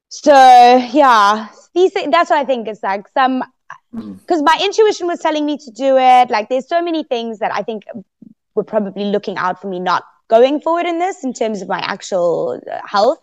So 0.10 0.34
yeah, 0.92 1.50
these 1.74 1.92
that's 1.94 2.30
what 2.30 2.40
I 2.40 2.46
think 2.46 2.68
is 2.68 2.82
like 2.82 3.08
some. 3.10 3.44
Because 3.94 4.42
my 4.42 4.60
intuition 4.62 5.08
was 5.08 5.20
telling 5.20 5.46
me 5.46 5.58
to 5.58 5.72
do 5.72 5.98
it. 5.98 6.30
Like 6.30 6.50
there's 6.50 6.68
so 6.68 6.82
many 6.82 7.04
things 7.04 7.40
that 7.40 7.54
I 7.54 7.64
think 7.64 7.84
were 8.56 8.64
probably 8.64 9.06
looking 9.06 9.38
out 9.38 9.62
for 9.62 9.70
me 9.70 9.80
not 9.80 10.04
going 10.28 10.60
forward 10.62 10.86
in 10.86 11.00
this 11.00 11.24
in 11.24 11.34
terms 11.34 11.62
of 11.62 11.68
my 11.68 11.80
actual 11.80 12.62
uh, 12.72 12.80
health. 12.86 13.20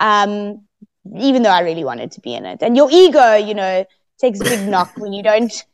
Um, 0.00 0.62
even 1.18 1.42
though 1.42 1.50
I 1.50 1.60
really 1.60 1.84
wanted 1.84 2.12
to 2.12 2.20
be 2.20 2.34
in 2.34 2.44
it, 2.44 2.62
and 2.62 2.76
your 2.76 2.88
ego, 2.90 3.34
you 3.34 3.54
know, 3.54 3.84
takes 4.18 4.40
a 4.40 4.44
big 4.44 4.68
knock 4.72 4.92
when 4.96 5.12
you 5.12 5.22
don't 5.22 5.64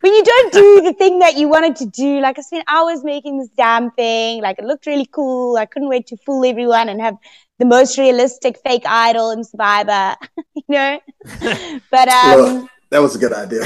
when 0.00 0.14
you 0.14 0.22
don't 0.22 0.52
do 0.52 0.80
the 0.82 0.92
thing 0.92 1.18
that 1.18 1.36
you 1.36 1.48
wanted 1.48 1.76
to 1.76 1.86
do, 1.86 2.20
like 2.20 2.38
I 2.38 2.42
spent 2.42 2.64
hours 2.68 3.02
making 3.02 3.38
this 3.38 3.48
damn 3.56 3.90
thing, 3.90 4.40
like 4.40 4.58
it 4.58 4.64
looked 4.64 4.86
really 4.86 5.06
cool. 5.06 5.56
I 5.56 5.66
couldn't 5.66 5.88
wait 5.88 6.06
to 6.08 6.16
fool 6.18 6.44
everyone 6.44 6.88
and 6.88 7.00
have 7.00 7.16
the 7.58 7.64
most 7.64 7.98
realistic 7.98 8.58
fake 8.64 8.84
idol 8.86 9.30
in 9.30 9.44
Survivor, 9.44 10.16
you 10.54 10.62
know. 10.68 11.00
but 11.90 12.08
um, 12.08 12.68
that 12.94 13.02
was 13.02 13.16
a 13.16 13.18
good 13.18 13.32
idea. 13.32 13.64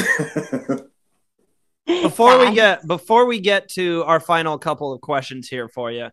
before 2.02 2.38
we 2.38 2.54
get 2.54 2.86
before 2.86 3.26
we 3.26 3.40
get 3.40 3.68
to 3.68 4.02
our 4.06 4.20
final 4.20 4.56
couple 4.56 4.90
of 4.90 5.02
questions 5.02 5.48
here 5.48 5.68
for 5.68 5.92
you, 5.92 6.08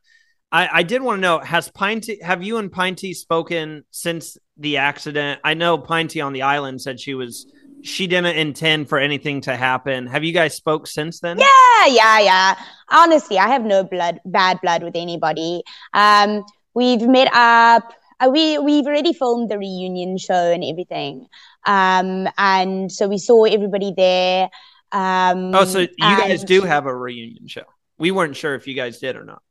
I, 0.52 0.70
I 0.74 0.84
did 0.84 1.02
want 1.02 1.20
to 1.20 1.22
know: 1.22 1.40
Has 1.40 1.70
Pinty, 1.70 2.22
have 2.22 2.44
you 2.44 2.58
and 2.58 2.70
Pinty 2.70 3.16
spoken 3.16 3.86
since 3.90 4.38
the 4.58 4.78
accident? 4.78 5.40
I 5.46 5.54
know 5.54 5.78
Pinty 5.78 6.24
on 6.26 6.34
the 6.34 6.42
island 6.42 6.82
said 6.82 7.00
she 7.00 7.14
was 7.14 7.50
she 7.84 8.06
didn't 8.06 8.36
intend 8.36 8.90
for 8.90 9.00
anything 9.00 9.40
to 9.42 9.56
happen. 9.56 10.08
Have 10.08 10.26
you 10.26 10.34
guys 10.34 10.54
spoke 10.54 10.86
since 10.86 11.22
then? 11.22 11.40
Yeah, 11.40 11.86
yeah, 11.88 12.20
yeah. 12.20 12.60
Honestly, 12.92 13.40
I 13.40 13.48
have 13.48 13.64
no 13.64 13.86
blood, 13.86 14.20
bad 14.26 14.60
blood 14.60 14.84
with 14.84 14.98
anybody. 14.98 15.64
Um, 15.94 16.44
we've 16.74 17.08
met 17.08 17.30
up. 17.34 17.94
Uh, 18.20 18.30
we 18.32 18.58
we've 18.58 18.86
already 18.86 19.14
filmed 19.14 19.50
the 19.50 19.58
reunion 19.58 20.18
show 20.18 20.52
and 20.52 20.64
everything. 20.64 21.28
Um, 21.66 22.28
and 22.38 22.92
so 22.92 23.08
we 23.08 23.18
saw 23.18 23.46
everybody 23.46 23.94
there. 23.96 24.50
Um, 24.92 25.54
oh, 25.54 25.66
so 25.66 25.80
you 25.80 25.90
guys 25.98 26.44
do 26.44 26.62
have 26.62 26.86
a 26.86 26.96
reunion 26.96 27.48
show. 27.48 27.64
We 27.98 28.12
weren't 28.12 28.36
sure 28.36 28.56
if 28.56 28.68
you 28.68 28.76
guys 28.76 29.00
did 29.00 29.16
or 29.16 29.24
not. 29.24 29.42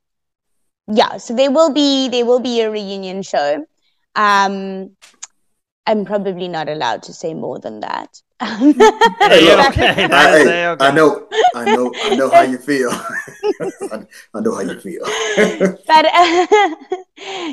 Yeah, 0.87 1.17
so 1.17 1.35
there 1.35 1.51
will 1.51 1.71
be 1.71 2.09
there 2.09 2.25
will 2.25 2.39
be 2.39 2.61
a 2.61 2.69
reunion 2.69 3.21
show. 3.21 3.65
Um, 4.15 4.95
I'm 5.87 6.05
probably 6.05 6.47
not 6.47 6.67
allowed 6.67 7.03
to 7.03 7.13
say 7.13 7.33
more 7.33 7.59
than 7.59 7.79
that. 7.81 8.21
hey, 8.41 8.47
okay. 9.67 10.07
I, 10.11 10.67
okay. 10.69 10.75
I 10.79 10.91
know, 10.91 11.27
I 11.55 11.65
know, 11.65 11.93
I 12.03 12.15
know 12.15 12.29
how 12.29 12.41
you 12.41 12.57
feel. 12.57 12.89
I, 12.91 14.39
know 14.41 14.55
how 14.55 14.61
you 14.61 14.79
feel. 14.79 15.03
but 15.87 16.05
uh, 16.05 16.47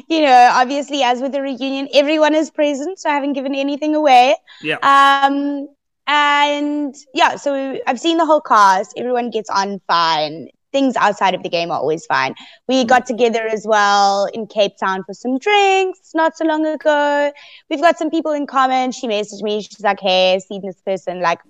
you 0.09 0.23
know, 0.23 0.51
obviously, 0.53 1.03
as 1.03 1.21
with 1.21 1.33
the 1.33 1.43
reunion, 1.43 1.89
everyone 1.95 2.35
is 2.35 2.51
present, 2.51 2.99
so 2.99 3.11
I 3.11 3.15
haven't 3.15 3.35
given 3.35 3.55
anything 3.55 3.95
away. 3.95 4.35
Yeah. 4.63 4.79
Um, 4.83 5.69
and 6.07 6.95
yeah, 7.15 7.37
so 7.37 7.79
I've 7.87 8.01
seen 8.01 8.17
the 8.17 8.27
whole 8.27 8.41
cast. 8.41 8.95
Everyone 8.97 9.31
gets 9.31 9.51
on 9.51 9.81
fine 9.87 10.49
things 10.73 10.97
outside 10.97 11.35
of 11.35 11.43
the 11.43 11.49
game 11.49 11.71
are 11.71 11.79
always 11.79 12.07
fine. 12.07 12.35
We 12.67 12.85
got 12.85 13.07
together 13.07 13.47
as 13.47 13.67
well 13.67 14.27
in 14.33 14.47
Cape 14.47 14.77
Town 14.79 15.05
for 15.05 15.15
some 15.15 15.39
drinks 15.39 16.11
not 16.15 16.37
so 16.37 16.45
long 16.45 16.67
ago. 16.67 17.33
We've 17.71 17.81
got 17.81 17.99
some 17.99 18.11
people 18.11 18.33
in 18.33 18.47
common. 18.47 18.93
She 18.93 19.07
messaged 19.07 19.43
me. 19.43 19.63
She's 19.63 19.81
like, 19.81 20.01
"Hey, 20.01 20.41
seen 20.41 20.63
this 20.65 20.81
person. 20.81 21.21
Like, 21.21 21.41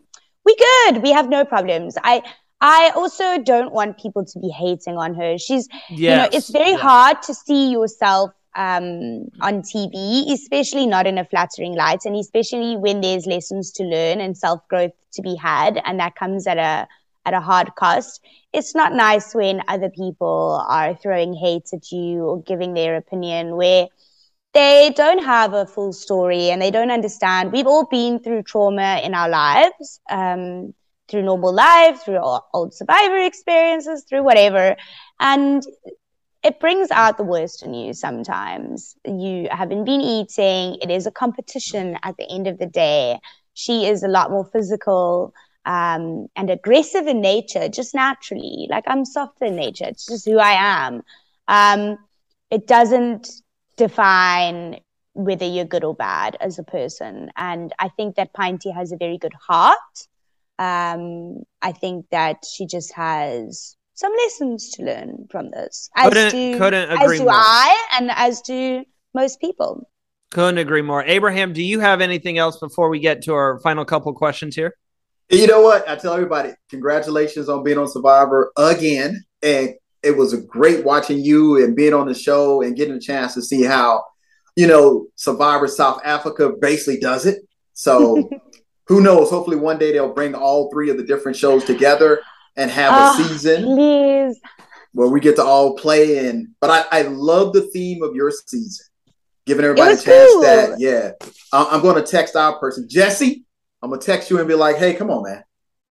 we 0.45 0.57
good. 0.57 1.03
We 1.03 1.12
have 1.12 1.29
no 1.29 1.45
problems." 1.45 1.97
I 2.03 2.23
I 2.61 2.93
also 2.95 3.39
don't 3.43 3.73
want 3.73 3.99
people 3.99 4.25
to 4.25 4.39
be 4.39 4.49
hating 4.49 4.97
on 4.97 5.14
her. 5.14 5.37
She's, 5.37 5.68
yes. 5.91 5.99
you 5.99 6.07
know, 6.07 6.29
it's 6.33 6.49
very 6.49 6.75
hard 6.75 7.20
to 7.23 7.35
see 7.35 7.73
yourself 7.73 8.31
um, 8.55 9.29
on 9.41 9.62
TV, 9.62 10.31
especially 10.33 10.87
not 10.87 11.07
in 11.09 11.18
a 11.18 11.25
flattering 11.25 11.75
light, 11.75 12.01
and 12.05 12.14
especially 12.14 12.77
when 12.77 13.01
there's 13.01 13.27
lessons 13.27 13.73
to 13.73 13.85
learn 13.85 14.20
and 14.20 14.37
self 14.37 14.66
growth 14.68 14.93
to 15.14 15.23
be 15.23 15.35
had, 15.35 15.81
and 15.85 15.99
that 15.99 16.14
comes 16.14 16.47
at 16.47 16.59
a 16.59 16.87
at 17.25 17.35
a 17.35 17.41
hard 17.41 17.75
cost. 17.75 18.20
It's 18.53 18.74
not 18.74 18.92
nice 18.92 19.34
when 19.34 19.62
other 19.68 19.88
people 19.88 20.64
are 20.68 20.94
throwing 20.94 21.34
hate 21.34 21.70
at 21.72 21.90
you 21.90 22.24
or 22.24 22.42
giving 22.42 22.74
their 22.74 22.96
opinion 22.96 23.57
where 23.57 23.88
they 24.53 24.92
don't 24.94 25.24
have 25.24 25.55
a 25.55 25.66
full 25.66 25.92
story 25.92 26.50
and 26.50 26.61
they 26.61 26.70
don't 26.70 26.90
understand. 26.90 27.53
We've 27.53 27.66
all 27.66 27.86
been 27.86 28.18
through 28.18 28.42
trauma 28.42 29.00
in 29.03 29.14
our 29.14 29.28
lives, 29.28 30.00
um, 30.11 30.74
through 31.09 31.22
normal 31.22 31.55
life, 31.55 32.03
through 32.05 32.20
old 32.53 32.74
survivor 32.74 33.18
experiences, 33.18 34.05
through 34.09 34.22
whatever. 34.22 34.76
And 35.18 35.62
it 36.42 36.61
brings 36.61 36.90
out 36.90 37.16
the 37.16 37.24
worst 37.24 37.62
in 37.62 37.72
you 37.72 37.94
sometimes. 37.94 38.96
You 39.07 39.48
haven't 39.50 39.84
been 39.84 40.00
eating. 40.00 40.76
It 40.82 40.90
is 40.90 41.07
a 41.07 41.11
competition 41.11 41.96
at 42.03 42.16
the 42.16 42.28
end 42.28 42.46
of 42.46 42.59
the 42.59 42.66
day. 42.66 43.20
She 43.55 43.86
is 43.86 44.03
a 44.03 44.09
lot 44.09 44.30
more 44.30 44.44
physical 44.44 45.32
um, 45.64 46.26
and 46.36 46.50
aggressive 46.50 47.06
in 47.06 47.20
nature, 47.20 47.68
just 47.68 47.94
naturally. 47.94 48.66
Like 48.70 48.84
I'm 48.86 49.04
soft 49.04 49.40
in 49.40 49.56
nature. 49.56 49.86
It's 49.86 50.06
just 50.06 50.26
who 50.26 50.38
I 50.38 50.52
am. 50.52 51.02
Um, 51.48 51.98
it 52.50 52.66
doesn't 52.66 53.28
define 53.76 54.80
whether 55.14 55.46
you're 55.46 55.64
good 55.64 55.84
or 55.84 55.94
bad 55.94 56.36
as 56.40 56.58
a 56.58 56.62
person. 56.62 57.30
And 57.36 57.72
I 57.78 57.88
think 57.88 58.16
that 58.16 58.32
Pinty 58.32 58.74
has 58.74 58.92
a 58.92 58.96
very 58.96 59.18
good 59.18 59.34
heart. 59.34 59.76
Um, 60.58 61.42
I 61.60 61.72
think 61.72 62.06
that 62.10 62.44
she 62.50 62.66
just 62.66 62.92
has 62.94 63.76
some 63.94 64.12
lessons 64.24 64.70
to 64.72 64.84
learn 64.84 65.26
from 65.30 65.50
this. 65.50 65.90
As 65.96 66.08
couldn't, 66.08 66.30
do, 66.30 66.58
couldn't 66.58 66.90
agree 66.90 67.16
as 67.16 67.20
do 67.20 67.24
more. 67.24 67.34
I, 67.34 67.86
and 67.98 68.10
as 68.10 68.40
do 68.42 68.84
most 69.14 69.40
people. 69.40 69.88
Couldn't 70.30 70.58
agree 70.58 70.82
more. 70.82 71.04
Abraham, 71.04 71.52
do 71.52 71.62
you 71.62 71.80
have 71.80 72.00
anything 72.00 72.38
else 72.38 72.58
before 72.58 72.88
we 72.88 73.00
get 73.00 73.22
to 73.24 73.34
our 73.34 73.60
final 73.60 73.84
couple 73.84 74.12
questions 74.14 74.56
here? 74.56 74.74
You 75.31 75.47
know 75.47 75.62
what? 75.62 75.89
I 75.89 75.97
tell 75.97 76.12
everybody, 76.12 76.51
congratulations 76.68 77.49
on 77.49 77.62
being 77.62 77.79
on 77.79 77.89
Survivor 77.89 78.53
again. 78.57 79.25
And 79.43 79.75
it 80.03 80.16
was 80.16 80.33
a 80.33 80.41
great 80.41 80.85
watching 80.85 81.20
you 81.20 81.64
and 81.64 81.77
being 81.77 81.95
on 81.95 82.07
the 82.07 82.14
show 82.14 82.62
and 82.62 82.77
getting 82.77 82.95
a 82.95 83.01
chance 83.01 83.35
to 83.35 83.43
see 83.43 83.62
how, 83.62 84.05
you 84.57 84.66
know, 84.66 85.07
Survivor 85.16 85.68
South 85.68 86.01
Africa 86.05 86.53
basically 86.61 87.01
does 87.01 87.25
it. 87.25 87.39
So 87.73 88.29
who 88.87 89.01
knows? 89.01 89.31
Hopefully 89.31 89.57
one 89.57 89.79
day 89.79 89.93
they'll 89.93 90.12
bring 90.12 90.35
all 90.35 90.70
three 90.70 90.91
of 90.91 90.97
the 90.97 91.05
different 91.05 91.37
shows 91.37 91.64
together 91.64 92.20
and 92.57 92.70
have 92.70 92.93
oh, 92.93 92.97
a 92.97 92.99
ah, 92.99 93.29
season. 93.29 93.64
Please. 93.64 94.41
Where 94.93 95.09
we 95.09 95.20
get 95.20 95.37
to 95.37 95.45
all 95.45 95.77
play 95.77 96.29
and 96.29 96.49
but 96.61 96.68
I, 96.68 96.99
I 96.99 97.03
love 97.03 97.55
the 97.55 97.62
theme 97.62 98.03
of 98.03 98.14
your 98.14 98.31
season. 98.31 98.87
Giving 99.47 99.64
everybody 99.64 99.95
a 99.95 99.97
chance 99.97 100.33
cool. 100.33 100.43
that, 100.43 100.79
yeah. 100.79 101.12
I'm 101.53 101.83
going 101.83 101.97
to 101.97 102.09
text 102.09 102.37
our 102.37 102.59
person, 102.61 102.87
Jesse. 102.89 103.45
I'm 103.83 103.91
gonna 103.91 104.01
text 104.01 104.30
you 104.30 104.39
and 104.39 104.49
be 104.49 104.55
like, 104.55 104.76
"Hey, 104.76 104.95
come 104.95 105.11
on, 105.11 105.24
man. 105.24 105.45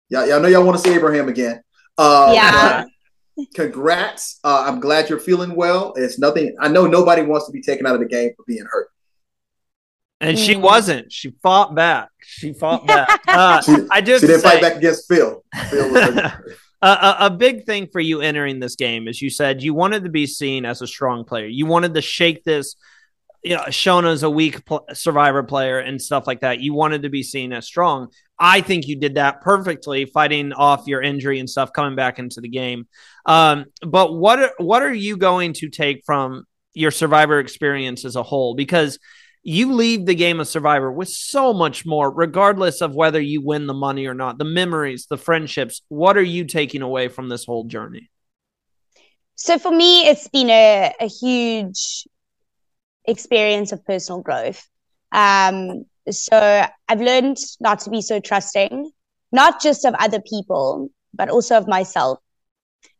Y'all, 0.09 0.25
y'all 0.27 0.39
know 0.39 0.47
y'all 0.47 0.63
want 0.63 0.77
to 0.77 0.83
see 0.83 0.95
Abraham 0.95 1.27
again." 1.27 1.61
Uh, 1.97 2.31
yeah. 2.33 2.85
Congrats. 3.53 4.39
Uh, 4.43 4.65
I'm 4.67 4.79
glad 4.79 5.09
you're 5.09 5.19
feeling 5.19 5.55
well. 5.55 5.93
It's 5.95 6.19
nothing. 6.19 6.55
I 6.59 6.67
know 6.67 6.85
nobody 6.85 7.21
wants 7.23 7.47
to 7.47 7.51
be 7.51 7.61
taken 7.61 7.85
out 7.85 7.95
of 7.95 8.01
the 8.01 8.07
game 8.07 8.31
for 8.35 8.43
being 8.45 8.65
hurt. 8.69 8.89
And 10.19 10.37
she 10.37 10.53
mm. 10.53 10.61
wasn't. 10.61 11.11
She 11.11 11.31
fought 11.41 11.73
back. 11.73 12.09
She 12.21 12.53
fought 12.53 12.85
back. 12.85 13.09
Uh, 13.27 13.61
she, 13.61 13.75
I 13.89 14.01
just 14.01 14.21
she 14.21 14.27
didn't 14.27 14.41
say, 14.41 14.49
fight 14.49 14.61
back 14.61 14.75
against 14.75 15.07
Phil. 15.07 15.41
Phil 15.69 15.97
a, 15.97 16.33
a, 16.81 17.15
a, 17.21 17.29
big 17.29 17.65
thing 17.65 17.87
for 17.87 18.01
you 18.01 18.19
entering 18.19 18.59
this 18.59 18.75
game 18.75 19.07
is 19.07 19.21
you 19.21 19.29
said 19.29 19.63
you 19.63 19.73
wanted 19.73 20.03
to 20.03 20.09
be 20.09 20.27
seen 20.27 20.65
as 20.65 20.81
a 20.81 20.87
strong 20.87 21.23
player. 21.23 21.45
You 21.45 21.65
wanted 21.65 21.93
to 21.93 22.01
shake 22.01 22.43
this 22.43 22.75
you 23.43 23.55
know, 23.55 23.65
shown 23.69 24.05
as 24.05 24.23
a 24.23 24.29
weak 24.29 24.65
pl- 24.65 24.85
survivor 24.93 25.43
player 25.43 25.79
and 25.79 26.01
stuff 26.01 26.27
like 26.27 26.41
that. 26.41 26.59
You 26.59 26.73
wanted 26.73 27.03
to 27.03 27.09
be 27.09 27.23
seen 27.23 27.53
as 27.53 27.65
strong. 27.65 28.09
I 28.37 28.61
think 28.61 28.87
you 28.87 28.99
did 28.99 29.15
that 29.15 29.41
perfectly, 29.41 30.05
fighting 30.05 30.53
off 30.53 30.87
your 30.87 31.01
injury 31.01 31.39
and 31.39 31.49
stuff, 31.49 31.73
coming 31.73 31.95
back 31.95 32.19
into 32.19 32.41
the 32.41 32.49
game. 32.49 32.87
Um, 33.25 33.65
but 33.85 34.13
what 34.13 34.39
are, 34.39 34.51
what 34.57 34.81
are 34.81 34.93
you 34.93 35.17
going 35.17 35.53
to 35.53 35.69
take 35.69 36.03
from 36.05 36.45
your 36.73 36.91
survivor 36.91 37.39
experience 37.39 38.05
as 38.05 38.15
a 38.15 38.23
whole? 38.23 38.55
Because 38.55 38.99
you 39.43 39.73
leave 39.73 40.05
the 40.05 40.15
game 40.15 40.39
of 40.39 40.47
survivor 40.47 40.91
with 40.91 41.09
so 41.09 41.51
much 41.51 41.85
more, 41.85 42.11
regardless 42.11 42.81
of 42.81 42.93
whether 42.93 43.19
you 43.19 43.41
win 43.41 43.65
the 43.65 43.73
money 43.73 44.05
or 44.05 44.13
not. 44.13 44.37
The 44.37 44.45
memories, 44.45 45.07
the 45.07 45.17
friendships. 45.17 45.81
What 45.89 46.15
are 46.15 46.23
you 46.23 46.45
taking 46.45 46.83
away 46.83 47.07
from 47.07 47.27
this 47.27 47.45
whole 47.45 47.63
journey? 47.63 48.11
So 49.35 49.57
for 49.57 49.71
me, 49.71 50.07
it's 50.07 50.27
been 50.27 50.51
a, 50.51 50.93
a 50.99 51.07
huge 51.07 52.05
experience 53.05 53.71
of 53.71 53.85
personal 53.85 54.21
growth. 54.21 54.67
Um, 55.11 55.85
so 56.09 56.65
I've 56.87 57.01
learned 57.01 57.37
not 57.59 57.79
to 57.81 57.89
be 57.89 58.01
so 58.01 58.19
trusting, 58.19 58.91
not 59.31 59.61
just 59.61 59.85
of 59.85 59.93
other 59.99 60.21
people, 60.21 60.89
but 61.13 61.29
also 61.29 61.57
of 61.57 61.67
myself. 61.67 62.19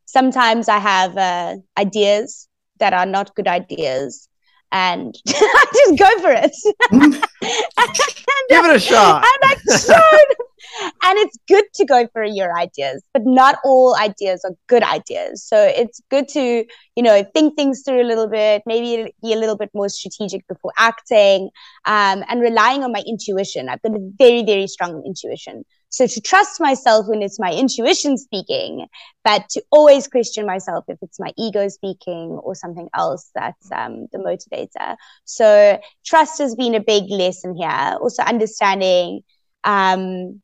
Sometimes 0.05 0.67
I 0.67 0.79
have 0.79 1.17
uh, 1.17 1.55
ideas 1.77 2.47
that 2.79 2.93
are 2.93 3.05
not 3.05 3.33
good 3.35 3.47
ideas, 3.47 4.27
and 4.71 5.15
I 5.27 5.65
just 5.73 5.99
go 5.99 6.19
for 6.19 6.31
it. 6.31 6.51
Give 8.49 8.65
it 8.65 8.75
a 8.75 8.79
shot. 8.79 9.23
I'm 9.25 9.49
like, 9.49 9.79
showed 9.79 10.35
and 10.79 11.17
it's 11.19 11.37
good 11.47 11.65
to 11.75 11.85
go 11.85 12.07
for 12.13 12.23
your 12.23 12.57
ideas, 12.57 13.03
but 13.13 13.23
not 13.25 13.59
all 13.63 13.95
ideas 13.95 14.43
are 14.45 14.53
good 14.67 14.83
ideas. 14.83 15.43
So 15.43 15.57
it's 15.61 16.01
good 16.09 16.27
to, 16.29 16.65
you 16.95 17.03
know, 17.03 17.23
think 17.33 17.55
things 17.55 17.83
through 17.85 18.01
a 18.01 18.07
little 18.07 18.27
bit, 18.27 18.63
maybe 18.65 19.11
be 19.21 19.33
a 19.33 19.37
little 19.37 19.57
bit 19.57 19.69
more 19.73 19.89
strategic 19.89 20.47
before 20.47 20.71
acting, 20.77 21.49
um, 21.85 22.23
and 22.29 22.41
relying 22.41 22.83
on 22.83 22.91
my 22.91 23.03
intuition. 23.07 23.69
I've 23.69 23.81
got 23.81 23.95
a 23.95 24.11
very, 24.17 24.43
very 24.43 24.67
strong 24.67 25.03
intuition. 25.05 25.63
So 25.89 26.07
to 26.07 26.21
trust 26.21 26.61
myself 26.61 27.07
when 27.09 27.21
it's 27.21 27.37
my 27.37 27.51
intuition 27.51 28.17
speaking, 28.17 28.87
but 29.25 29.49
to 29.49 29.61
always 29.71 30.07
question 30.07 30.45
myself 30.45 30.85
if 30.87 30.97
it's 31.01 31.19
my 31.19 31.33
ego 31.37 31.67
speaking 31.67 32.39
or 32.43 32.55
something 32.55 32.87
else 32.95 33.29
that's 33.35 33.69
um, 33.73 34.07
the 34.13 34.19
motivator. 34.19 34.95
So 35.25 35.81
trust 36.05 36.37
has 36.39 36.55
been 36.55 36.75
a 36.75 36.79
big 36.79 37.09
lesson 37.09 37.55
here. 37.55 37.97
Also 37.99 38.23
understanding 38.23 39.21
um, 39.65 40.41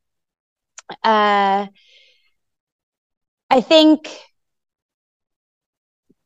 uh, 1.03 1.67
I 3.49 3.61
think 3.61 4.07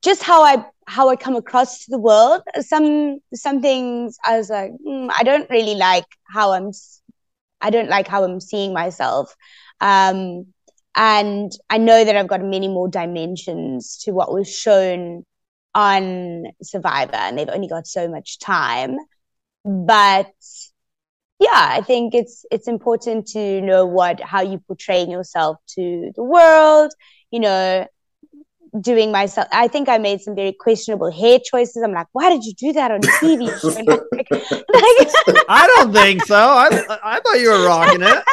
just 0.01 0.23
how 0.23 0.43
I 0.43 0.65
how 0.87 1.09
I 1.09 1.15
come 1.15 1.35
across 1.35 1.85
to 1.85 1.91
the 1.91 1.99
world. 1.99 2.41
Some 2.61 3.19
some 3.33 3.61
things 3.61 4.17
I 4.25 4.37
was 4.37 4.49
like, 4.49 4.71
mm, 4.85 5.09
I 5.17 5.23
don't 5.23 5.49
really 5.49 5.75
like 5.75 6.05
how 6.33 6.51
I'm. 6.53 6.71
I 7.61 7.69
don't 7.69 7.89
like 7.89 8.07
how 8.07 8.23
I'm 8.23 8.39
seeing 8.39 8.73
myself. 8.73 9.35
Um, 9.81 10.47
and 10.95 11.51
I 11.69 11.77
know 11.77 12.03
that 12.03 12.15
I've 12.15 12.27
got 12.27 12.43
many 12.43 12.67
more 12.67 12.87
dimensions 12.89 13.97
to 14.03 14.11
what 14.11 14.33
was 14.33 14.53
shown 14.53 15.25
on 15.75 16.45
Survivor, 16.63 17.15
and 17.15 17.37
they've 17.37 17.49
only 17.49 17.67
got 17.67 17.87
so 17.87 18.07
much 18.09 18.39
time. 18.39 18.97
But 19.65 20.31
yeah, 21.41 21.69
I 21.71 21.81
think 21.81 22.13
it's 22.13 22.45
it's 22.51 22.67
important 22.67 23.27
to 23.29 23.61
know 23.61 23.85
what 23.85 24.21
how 24.21 24.41
you 24.41 24.59
portraying 24.59 25.09
yourself 25.09 25.57
to 25.75 26.11
the 26.15 26.23
world. 26.23 26.91
You 27.31 27.39
know, 27.39 27.87
doing 28.79 29.11
myself. 29.11 29.47
I 29.51 29.67
think 29.67 29.89
I 29.89 29.97
made 29.97 30.21
some 30.21 30.35
very 30.35 30.53
questionable 30.53 31.11
hair 31.11 31.39
choices. 31.43 31.81
I'm 31.83 31.93
like, 31.93 32.05
why 32.11 32.29
did 32.29 32.43
you 32.43 32.53
do 32.53 32.73
that 32.73 32.91
on 32.91 33.01
TV? 33.01 33.47
like, 33.63 34.29
like, 34.29 35.45
I 35.49 35.67
don't 35.75 35.91
think 35.91 36.25
so. 36.25 36.35
I 36.35 36.67
I 37.03 37.19
thought 37.19 37.39
you 37.39 37.49
were 37.49 37.65
rocking 37.65 38.03
it. 38.03 38.23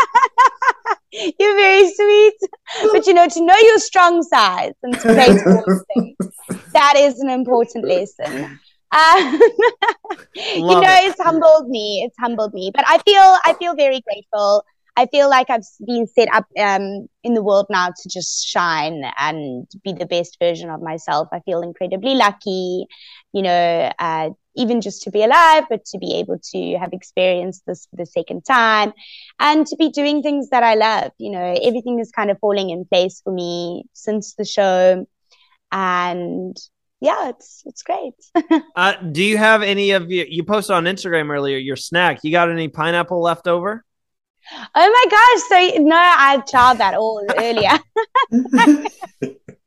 You're 1.40 1.56
very 1.56 1.90
sweet, 1.90 2.34
but 2.92 3.06
you 3.06 3.14
know 3.14 3.26
to 3.26 3.42
know 3.42 3.56
your 3.56 3.78
strong 3.78 4.22
sides 4.22 4.76
and 4.82 4.92
to 4.92 5.00
play 5.00 5.38
towards 5.38 5.84
things. 5.94 6.16
That 6.74 6.94
is 6.96 7.20
an 7.20 7.30
important 7.30 7.86
lesson. 7.86 8.60
Um, 8.90 9.40
you 10.34 10.80
know, 10.80 10.82
it. 10.82 11.10
it's 11.10 11.22
humbled 11.22 11.68
me. 11.68 12.02
It's 12.06 12.16
humbled 12.18 12.54
me, 12.54 12.70
but 12.74 12.84
I 12.86 12.98
feel 12.98 13.36
I 13.44 13.54
feel 13.58 13.74
very 13.74 14.00
grateful 14.00 14.64
I 14.98 15.06
feel 15.06 15.30
like 15.30 15.48
I've 15.48 15.62
been 15.86 16.08
set 16.08 16.26
up 16.34 16.46
um, 16.58 17.06
in 17.22 17.34
the 17.34 17.42
world 17.42 17.66
now 17.70 17.86
to 17.86 18.08
just 18.08 18.44
shine 18.44 19.04
and 19.16 19.64
be 19.84 19.92
the 19.92 20.06
best 20.06 20.38
version 20.40 20.70
of 20.70 20.82
myself. 20.82 21.28
I 21.32 21.38
feel 21.38 21.60
incredibly 21.60 22.16
lucky, 22.16 22.84
you 23.32 23.42
know, 23.42 23.92
uh, 23.96 24.30
even 24.56 24.80
just 24.80 25.02
to 25.02 25.12
be 25.12 25.22
alive, 25.22 25.66
but 25.70 25.84
to 25.84 25.98
be 25.98 26.16
able 26.16 26.40
to 26.50 26.78
have 26.78 26.92
experienced 26.92 27.62
this 27.64 27.86
for 27.86 27.94
the 27.94 28.06
second 28.06 28.42
time 28.44 28.92
and 29.38 29.68
to 29.68 29.76
be 29.76 29.88
doing 29.88 30.20
things 30.20 30.48
that 30.50 30.64
I 30.64 30.74
love. 30.74 31.12
You 31.16 31.30
know, 31.30 31.56
everything 31.62 32.00
is 32.00 32.10
kind 32.10 32.32
of 32.32 32.40
falling 32.40 32.70
in 32.70 32.84
place 32.84 33.20
for 33.22 33.32
me 33.32 33.84
since 33.92 34.34
the 34.34 34.44
show. 34.44 35.06
And 35.70 36.56
yeah, 37.00 37.28
it's 37.28 37.62
it's 37.64 37.82
great. 37.82 38.14
uh, 38.76 38.94
do 39.12 39.22
you 39.22 39.36
have 39.36 39.62
any 39.62 39.92
of 39.92 40.10
you? 40.10 40.26
You 40.28 40.42
posted 40.42 40.74
on 40.74 40.84
Instagram 40.84 41.30
earlier 41.30 41.56
your 41.56 41.76
snack. 41.76 42.20
You 42.24 42.32
got 42.32 42.50
any 42.50 42.68
pineapple 42.68 43.22
left 43.22 43.46
over? 43.46 43.84
Oh 44.52 44.66
my 44.74 45.04
gosh! 45.10 45.76
So 45.76 45.82
no, 45.82 45.96
I 45.96 46.42
tried 46.48 46.78
that 46.78 46.94
all 46.94 47.24
earlier. 47.36 47.78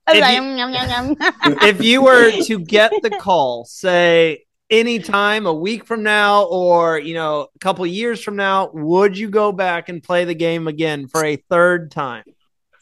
I 0.07 0.13
was 0.13 0.21
like, 0.21 0.35
you, 0.35 0.43
yum, 0.43 0.73
yum, 0.73 0.89
yum. 0.89 1.17
if 1.61 1.81
you 1.81 2.01
were 2.01 2.31
to 2.43 2.59
get 2.59 2.91
the 3.01 3.11
call, 3.11 3.63
say 3.65 4.45
anytime 4.69 5.45
a 5.45 5.53
week 5.53 5.85
from 5.85 6.03
now 6.03 6.43
or 6.45 6.99
you 6.99 7.13
know 7.13 7.47
a 7.55 7.59
couple 7.59 7.85
years 7.85 8.21
from 8.21 8.35
now, 8.35 8.71
would 8.73 9.17
you 9.17 9.29
go 9.29 9.53
back 9.53 9.87
and 9.87 10.03
play 10.03 10.25
the 10.25 10.35
game 10.35 10.67
again 10.67 11.07
for 11.07 11.23
a 11.23 11.37
third 11.49 11.91
time? 11.91 12.23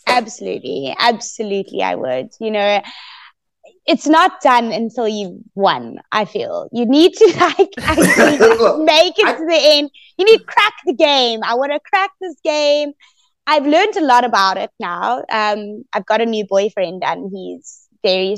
Absolutely, 0.07 0.95
absolutely, 0.97 1.83
I 1.83 1.93
would. 1.93 2.29
You 2.39 2.49
know, 2.49 2.81
it's 3.89 4.05
not 4.05 4.39
done 4.41 4.71
until 4.71 5.07
you've 5.07 5.41
won. 5.55 5.97
I 6.11 6.25
feel 6.25 6.69
you 6.71 6.85
need 6.85 7.13
to 7.13 7.25
like 7.39 7.57
make 8.85 9.15
it 9.17 9.37
to 9.37 9.45
the 9.45 9.59
end. 9.59 9.89
You 10.17 10.25
need 10.25 10.37
to 10.37 10.43
crack 10.43 10.73
the 10.85 10.93
game. 10.93 11.39
I 11.43 11.55
want 11.55 11.71
to 11.71 11.79
crack 11.79 12.11
this 12.21 12.35
game. 12.43 12.91
I've 13.47 13.65
learned 13.65 13.97
a 13.97 14.05
lot 14.05 14.25
about 14.25 14.57
it 14.57 14.69
now. 14.79 15.23
Um, 15.31 15.85
I've 15.91 16.05
got 16.05 16.21
a 16.21 16.27
new 16.27 16.45
boyfriend, 16.45 17.03
and 17.03 17.31
he's 17.33 17.87
very, 18.03 18.35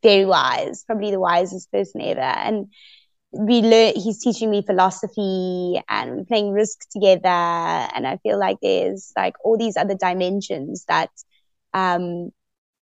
very 0.00 0.24
wise. 0.26 0.84
Probably 0.84 1.10
the 1.10 1.18
wisest 1.18 1.72
person 1.72 2.00
ever. 2.00 2.20
And 2.20 2.68
we 3.32 3.62
learn. 3.62 3.94
He's 3.96 4.22
teaching 4.22 4.48
me 4.48 4.62
philosophy, 4.62 5.82
and 5.88 6.18
we're 6.18 6.24
playing 6.24 6.52
Risk 6.52 6.88
together. 6.92 7.26
And 7.26 8.06
I 8.06 8.18
feel 8.22 8.38
like 8.38 8.58
there's 8.62 9.12
like 9.16 9.34
all 9.42 9.58
these 9.58 9.76
other 9.76 9.96
dimensions 9.96 10.84
that 10.86 11.10
um, 11.72 12.30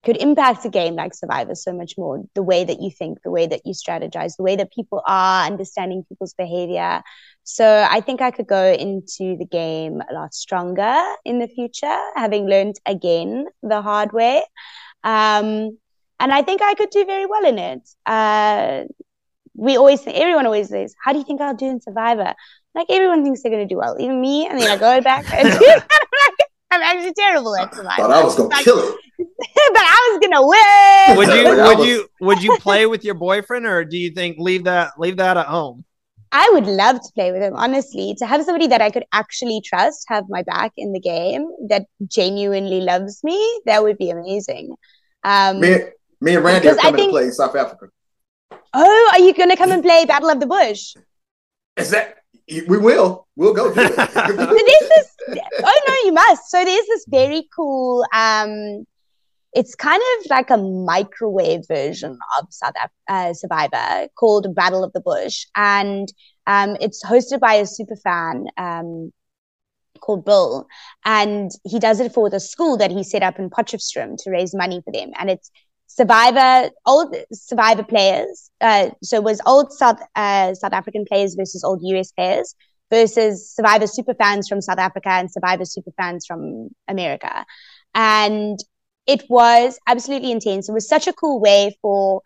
could 0.07 0.23
impact 0.23 0.65
a 0.65 0.69
game 0.69 0.95
like 0.95 1.13
Survivor 1.13 1.57
so 1.57 1.73
much 1.73 1.95
more. 1.99 2.23
The 2.37 2.43
way 2.43 2.63
that 2.63 2.81
you 2.81 2.93
think, 2.93 3.19
the 3.25 3.31
way 3.33 3.49
that 3.49 3.63
you 3.65 3.75
strategize, 3.75 4.37
the 4.37 4.45
way 4.45 4.55
that 4.55 4.73
people 4.73 5.03
are, 5.05 5.45
understanding 5.45 6.05
people's 6.09 6.33
behavior. 6.33 7.03
So 7.43 7.85
I 7.91 8.01
think 8.01 8.23
I 8.23 8.31
could 8.31 8.47
go 8.47 8.73
into 8.73 9.37
the 9.37 9.49
game 9.51 10.01
a 10.09 10.15
lot 10.15 10.33
stronger 10.33 10.97
in 11.25 11.41
the 11.41 11.49
future, 11.49 11.99
having 12.15 12.47
learned 12.47 12.77
again 12.87 13.47
the 13.65 13.83
hard 13.83 14.13
way. 14.13 14.45
Um, 15.03 15.77
and 16.21 16.33
I 16.33 16.43
think 16.43 16.63
I 16.63 16.75
could 16.75 16.91
do 16.91 17.05
very 17.05 17.27
well 17.27 17.45
in 17.45 17.59
it. 17.59 17.83
Uh, 18.07 18.85
we 19.57 19.77
always, 19.77 20.07
everyone 20.07 20.47
always 20.47 20.69
says, 20.69 20.95
"How 21.03 21.13
do 21.13 21.19
you 21.19 21.25
think 21.25 21.41
I'll 21.41 21.55
do 21.55 21.67
in 21.67 21.81
Survivor?" 21.81 22.33
Like 22.77 22.87
everyone 22.91 23.25
thinks 23.25 23.43
they're 23.43 23.51
going 23.51 23.67
to 23.67 23.75
do 23.75 23.79
well, 23.79 23.97
even 23.99 24.21
me. 24.21 24.47
And 24.47 24.61
then 24.61 24.71
I 24.71 24.77
go 24.77 25.01
back 25.01 25.25
and 25.33 25.49
I'm 26.77 26.83
actually 26.83 27.15
terrible 27.15 27.57
at 27.57 27.75
Survivor. 27.75 28.03
Thought 28.03 28.11
I 28.11 28.25
was 28.25 28.37
going 28.37 28.51
to 28.51 28.63
kill 28.63 28.79
it. 29.19 29.35
but 29.73 29.83
I 29.83 30.11
was 30.11 30.21
gonna 30.21 30.47
win. 30.47 31.17
Would 31.17 31.29
you 31.29 31.45
would 31.67 31.79
was... 31.79 31.87
you 31.87 32.09
would 32.21 32.43
you 32.43 32.59
play 32.59 32.87
with 32.87 33.03
your 33.03 33.15
boyfriend 33.15 33.67
or 33.67 33.85
do 33.85 33.97
you 33.97 34.11
think 34.11 34.37
leave 34.39 34.65
that 34.65 34.93
leave 34.99 35.17
that 35.17 35.37
at 35.37 35.47
home? 35.47 35.85
I 36.33 36.51
would 36.53 36.67
love 36.67 36.97
to 36.97 37.13
play 37.15 37.33
with 37.33 37.41
him, 37.41 37.55
honestly. 37.55 38.15
To 38.19 38.27
have 38.27 38.45
somebody 38.45 38.67
that 38.67 38.83
I 38.83 38.91
could 38.91 39.05
actually 39.13 39.63
trust, 39.65 40.05
have 40.09 40.25
my 40.29 40.43
back 40.43 40.73
in 40.77 40.93
the 40.93 41.01
game, 41.01 41.49
that 41.69 41.87
genuinely 42.07 42.81
loves 42.81 43.25
me, 43.25 43.39
that 43.65 43.83
would 43.83 43.97
be 43.97 44.11
amazing. 44.11 44.75
Um, 45.25 45.61
me, 45.61 45.79
me 46.21 46.35
and 46.35 46.45
Randy 46.45 46.69
are 46.69 46.75
coming 46.75 46.97
think, 46.97 47.09
to 47.09 47.13
play 47.13 47.25
in 47.25 47.33
South 47.33 47.57
Africa. 47.57 47.87
Oh, 48.75 49.11
are 49.13 49.21
you 49.21 49.33
going 49.35 49.51
to 49.51 49.57
come 49.57 49.71
and 49.71 49.83
play 49.83 50.05
Battle 50.05 50.29
of 50.29 50.41
the 50.41 50.47
Bush? 50.47 50.95
Is 51.77 51.91
that 51.91 52.17
we 52.49 52.79
will. 52.79 53.27
We'll 53.37 53.55
go. 53.55 53.73
so 53.73 53.75
there's 53.89 55.16
Oh 55.63 55.81
no, 55.89 55.95
you 56.05 56.13
must. 56.13 56.51
So 56.51 56.65
there's 56.65 56.87
this 56.87 57.05
very 57.09 57.49
cool 57.55 58.05
um, 58.15 58.85
it's 59.57 59.75
kind 59.75 60.03
of 60.21 60.27
like 60.29 60.51
a 60.51 60.59
microwave 60.59 61.63
version 61.67 62.19
of 62.39 62.47
South 62.51 62.75
Af- 62.83 62.91
uh, 63.09 63.33
Survivor 63.33 64.07
called 64.19 64.55
Battle 64.55 64.85
of 64.85 64.93
the 64.93 65.01
Bush, 65.01 65.47
and 65.57 66.13
um, 66.47 66.77
it's 66.79 67.03
hosted 67.03 67.41
by 67.41 67.55
a 67.55 67.67
super 67.67 67.97
fan 67.97 68.45
um, 68.59 69.13
called 70.01 70.27
Bill, 70.27 70.67
and 71.07 71.51
he 71.65 71.79
does 71.79 72.01
it 72.01 72.13
for 72.13 72.29
the 72.29 72.39
school 72.39 72.77
that 72.77 72.91
he 72.91 73.03
set 73.03 73.23
up 73.23 73.39
in 73.39 73.49
Potchefstroom 73.49 74.17
to 74.19 74.31
raise 74.31 74.55
money 74.55 74.83
for 74.85 74.93
them, 74.93 75.11
and 75.19 75.31
it's 75.31 75.51
Survivor, 75.87 76.71
old 76.85 77.17
Survivor 77.33 77.83
players. 77.83 78.51
Uh, 78.61 78.91
so 79.03 79.17
it 79.17 79.25
was 79.25 79.41
old 79.47 79.73
South 79.73 80.01
uh, 80.17 80.53
South 80.53 80.75
African 80.75 81.07
players 81.07 81.35
versus 81.35 81.65
old 81.65 81.81
US 81.83 82.13
players 82.13 82.55
versus 82.91 83.51
Survivor 83.55 83.87
super 83.87 84.15
fans 84.15 84.49
from 84.49 84.61
South 84.61 84.79
Africa 84.79 85.11
and 85.11 85.31
Survivor 85.31 85.65
super 85.65 85.91
fans 85.97 86.27
from 86.27 86.71
America. 86.89 87.45
And 87.95 88.59
it 89.07 89.25
was 89.29 89.79
absolutely 89.87 90.33
intense. 90.33 90.69
It 90.69 90.73
was 90.73 90.89
such 90.89 91.07
a 91.07 91.13
cool 91.13 91.41
way 91.41 91.77
for 91.81 92.23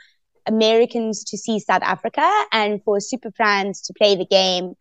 Americans 0.47 1.25
to 1.25 1.39
see 1.39 1.61
South 1.61 1.83
Africa 1.83 2.29
and 2.53 2.83
for 2.85 3.01
super 3.01 3.31
fans 3.33 3.83
to 3.83 3.93
play 3.95 4.17
the 4.17 4.27
game 4.27 4.75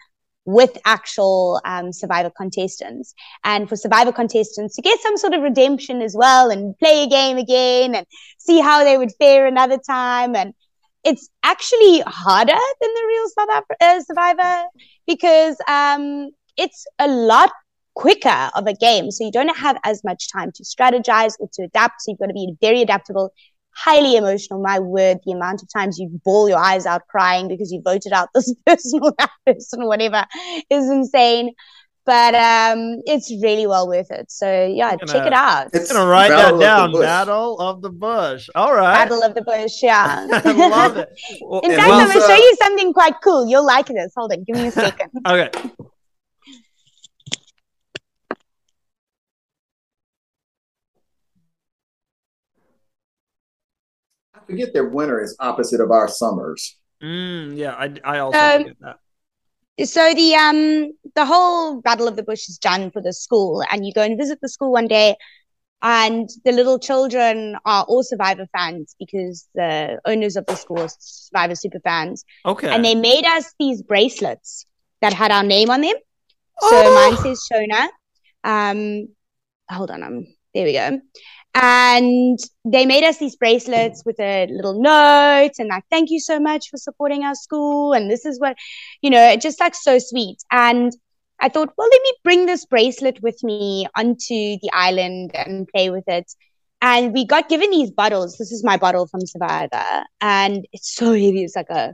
with 0.46 0.78
actual 0.86 1.62
um, 1.64 1.94
survivor 1.94 2.32
contestants 2.36 3.14
and 3.44 3.70
for 3.70 3.76
survivor 3.76 4.12
contestants 4.12 4.76
to 4.76 4.82
get 4.82 5.00
some 5.00 5.16
sort 5.16 5.34
of 5.34 5.44
redemption 5.44 6.02
as 6.02 6.16
well 6.18 6.50
and 6.50 6.78
play 6.80 7.04
a 7.04 7.08
game 7.08 7.38
again 7.38 7.94
and 7.94 8.08
see 8.40 8.60
how 8.60 8.84
they 8.84 8.98
would 8.98 9.12
fare 9.20 9.46
another 9.46 9.78
time 9.78 10.36
and 10.36 10.54
it's 11.04 11.30
actually 11.44 12.02
harder 12.06 12.52
than 12.82 12.94
the 12.94 13.06
real 13.08 13.26
South 13.30 13.50
Af- 13.58 13.78
uh, 13.82 14.02
survivor 14.02 14.66
because 15.08 15.58
um, 15.68 16.32
it's 16.58 16.86
a 17.00 17.08
lot 17.08 17.52
quicker 17.96 18.50
of 18.56 18.66
a 18.68 18.74
game. 18.74 19.12
So 19.12 19.26
you 19.26 19.32
don't 19.32 19.56
have 19.58 19.78
as 19.84 20.04
much 20.04 20.32
time 20.32 20.52
to 20.56 20.64
strategize 20.64 21.34
or 21.40 21.50
to 21.54 21.64
adapt. 21.64 22.02
So 22.02 22.12
you've 22.12 22.20
got 22.20 22.28
to 22.28 22.34
be 22.34 22.56
very 22.62 22.82
adaptable, 22.82 23.32
highly 23.76 24.16
emotional. 24.16 24.62
My 24.62 24.80
word, 24.80 25.20
the 25.26 25.34
amount 25.34 25.62
of 25.62 25.70
times 25.72 25.98
you 25.98 26.10
bawl 26.24 26.48
your 26.50 26.60
eyes 26.60 26.86
out 26.86 27.02
crying 27.10 27.48
because 27.48 27.72
you 27.72 27.82
voted 27.84 28.14
out 28.14 28.30
this 28.34 28.54
person 28.66 29.00
or 29.02 29.14
that 29.18 29.32
person 29.46 29.84
or 29.84 29.88
whatever 29.88 30.26
is 30.70 30.90
insane. 30.90 31.52
But 32.10 32.34
um, 32.34 33.04
it's 33.06 33.30
really 33.30 33.68
well 33.68 33.88
worth 33.88 34.10
it. 34.10 34.32
So 34.32 34.66
yeah, 34.66 34.96
gonna, 34.96 35.14
check 35.14 35.28
it 35.28 35.34
out. 35.34 35.70
It's 35.74 35.94
gonna 35.94 36.10
write 36.10 36.30
Battle 36.30 36.58
that 36.58 36.66
down. 36.66 36.92
Battle 37.00 37.60
of 37.60 37.84
the 37.84 37.92
Bush. 37.92 38.50
All 38.56 38.74
right. 38.74 39.08
Battle 39.08 39.22
of 39.22 39.36
the 39.36 39.44
Bush. 39.44 39.84
Yeah. 39.84 40.28
I 40.32 40.52
love 40.70 40.98
it. 40.98 41.08
Well, 41.40 41.62
In 41.62 41.70
fact, 41.70 41.88
well, 41.88 42.00
I'm 42.00 42.08
gonna 42.08 42.20
show 42.26 42.36
you 42.36 42.56
something 42.64 42.94
quite 42.94 43.14
cool. 43.24 43.48
You'll 43.48 43.64
like 43.64 43.86
this. 43.86 44.12
Hold 44.18 44.32
on. 44.32 44.44
Give 44.44 44.56
me 44.56 44.70
a 44.70 44.72
second. 44.72 45.12
okay. 45.28 45.52
I 54.34 54.40
forget 54.48 54.74
their 54.74 54.90
winter 54.90 55.22
is 55.22 55.36
opposite 55.40 55.80
of 55.80 55.92
our 55.92 56.08
summers. 56.08 56.76
Mm, 57.04 57.56
yeah, 57.56 57.74
I, 57.74 57.94
I 58.04 58.18
also 58.18 58.40
um, 58.40 58.62
forget 58.64 58.78
that. 58.80 58.96
So 59.86 60.14
the 60.14 60.36
um 60.36 60.92
the 61.16 61.26
whole 61.26 61.82
Battle 61.82 62.08
of 62.08 62.16
the 62.16 62.24
Bush 62.24 62.50
is 62.50 62.58
done 62.58 62.92
for 62.92 63.02
the 63.02 63.14
school, 63.14 63.64
and 63.72 63.86
you 63.86 63.94
go 63.94 64.02
and 64.04 64.18
visit 64.18 64.40
the 64.42 64.50
school 64.50 64.72
one 64.72 64.88
day, 64.88 65.16
And 65.82 66.30
the 66.44 66.52
little 66.52 66.78
children 66.78 67.56
are 67.66 67.86
all 67.88 68.04
Survivor 68.04 68.48
fans 68.52 68.96
because 69.00 69.48
the 69.56 70.00
owners 70.06 70.36
of 70.36 70.46
the 70.46 70.56
school 70.56 70.82
are 70.82 70.90
Survivor 71.00 71.56
super 71.56 71.80
fans. 71.80 72.26
Okay. 72.46 72.70
And 72.70 72.84
they 72.84 72.96
made 72.96 73.26
us 73.26 73.54
these 73.60 73.82
bracelets 73.82 74.66
that 75.02 75.14
had 75.14 75.32
our 75.32 75.44
name 75.44 75.70
on 75.70 75.82
them. 75.82 75.96
So 76.60 76.70
Oh. 76.74 76.96
mine 76.96 77.18
says 77.24 77.48
Shona. 77.50 77.88
Um, 78.44 79.08
hold 79.70 79.92
on, 79.92 80.04
um, 80.04 80.28
there 80.54 80.66
we 80.66 80.74
go. 80.74 81.00
And 81.56 82.40
they 82.64 82.86
made 82.86 83.04
us 83.04 83.18
these 83.18 83.36
bracelets 83.36 84.04
with 84.06 84.20
a 84.20 84.48
little 84.48 84.80
note 84.80 85.52
and 85.58 85.68
like, 85.68 85.84
thank 85.90 86.10
you 86.10 86.20
so 86.20 86.40
much 86.40 86.70
for 86.70 86.78
supporting 86.78 87.24
our 87.24 87.36
school. 87.36 87.94
And 87.94 88.10
this 88.10 88.26
is 88.26 88.40
what, 88.40 88.56
you 89.02 89.10
know, 89.10 89.30
it 89.30 89.42
just 89.42 89.60
like 89.60 89.76
so 89.76 89.98
sweet. 90.00 90.38
And 90.52 90.94
I 91.40 91.50
thought, 91.50 91.74
well, 91.78 91.88
let 91.90 92.02
me 92.02 92.14
bring 92.24 92.46
this 92.46 92.66
bracelet 92.66 93.22
with 93.22 93.44
me 93.44 93.88
onto 93.96 94.58
the 94.62 94.70
island 94.74 95.32
and 95.34 95.68
play 95.68 95.90
with 95.90 96.04
it. 96.08 96.32
And 96.82 97.14
we 97.14 97.26
got 97.26 97.50
given 97.50 97.72
these 97.72 97.92
bottles. 97.92 98.38
This 98.38 98.52
is 98.52 98.64
my 98.64 98.78
bottle 98.78 99.08
from 99.08 99.26
Survivor, 99.26 100.06
and 100.22 100.66
it's 100.72 100.96
so 100.96 101.12
heavy. 101.12 101.44
It's 101.44 101.56
like 101.56 101.70
a 101.70 101.94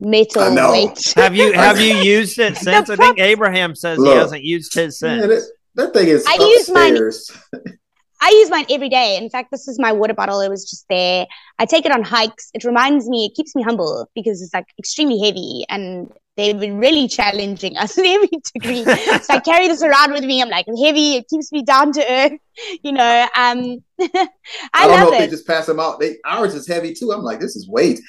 metal 0.00 0.42
I 0.42 0.54
know. 0.54 0.72
weight. 0.72 1.12
have 1.16 1.34
you 1.34 1.52
have 1.54 1.78
you 1.78 1.96
used 1.96 2.38
it 2.38 2.56
since? 2.56 2.88
I 2.88 2.96
think 2.96 3.20
Abraham 3.20 3.74
says 3.74 3.98
he 4.02 4.08
hasn't 4.08 4.42
used 4.42 4.72
his 4.74 4.98
since. 4.98 5.20
Man, 5.20 5.28
that, 5.28 5.50
that 5.74 5.92
thing 5.92 6.08
is 6.08 6.24
I 6.26 6.34
use 6.40 6.70
mine- 6.70 6.96
upstairs. 6.96 7.30
I 8.20 8.30
use 8.30 8.50
mine 8.50 8.66
every 8.70 8.88
day. 8.88 9.16
In 9.16 9.28
fact, 9.30 9.50
this 9.50 9.68
is 9.68 9.78
my 9.78 9.92
water 9.92 10.14
bottle. 10.14 10.40
It 10.40 10.48
was 10.48 10.68
just 10.68 10.86
there. 10.88 11.26
I 11.58 11.66
take 11.66 11.84
it 11.84 11.92
on 11.92 12.02
hikes. 12.02 12.50
It 12.54 12.64
reminds 12.64 13.08
me, 13.08 13.26
it 13.26 13.34
keeps 13.34 13.54
me 13.54 13.62
humble 13.62 14.08
because 14.14 14.42
it's 14.42 14.54
like 14.54 14.66
extremely 14.78 15.18
heavy 15.18 15.64
and 15.68 16.10
they've 16.36 16.58
been 16.58 16.78
really 16.78 17.08
challenging 17.08 17.76
us 17.76 17.96
in 17.98 18.06
every 18.06 18.28
degree. 18.54 18.84
so 18.84 19.34
I 19.34 19.40
carry 19.40 19.68
this 19.68 19.82
around 19.82 20.12
with 20.12 20.24
me. 20.24 20.40
I'm 20.40 20.48
like, 20.48 20.66
it's 20.68 20.82
heavy. 20.82 21.16
It 21.16 21.28
keeps 21.28 21.52
me 21.52 21.62
down 21.62 21.92
to 21.92 22.12
earth. 22.12 22.32
You 22.82 22.92
know, 22.92 23.28
um, 23.36 23.84
I, 24.00 24.28
I, 24.72 24.86
don't 24.86 25.00
know 25.00 25.12
if 25.12 25.18
they 25.18 25.28
just 25.28 25.46
pass 25.46 25.66
them 25.66 25.78
out. 25.78 26.00
They 26.00 26.16
ours 26.24 26.54
is 26.54 26.66
heavy 26.66 26.94
too. 26.94 27.12
I'm 27.12 27.20
like, 27.20 27.38
this 27.38 27.54
is 27.54 27.68
weight. 27.68 28.00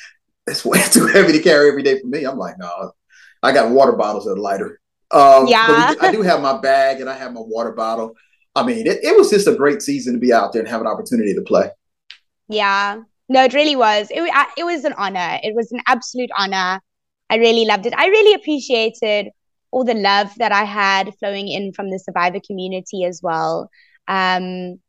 It's 0.47 0.63
way 0.63 0.81
too 0.83 1.05
heavy 1.07 1.33
to 1.33 1.41
carry 1.41 1.67
every 1.67 1.83
day 1.83 1.99
for 1.99 2.07
me. 2.07 2.23
I'm 2.23 2.37
like, 2.37 2.57
no, 2.57 2.93
I 3.43 3.51
got 3.51 3.71
water 3.71 3.91
bottles 3.91 4.23
that 4.23 4.31
are 4.31 4.37
lighter. 4.37 4.79
Um, 5.11 5.43
but 5.43 5.49
Yeah. 5.49 5.95
I 5.99 6.13
do 6.13 6.21
have 6.21 6.41
my 6.41 6.57
bag 6.59 7.01
and 7.01 7.09
I 7.09 7.17
have 7.17 7.33
my 7.33 7.41
water 7.41 7.73
bottle. 7.73 8.15
I 8.57 8.63
mean, 8.63 8.87
it, 8.87 9.03
it 9.03 9.15
was 9.15 9.29
just 9.29 9.47
a 9.47 9.55
great 9.55 9.81
season 9.81 10.13
to 10.13 10.19
be 10.19 10.33
out 10.33 10.51
there 10.51 10.61
and 10.61 10.69
have 10.69 10.81
an 10.81 10.87
opportunity 10.87 11.33
to 11.35 11.41
play. 11.41 11.69
Yeah. 12.49 13.01
No, 13.29 13.43
it 13.43 13.53
really 13.53 13.75
was. 13.75 14.07
It, 14.09 14.29
it 14.57 14.63
was 14.63 14.83
an 14.83 14.93
honor. 14.93 15.39
It 15.43 15.53
was 15.55 15.71
an 15.71 15.81
absolute 15.85 16.31
honor. 16.35 16.81
I 17.29 17.35
really 17.35 17.65
loved 17.65 17.85
it. 17.85 17.93
I 17.95 18.07
really 18.07 18.33
appreciated 18.33 19.29
all 19.69 19.83
the 19.83 19.93
love 19.93 20.33
that 20.37 20.51
I 20.51 20.63
had 20.63 21.13
flowing 21.19 21.47
in 21.49 21.73
from 21.73 21.91
the 21.91 21.99
survivor 21.99 22.39
community 22.45 23.03
as 23.03 23.21
well. 23.21 23.69
Um, 24.07 24.79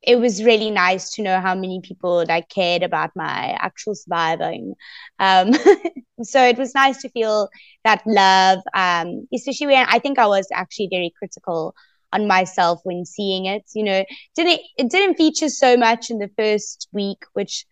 it 0.00 0.16
was 0.16 0.44
really 0.44 0.70
nice 0.70 1.10
to 1.10 1.22
know 1.22 1.40
how 1.40 1.54
many 1.54 1.80
people 1.82 2.24
like 2.28 2.48
cared 2.48 2.82
about 2.82 3.10
my 3.16 3.56
actual 3.60 3.94
surviving. 3.94 4.74
Um, 5.18 5.52
so 6.22 6.42
it 6.42 6.56
was 6.56 6.74
nice 6.74 7.02
to 7.02 7.10
feel 7.10 7.48
that 7.84 8.02
love, 8.06 8.60
um, 8.74 9.26
especially 9.34 9.66
when 9.66 9.86
I 9.88 9.98
think 9.98 10.18
I 10.18 10.26
was 10.26 10.46
actually 10.52 10.88
very 10.90 11.12
critical 11.18 11.74
on 12.12 12.26
myself 12.26 12.80
when 12.84 13.04
seeing 13.04 13.46
it. 13.46 13.64
You 13.74 13.84
know, 13.84 14.04
didn't 14.34 14.60
it 14.76 14.90
didn't 14.90 15.16
feature 15.16 15.48
so 15.48 15.76
much 15.76 16.10
in 16.10 16.18
the 16.18 16.30
first 16.36 16.88
week, 16.92 17.24
which 17.34 17.66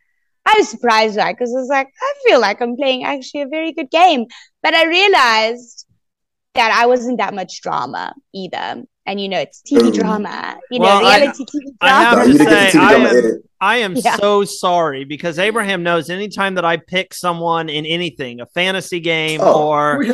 I 0.44 0.54
was 0.58 0.68
surprised 0.68 1.16
by 1.16 1.32
because 1.32 1.54
I 1.54 1.60
was 1.60 1.68
like, 1.68 1.88
I 2.00 2.14
feel 2.26 2.40
like 2.40 2.60
I'm 2.60 2.76
playing 2.76 3.04
actually 3.04 3.42
a 3.42 3.48
very 3.48 3.72
good 3.72 3.90
game. 3.90 4.26
But 4.62 4.74
I 4.74 4.86
realized 4.86 5.85
that 6.56 6.72
I 6.76 6.86
wasn't 6.86 7.18
that 7.18 7.34
much 7.34 7.60
drama 7.62 8.14
either. 8.34 8.82
And 9.08 9.20
you 9.20 9.28
know, 9.28 9.38
it's 9.38 9.62
TV 9.62 9.94
drama, 9.94 10.56
you 10.70 10.80
Well, 10.80 11.00
know, 11.00 11.06
I- 11.06 11.18
reality 11.20 11.44
TV 11.44 11.72
I 11.80 11.88
have 12.02 12.14
drama. 12.14 12.16
No, 12.16 12.24
to 12.24 12.32
you 12.32 12.38
didn't 12.38 12.50
get 12.50 12.72
say, 12.72 12.78
to 12.78 12.84
I 12.84 12.92
am- 12.94 13.42
I 13.58 13.76
am 13.78 13.94
Yeah. 13.94 14.16
so 14.16 14.44
sorry 14.44 15.04
because 15.04 15.38
Abraham 15.38 15.82
knows 15.82 16.10
anytime 16.10 16.56
that 16.56 16.64
I 16.66 16.76
pick 16.76 17.14
someone 17.14 17.70
in 17.70 17.86
anything, 17.86 18.40
a 18.42 18.46
fantasy 18.46 19.00
game 19.00 19.40
Oh, 19.42 19.68
or 19.68 19.98
we 20.00 20.12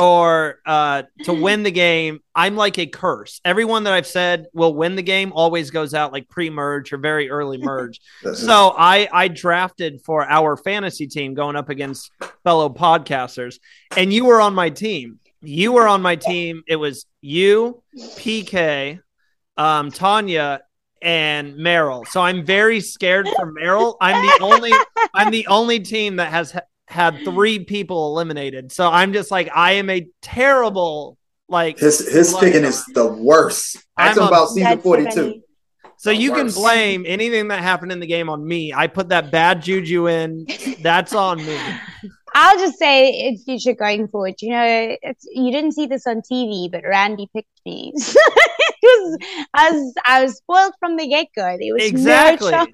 or 0.00 0.58
uh, 0.66 1.02
to 1.24 1.32
win 1.32 1.62
the 1.62 1.70
game, 1.70 2.18
I'm 2.34 2.56
like 2.56 2.78
a 2.78 2.86
curse. 2.86 3.40
Everyone 3.44 3.84
that 3.84 3.92
I've 3.92 4.06
said 4.06 4.46
will 4.52 4.74
win 4.74 4.96
the 4.96 5.02
game 5.02 5.32
always 5.32 5.70
goes 5.70 5.94
out 5.94 6.12
like 6.12 6.28
pre-merge 6.28 6.92
or 6.92 6.96
very 6.98 7.30
early 7.30 7.58
merge. 7.62 8.00
so 8.34 8.74
I 8.76 9.08
I 9.12 9.28
drafted 9.28 10.00
for 10.04 10.28
our 10.28 10.56
fantasy 10.56 11.06
team 11.06 11.34
going 11.34 11.54
up 11.54 11.68
against 11.68 12.10
fellow 12.42 12.68
podcasters, 12.68 13.56
and 13.96 14.12
you 14.12 14.24
were 14.24 14.40
on 14.40 14.54
my 14.54 14.70
team. 14.70 15.20
You 15.42 15.72
were 15.72 15.86
on 15.88 16.02
my 16.02 16.16
team. 16.16 16.62
It 16.66 16.76
was 16.76 17.04
you, 17.20 17.82
PK, 17.96 19.00
um, 19.56 19.90
Tanya, 19.90 20.60
and 21.00 21.54
Meryl. 21.54 22.06
So 22.06 22.20
I'm 22.20 22.44
very 22.44 22.80
scared 22.80 23.28
for 23.36 23.52
Meryl. 23.52 23.96
I'm 24.00 24.24
the 24.24 24.38
only 24.44 24.72
I'm 25.14 25.30
the 25.30 25.46
only 25.48 25.80
team 25.80 26.16
that 26.16 26.30
has 26.30 26.52
ha- 26.52 26.60
had 26.86 27.24
three 27.24 27.58
people 27.64 28.12
eliminated. 28.12 28.70
So 28.72 28.88
I'm 28.88 29.12
just 29.12 29.30
like 29.30 29.50
I 29.54 29.72
am 29.72 29.90
a 29.90 30.06
terrible 30.20 31.18
like 31.48 31.78
his 31.78 32.06
his 32.08 32.32
lucky 32.32 32.46
picking 32.46 32.64
is 32.64 32.84
the 32.94 33.06
worst. 33.12 33.76
Ask 33.98 34.16
I'm 34.16 34.24
a- 34.24 34.28
about 34.28 34.48
season 34.50 34.62
That's 34.64 34.78
so 34.82 34.88
42. 34.88 35.10
funny. 35.10 35.42
so 35.96 36.10
you 36.10 36.32
can 36.32 36.48
blame 36.50 37.04
anything 37.06 37.48
that 37.48 37.60
happened 37.62 37.90
in 37.90 37.98
the 37.98 38.06
game 38.06 38.28
on 38.30 38.46
me. 38.46 38.72
I 38.72 38.86
put 38.86 39.08
that 39.08 39.30
bad 39.32 39.60
juju 39.62 40.06
in. 40.08 40.46
That's 40.82 41.14
on 41.14 41.38
me. 41.38 41.58
I'll 42.34 42.58
just 42.58 42.78
say 42.78 43.10
in 43.10 43.38
future 43.38 43.74
going 43.74 44.08
forward, 44.08 44.34
you 44.40 44.50
know, 44.50 44.96
it's, 45.02 45.26
you 45.30 45.50
didn't 45.50 45.72
see 45.72 45.86
this 45.86 46.06
on 46.06 46.22
TV, 46.22 46.70
but 46.70 46.82
Randy 46.84 47.28
picked 47.34 47.48
me. 47.66 47.92
it 47.94 48.16
was, 48.82 49.18
I 49.54 49.70
was, 49.70 49.94
I 50.06 50.24
was 50.24 50.36
spoiled 50.36 50.74
from 50.78 50.96
the 50.96 51.08
get 51.08 51.28
go. 51.36 51.56
There 51.60 51.74
was 51.74 51.84
Exactly. 51.84 52.52
no. 52.52 52.66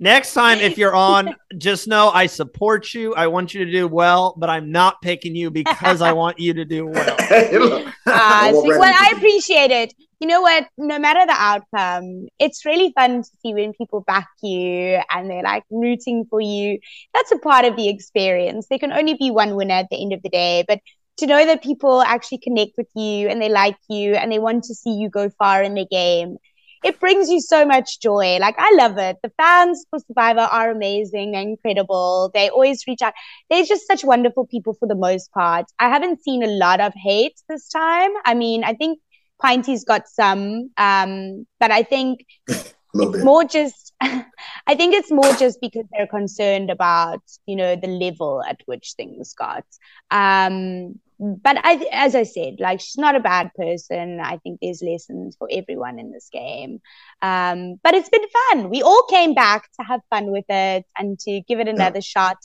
Next 0.00 0.32
time, 0.32 0.58
if 0.58 0.78
you're 0.78 0.94
on, 0.94 1.34
just 1.58 1.88
know 1.88 2.10
I 2.10 2.26
support 2.26 2.94
you. 2.94 3.14
I 3.14 3.26
want 3.26 3.52
you 3.52 3.64
to 3.64 3.72
do 3.72 3.88
well, 3.88 4.34
but 4.36 4.48
I'm 4.48 4.70
not 4.70 5.02
picking 5.02 5.34
you 5.34 5.50
because 5.50 6.00
I 6.00 6.12
want 6.22 6.38
you 6.38 6.54
to 6.54 6.64
do 6.64 6.86
well. 6.86 7.16
Uh, 8.08 8.12
I 8.12 8.52
see, 8.52 8.68
well, 8.68 8.82
I 8.84 9.12
appreciate 9.14 9.70
it. 9.70 9.92
You 10.20 10.26
know 10.26 10.40
what? 10.40 10.66
No 10.76 10.98
matter 10.98 11.24
the 11.24 11.36
outcome, 11.36 12.26
it's 12.40 12.64
really 12.64 12.92
fun 12.92 13.22
to 13.22 13.30
see 13.40 13.54
when 13.54 13.72
people 13.72 14.00
back 14.00 14.26
you 14.42 15.00
and 15.10 15.30
they're 15.30 15.44
like 15.44 15.62
rooting 15.70 16.24
for 16.28 16.40
you. 16.40 16.78
That's 17.14 17.30
a 17.30 17.38
part 17.38 17.64
of 17.64 17.76
the 17.76 17.88
experience. 17.88 18.66
There 18.68 18.80
can 18.80 18.92
only 18.92 19.14
be 19.14 19.30
one 19.30 19.54
winner 19.54 19.74
at 19.74 19.90
the 19.90 20.00
end 20.02 20.12
of 20.12 20.22
the 20.22 20.28
day, 20.28 20.64
but 20.66 20.80
to 21.18 21.26
know 21.26 21.46
that 21.46 21.62
people 21.62 22.02
actually 22.02 22.38
connect 22.38 22.72
with 22.76 22.88
you 22.96 23.28
and 23.28 23.40
they 23.40 23.48
like 23.48 23.76
you 23.88 24.14
and 24.14 24.30
they 24.32 24.38
want 24.40 24.64
to 24.64 24.74
see 24.74 24.90
you 24.90 25.08
go 25.08 25.30
far 25.30 25.62
in 25.62 25.74
the 25.74 25.86
game, 25.86 26.36
it 26.84 27.00
brings 27.00 27.28
you 27.28 27.40
so 27.40 27.64
much 27.64 28.00
joy. 28.00 28.38
Like, 28.40 28.54
I 28.58 28.72
love 28.76 28.98
it. 28.98 29.16
The 29.22 29.32
fans 29.36 29.84
for 29.90 29.98
Survivor 30.00 30.40
are 30.40 30.70
amazing 30.70 31.34
incredible. 31.34 32.30
They 32.34 32.48
always 32.50 32.84
reach 32.86 33.02
out 33.02 33.14
they're 33.50 33.64
just 33.64 33.86
such 33.86 34.04
wonderful 34.04 34.46
people 34.46 34.74
for 34.74 34.86
the 34.86 34.94
most 34.94 35.32
part. 35.32 35.66
I 35.78 35.88
haven't 35.88 36.22
seen 36.22 36.42
a 36.42 36.46
lot 36.48 36.80
of 36.80 36.92
hate 36.94 37.34
this 37.48 37.68
time. 37.68 38.10
I 38.24 38.34
mean, 38.34 38.64
I 38.64 38.74
think 38.74 38.98
Pinty's 39.42 39.84
got 39.84 40.08
some, 40.08 40.70
um, 40.76 41.46
but 41.60 41.70
I 41.70 41.82
think 41.82 42.26
it's 42.48 42.74
bit. 42.94 43.24
more 43.24 43.44
just 43.44 43.92
I 44.00 44.74
think 44.74 44.94
it's 44.94 45.10
more 45.10 45.32
just 45.34 45.60
because 45.60 45.84
they're 45.92 46.06
concerned 46.06 46.70
about, 46.70 47.22
you 47.46 47.56
know, 47.56 47.76
the 47.76 47.88
level 47.88 48.42
at 48.42 48.60
which 48.66 48.94
things 48.96 49.34
got. 49.34 49.64
Um 50.10 51.00
but 51.20 51.56
I, 51.64 51.84
as 51.92 52.14
I 52.14 52.22
said, 52.22 52.56
like 52.60 52.80
she's 52.80 52.96
not 52.96 53.16
a 53.16 53.20
bad 53.20 53.50
person. 53.54 54.20
I 54.20 54.36
think 54.38 54.60
there's 54.62 54.82
lessons 54.82 55.34
for 55.36 55.48
everyone 55.50 55.98
in 55.98 56.12
this 56.12 56.28
game. 56.32 56.80
Um, 57.22 57.80
but 57.82 57.94
it's 57.94 58.08
been 58.08 58.24
fun. 58.52 58.70
We 58.70 58.82
all 58.82 59.04
came 59.10 59.34
back 59.34 59.68
to 59.80 59.86
have 59.86 60.00
fun 60.10 60.30
with 60.30 60.44
it 60.48 60.84
and 60.96 61.18
to 61.20 61.40
give 61.48 61.58
it 61.58 61.66
another 61.68 62.00
shot. 62.00 62.36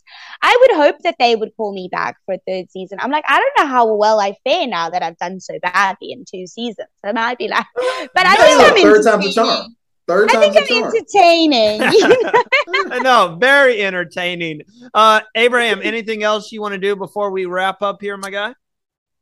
I 0.42 0.58
would 0.62 0.78
hope 0.78 0.96
that 1.04 1.16
they 1.20 1.36
would 1.36 1.52
call 1.56 1.74
me 1.74 1.88
back 1.92 2.18
for 2.26 2.36
a 2.36 2.40
third 2.48 2.72
season. 2.72 2.98
I'm 3.00 3.12
like, 3.12 3.26
I 3.28 3.38
don't 3.40 3.66
know 3.66 3.72
how 3.72 3.94
well 3.94 4.20
I 4.20 4.36
fare 4.44 4.66
now 4.68 4.90
that 4.90 5.04
I've 5.04 5.18
done 5.18 5.40
so 5.40 5.60
badly 5.62 6.12
in 6.12 6.26
two 6.26 6.48
seasons. 6.48 6.88
And 7.04 7.18
I 7.18 7.22
might 7.28 7.38
be 7.38 7.48
like, 7.50 7.66
but 8.16 8.26
I 8.26 8.34
No, 8.36 8.44
think 8.44 8.60
I'm 8.62 8.82
third 8.82 9.04
time's 9.04 9.26
a 9.26 9.30
entertaining. 9.30 9.34
charm. 9.34 9.76
Third 10.06 10.30
I 10.32 10.38
think 10.38 10.58
I'm 10.58 10.66
charm. 10.68 10.94
entertaining. 10.96 11.82
you 12.74 12.90
know? 12.90 13.00
no, 13.30 13.38
very 13.40 13.82
entertaining. 13.84 14.62
Uh, 14.94 15.22
Abraham, 15.36 15.80
anything 15.84 16.24
else 16.24 16.52
you 16.52 16.60
want 16.60 16.74
to 16.74 16.80
do 16.80 16.96
before 16.96 17.32
we 17.32 17.46
wrap 17.46 17.82
up 17.82 18.02
here, 18.02 18.18
my 18.18 18.30
guy? 18.32 18.54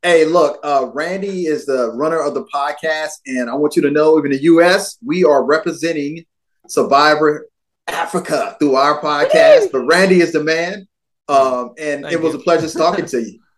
Hey, 0.03 0.25
look, 0.25 0.59
uh, 0.63 0.89
Randy 0.95 1.45
is 1.45 1.67
the 1.67 1.91
runner 1.93 2.19
of 2.19 2.33
the 2.33 2.43
podcast, 2.45 3.19
and 3.27 3.51
I 3.51 3.53
want 3.53 3.75
you 3.75 3.83
to 3.83 3.91
know, 3.91 4.17
even 4.17 4.31
in 4.31 4.37
the 4.39 4.43
U.S., 4.45 4.97
we 5.05 5.23
are 5.23 5.43
representing 5.43 6.25
Survivor 6.67 7.47
Africa 7.87 8.55
through 8.57 8.75
our 8.75 8.99
podcast. 8.99 9.71
But 9.71 9.81
Randy 9.81 10.21
is 10.21 10.31
the 10.31 10.43
man, 10.43 10.87
um, 11.27 11.73
and 11.77 12.01
Thank 12.01 12.13
it 12.13 12.19
was 12.19 12.33
you. 12.33 12.39
a 12.39 12.43
pleasure 12.43 12.67
talking 12.69 13.05
to 13.05 13.21
you. 13.21 13.39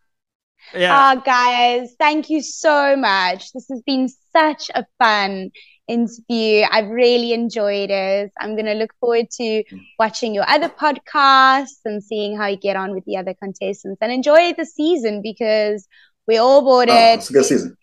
Yeah. 0.73 1.13
Oh, 1.13 1.21
guys, 1.21 1.93
thank 1.99 2.31
you 2.31 2.41
so 2.41 2.95
much. 2.95 3.51
This 3.51 3.67
has 3.69 3.83
been 3.85 4.09
such 4.35 4.71
a 4.73 4.83
fun 4.97 5.51
interview. 5.87 6.65
I've 6.71 6.89
really 6.89 7.33
enjoyed 7.33 7.91
it. 7.91 8.31
I'm 8.39 8.55
going 8.55 8.65
to 8.65 8.73
look 8.73 8.91
forward 8.99 9.29
to 9.37 9.63
watching 9.99 10.33
your 10.33 10.49
other 10.49 10.69
podcasts 10.69 11.81
and 11.85 12.01
seeing 12.01 12.35
how 12.37 12.47
you 12.47 12.57
get 12.57 12.75
on 12.75 12.91
with 12.95 13.05
the 13.05 13.17
other 13.17 13.35
contestants 13.35 13.99
and 14.01 14.11
enjoy 14.11 14.53
the 14.53 14.65
season 14.65 15.21
because 15.21 15.87
we 16.27 16.37
all 16.37 16.61
bought 16.61 16.89
Oh, 16.89 16.93
it. 17.11 17.15
it's 17.19 17.29
a 17.29 17.33
good 17.33 17.45
season. 17.45 17.77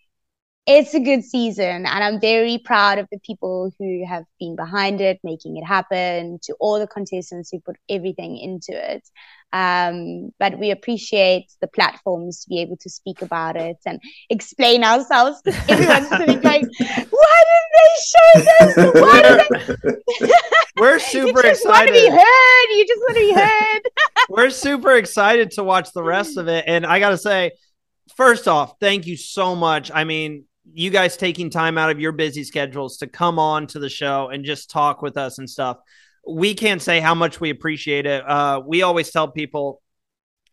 it's 0.66 0.94
a 0.94 1.00
good 1.00 1.24
season 1.24 1.86
and 1.86 2.04
i'm 2.04 2.20
very 2.20 2.58
proud 2.64 2.98
of 2.98 3.06
the 3.10 3.18
people 3.20 3.72
who 3.78 4.04
have 4.06 4.24
been 4.38 4.54
behind 4.56 5.00
it 5.00 5.18
making 5.24 5.56
it 5.56 5.64
happen 5.64 6.38
to 6.42 6.54
all 6.60 6.78
the 6.78 6.86
contestants 6.86 7.50
who 7.50 7.58
put 7.60 7.76
everything 7.88 8.36
into 8.36 8.72
it. 8.94 9.02
Um, 9.52 10.30
but 10.38 10.60
we 10.60 10.70
appreciate 10.70 11.46
the 11.60 11.66
platforms 11.66 12.44
to 12.44 12.48
be 12.48 12.60
able 12.60 12.76
to 12.82 12.88
speak 12.88 13.20
about 13.20 13.56
it 13.56 13.78
and 13.84 13.98
explain 14.28 14.84
ourselves 14.84 15.40
because 15.42 15.60
everyone's 15.68 16.08
sitting 16.08 16.40
going 16.40 16.70
why 17.18 17.38
didn't 17.48 17.72
they 17.78 17.92
show 18.12 18.30
this? 18.44 18.76
Why 19.02 19.22
did 19.22 19.40
they 20.22 20.32
we're 20.80 20.98
super 21.16 21.38
you 21.38 21.42
just 21.42 21.62
excited 21.64 21.66
want 21.66 21.88
to 21.88 21.92
be 21.92 22.08
heard. 22.08 22.68
You 22.76 22.86
just 22.86 23.00
want 23.00 23.16
to 23.16 23.26
be 23.28 23.32
heard. 23.32 23.82
We're 24.28 24.50
super 24.50 24.92
excited 24.92 25.50
to 25.52 25.64
watch 25.64 25.90
the 25.92 26.04
rest 26.04 26.36
of 26.36 26.46
it 26.46 26.64
and 26.68 26.86
i 26.86 27.00
gotta 27.00 27.18
say 27.18 27.50
first 28.16 28.48
off 28.48 28.74
thank 28.80 29.06
you 29.06 29.16
so 29.16 29.54
much 29.54 29.90
i 29.94 30.04
mean 30.04 30.44
you 30.72 30.90
guys 30.90 31.16
taking 31.16 31.50
time 31.50 31.78
out 31.78 31.90
of 31.90 32.00
your 32.00 32.12
busy 32.12 32.44
schedules 32.44 32.98
to 32.98 33.06
come 33.06 33.38
on 33.38 33.66
to 33.68 33.78
the 33.78 33.88
show 33.88 34.28
and 34.28 34.44
just 34.44 34.70
talk 34.70 35.02
with 35.02 35.16
us 35.16 35.38
and 35.38 35.48
stuff. 35.48 35.78
We 36.28 36.54
can't 36.54 36.82
say 36.82 37.00
how 37.00 37.14
much 37.14 37.40
we 37.40 37.50
appreciate 37.50 38.06
it. 38.06 38.28
Uh, 38.28 38.62
we 38.64 38.82
always 38.82 39.10
tell 39.10 39.28
people 39.28 39.82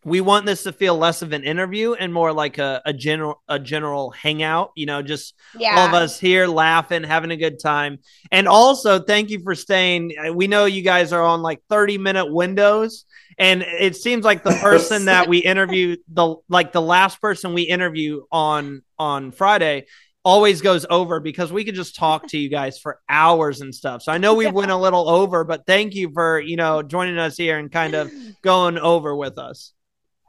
we 0.07 0.21
want 0.21 0.45
this 0.45 0.63
to 0.63 0.71
feel 0.71 0.97
less 0.97 1.21
of 1.21 1.33
an 1.33 1.43
interview 1.43 1.93
and 1.93 2.13
more 2.13 2.31
like 2.31 2.57
a, 2.57 2.81
a 2.85 2.93
general 2.93 3.41
a 3.47 3.59
general 3.59 4.11
hangout. 4.11 4.71
You 4.75 4.85
know, 4.85 5.01
just 5.01 5.35
yeah. 5.57 5.77
all 5.77 5.87
of 5.87 5.93
us 5.93 6.19
here 6.19 6.47
laughing, 6.47 7.03
having 7.03 7.31
a 7.31 7.37
good 7.37 7.59
time. 7.59 7.99
And 8.31 8.47
also, 8.47 8.99
thank 8.99 9.29
you 9.29 9.39
for 9.39 9.53
staying. 9.53 10.13
We 10.33 10.47
know 10.47 10.65
you 10.65 10.81
guys 10.81 11.11
are 11.11 11.23
on 11.23 11.41
like 11.41 11.61
thirty 11.69 11.97
minute 11.97 12.31
windows 12.31 13.05
and 13.37 13.61
it 13.61 13.95
seems 13.95 14.25
like 14.25 14.43
the 14.43 14.51
person 14.51 15.05
that 15.05 15.27
we 15.27 15.37
interview 15.53 15.97
the 16.07 16.35
like 16.49 16.71
the 16.71 16.81
last 16.81 17.21
person 17.21 17.53
we 17.53 17.63
interview 17.63 18.23
on 18.31 18.81
on 18.97 19.31
friday 19.31 19.85
always 20.27 20.59
goes 20.59 20.85
over 20.89 21.21
because 21.21 21.53
we 21.53 21.63
could 21.63 21.73
just 21.73 21.95
talk 21.95 22.27
to 22.27 22.37
you 22.37 22.49
guys 22.49 22.77
for 22.77 22.99
hours 23.07 23.61
and 23.61 23.73
stuff. 23.73 24.01
So 24.01 24.11
I 24.11 24.17
know 24.17 24.33
we 24.33 24.43
yeah. 24.43 24.51
went 24.51 24.71
a 24.71 24.75
little 24.75 25.07
over, 25.07 25.45
but 25.45 25.65
thank 25.65 25.95
you 25.95 26.11
for, 26.11 26.37
you 26.41 26.57
know, 26.57 26.83
joining 26.83 27.17
us 27.17 27.37
here 27.37 27.57
and 27.57 27.71
kind 27.71 27.93
of 27.93 28.11
going 28.41 28.77
over 28.77 29.15
with 29.15 29.37
us. 29.37 29.71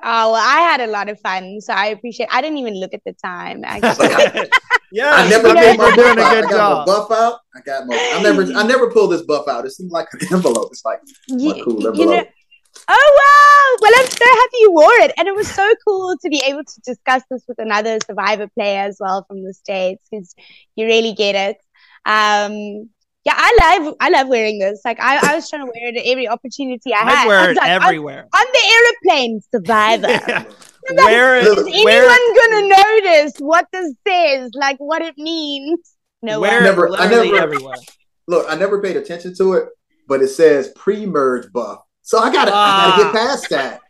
Oh, 0.01 0.33
well, 0.33 0.35
I 0.37 0.61
had 0.61 0.81
a 0.81 0.87
lot 0.87 1.09
of 1.09 1.19
fun, 1.21 1.61
so 1.61 1.73
I 1.73 1.87
appreciate. 1.87 2.29
I 2.31 2.41
didn't 2.41 2.59
even 2.59 2.79
look 2.79 2.95
at 2.95 3.03
the 3.05 3.15
time. 3.15 3.63
yeah, 4.93 5.11
I 5.11 5.29
never 5.29 5.49
you 5.49 5.55
my 5.55 5.61
doing 5.63 5.77
buff 5.77 5.93
a 5.93 5.97
good 5.97 6.19
out. 6.19 6.37
I 6.37 6.41
got 6.43 6.51
job. 6.51 6.87
my 6.87 6.95
buff 6.95 7.11
out. 7.11 7.41
I 7.57 7.61
got 7.63 7.87
my. 7.87 8.13
I 8.15 8.23
never. 8.23 8.43
I 8.53 8.63
never 8.65 8.91
pulled 8.91 9.11
this 9.11 9.23
buff 9.23 9.49
out. 9.49 9.67
It 9.67 9.73
seemed 9.73 9.91
like 9.91 10.07
an 10.13 10.21
envelope. 10.33 10.69
It's 10.71 10.85
like 10.85 11.01
You- 11.27 11.55
my 11.55 11.61
cool 11.63 11.97
you 11.97 12.07
know- 12.07 12.25
Oh 12.89 13.77
wow! 13.81 13.89
Well, 13.89 14.01
I'm 14.01 14.07
so 14.11 14.25
happy 14.25 14.57
you 14.61 14.73
wore 14.73 14.99
it, 15.01 15.13
and 15.19 15.27
it 15.27 15.35
was 15.35 15.51
so 15.53 15.69
cool 15.87 16.17
to 16.23 16.29
be 16.29 16.41
able 16.47 16.63
to 16.63 16.81
discuss 16.87 17.23
this 17.31 17.43
with 17.49 17.59
another 17.59 17.99
Survivor 18.07 18.47
player 18.49 18.83
as 18.83 18.99
well 19.01 19.25
from 19.27 19.43
the 19.43 19.53
states, 19.53 20.03
because 20.11 20.35
you 20.77 20.87
really 20.87 21.13
get 21.13 21.35
it. 21.35 21.57
Um, 22.07 22.89
yeah, 23.29 23.35
I 23.37 23.79
love 23.81 23.95
I 24.01 24.09
love 24.11 24.29
wearing 24.29 24.59
this. 24.59 24.81
Like 24.85 24.99
I, 25.01 25.33
I 25.33 25.35
was 25.37 25.49
trying 25.51 25.67
to 25.67 25.73
wear 25.75 25.89
it 25.89 25.97
at 25.97 26.05
every 26.07 26.27
opportunity 26.29 26.93
I 26.95 26.99
had. 26.99 27.25
I 27.25 27.27
wear 27.27 27.41
was 27.41 27.49
it 27.51 27.57
like, 27.57 27.71
I'm- 27.71 27.83
everywhere. 27.83 28.27
on 28.35 28.47
the 28.53 28.63
airplane, 28.77 29.41
Survivor. 29.55 30.09
Yeah. 30.09 30.45
Wear 31.05 31.37
it. 31.39 31.45
Is 31.47 31.85
Wear 31.85 32.03
it. 32.05 32.11
anyone 32.11 32.35
gonna 32.41 32.69
notice 32.83 33.33
what 33.41 33.67
this 33.73 33.93
says? 34.07 34.51
Like 34.55 34.79
what 34.79 35.03
it 35.03 35.19
means? 35.19 35.81
No 36.23 36.41
Wear 36.41 36.55
one. 36.55 36.63
Never- 36.65 36.87
it 36.87 36.93
I 36.99 37.09
never- 37.09 37.37
everywhere. 37.37 37.77
Look, 38.27 38.47
I 38.49 38.55
never 38.57 38.81
paid 38.81 38.97
attention 38.97 39.35
to 39.37 39.53
it, 39.55 39.69
but 40.07 40.23
it 40.23 40.29
says 40.29 40.69
pre-merge 40.77 41.53
buff. 41.53 41.81
So 42.03 42.19
I 42.19 42.33
gotta. 42.33 42.53
I 42.53 42.55
Ah. 42.55 42.95
gotta 42.97 43.03
get 43.05 43.13
past 43.13 43.51
that. 43.51 43.81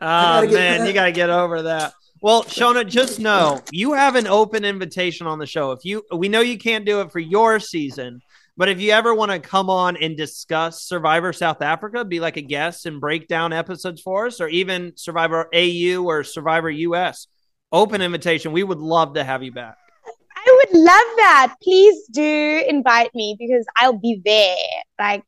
Oh 0.00 0.46
man, 0.52 0.86
you 0.86 0.92
gotta 0.92 1.12
get 1.12 1.30
over 1.30 1.62
that. 1.62 1.92
Well, 2.20 2.42
Shona, 2.42 2.84
just 2.84 3.20
know 3.20 3.60
you 3.70 3.92
have 3.92 4.16
an 4.16 4.26
open 4.26 4.64
invitation 4.64 5.28
on 5.28 5.38
the 5.38 5.46
show. 5.46 5.70
If 5.70 5.84
you, 5.84 6.02
we 6.12 6.28
know 6.28 6.40
you 6.40 6.58
can't 6.58 6.84
do 6.84 7.00
it 7.00 7.12
for 7.12 7.20
your 7.20 7.60
season, 7.60 8.20
but 8.58 8.68
if 8.68 8.80
you 8.80 8.90
ever 8.90 9.14
want 9.14 9.30
to 9.30 9.38
come 9.38 9.70
on 9.70 9.96
and 9.96 10.16
discuss 10.16 10.82
Survivor 10.82 11.32
South 11.32 11.62
Africa, 11.62 12.04
be 12.04 12.18
like 12.18 12.36
a 12.36 12.42
guest 12.42 12.86
and 12.86 13.00
break 13.00 13.28
down 13.28 13.52
episodes 13.52 14.02
for 14.02 14.26
us, 14.26 14.40
or 14.40 14.48
even 14.48 14.92
Survivor 14.96 15.48
AU 15.54 16.02
or 16.04 16.24
Survivor 16.24 16.68
US, 16.68 17.28
open 17.70 18.02
invitation. 18.02 18.50
We 18.50 18.64
would 18.64 18.80
love 18.80 19.14
to 19.14 19.22
have 19.22 19.44
you 19.44 19.52
back. 19.52 19.76
I 20.36 20.64
would 20.64 20.76
love 20.76 20.86
that. 21.18 21.54
Please 21.62 22.08
do 22.12 22.64
invite 22.68 23.14
me 23.14 23.36
because 23.38 23.64
I'll 23.76 23.96
be 23.96 24.20
there. 24.24 24.56
Like, 24.98 25.22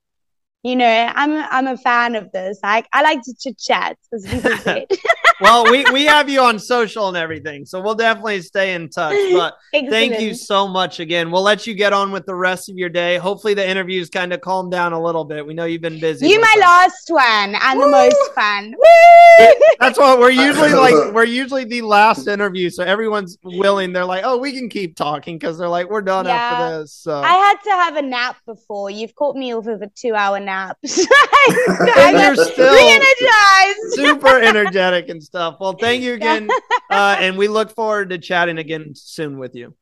you 0.62 0.76
know, 0.76 1.12
I'm 1.14 1.32
I'm 1.50 1.66
a 1.66 1.76
fan 1.78 2.14
of 2.14 2.30
this. 2.32 2.58
Like, 2.62 2.86
I 2.92 3.02
like 3.02 3.22
to 3.22 3.34
chit 3.38 3.58
chat, 3.58 3.96
as 4.12 4.26
people 4.26 4.56
say. 4.58 4.86
Well, 5.42 5.64
we 5.70 5.86
we 5.90 6.04
have 6.04 6.28
you 6.28 6.42
on 6.42 6.58
social 6.58 7.08
and 7.08 7.16
everything, 7.16 7.64
so 7.64 7.80
we'll 7.80 7.94
definitely 7.94 8.42
stay 8.42 8.74
in 8.74 8.90
touch. 8.90 9.16
But 9.32 9.54
Thank 9.72 10.20
you 10.20 10.34
so 10.34 10.68
much 10.68 11.00
again. 11.00 11.30
We'll 11.30 11.42
let 11.42 11.66
you 11.66 11.72
get 11.72 11.94
on 11.94 12.12
with 12.12 12.26
the 12.26 12.34
rest 12.34 12.68
of 12.68 12.76
your 12.76 12.90
day. 12.90 13.16
Hopefully, 13.16 13.54
the 13.54 13.66
interviews 13.66 14.10
kind 14.10 14.34
of 14.34 14.42
calm 14.42 14.68
down 14.68 14.92
a 14.92 15.02
little 15.02 15.24
bit. 15.24 15.46
We 15.46 15.54
know 15.54 15.64
you've 15.64 15.80
been 15.80 15.98
busy. 15.98 16.28
You 16.28 16.38
with 16.38 16.42
my 16.42 16.52
them. 16.56 16.60
last 16.68 17.04
one 17.08 17.54
and 17.54 17.80
the 17.80 17.86
most 17.88 18.34
fun. 18.34 18.74
Woo! 19.40 19.46
That's 19.80 19.98
what 19.98 20.18
we're 20.18 20.28
usually 20.30 20.74
like. 20.74 21.14
We're 21.14 21.24
usually 21.24 21.64
the 21.64 21.80
last 21.82 22.28
interview, 22.28 22.68
so 22.68 22.84
everyone's 22.84 23.38
willing. 23.42 23.94
They're 23.94 24.04
like, 24.04 24.24
"Oh, 24.26 24.36
we 24.36 24.52
can 24.52 24.68
keep 24.68 24.94
talking" 24.94 25.38
because 25.38 25.56
they're 25.56 25.68
like, 25.68 25.88
"We're 25.88 26.02
done 26.02 26.26
Yeah. 26.26 26.34
after 26.34 26.80
this." 26.82 26.92
So 26.92 27.18
I 27.18 27.32
had 27.32 27.56
to 27.64 27.70
have 27.70 27.96
a 27.96 28.02
nap 28.02 28.36
before. 28.44 28.90
You've 28.90 29.14
caught 29.14 29.36
me 29.36 29.54
off 29.54 29.66
of 29.66 29.80
a 29.80 29.86
two-hour 29.86 30.38
nap. 30.38 30.49
So 30.84 31.02
And 31.48 32.16
I 32.16 32.24
you're 32.26 32.36
got 32.36 32.52
still 32.52 32.74
re-energized. 32.74 33.94
super 33.94 34.38
energetic 34.40 35.08
and 35.08 35.22
stuff. 35.22 35.56
Well, 35.60 35.72
thank 35.72 36.02
you 36.02 36.14
again, 36.14 36.48
uh, 36.90 37.16
and 37.18 37.36
we 37.38 37.48
look 37.48 37.74
forward 37.74 38.10
to 38.10 38.18
chatting 38.18 38.58
again 38.58 38.92
soon 38.94 39.38
with 39.38 39.54
you. 39.54 39.74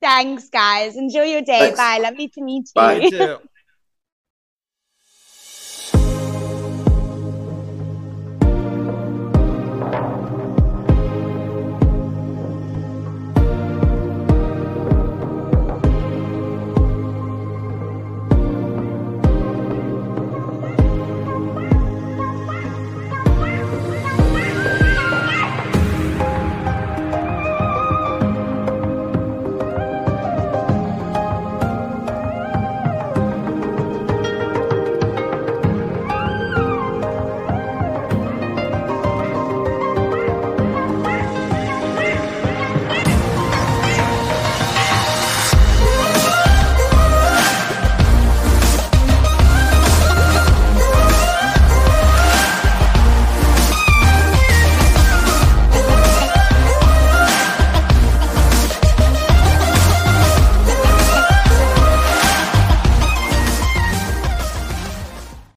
Thanks, 0.00 0.48
guys. 0.50 0.96
Enjoy 0.96 1.22
your 1.22 1.42
day. 1.42 1.58
Thanks. 1.58 1.78
Bye. 1.78 1.98
Lovely 1.98 2.28
to 2.28 2.42
meet 2.42 2.66
you. 2.66 2.72
Bye. 2.74 2.94
You 3.00 3.10
too. 3.10 3.38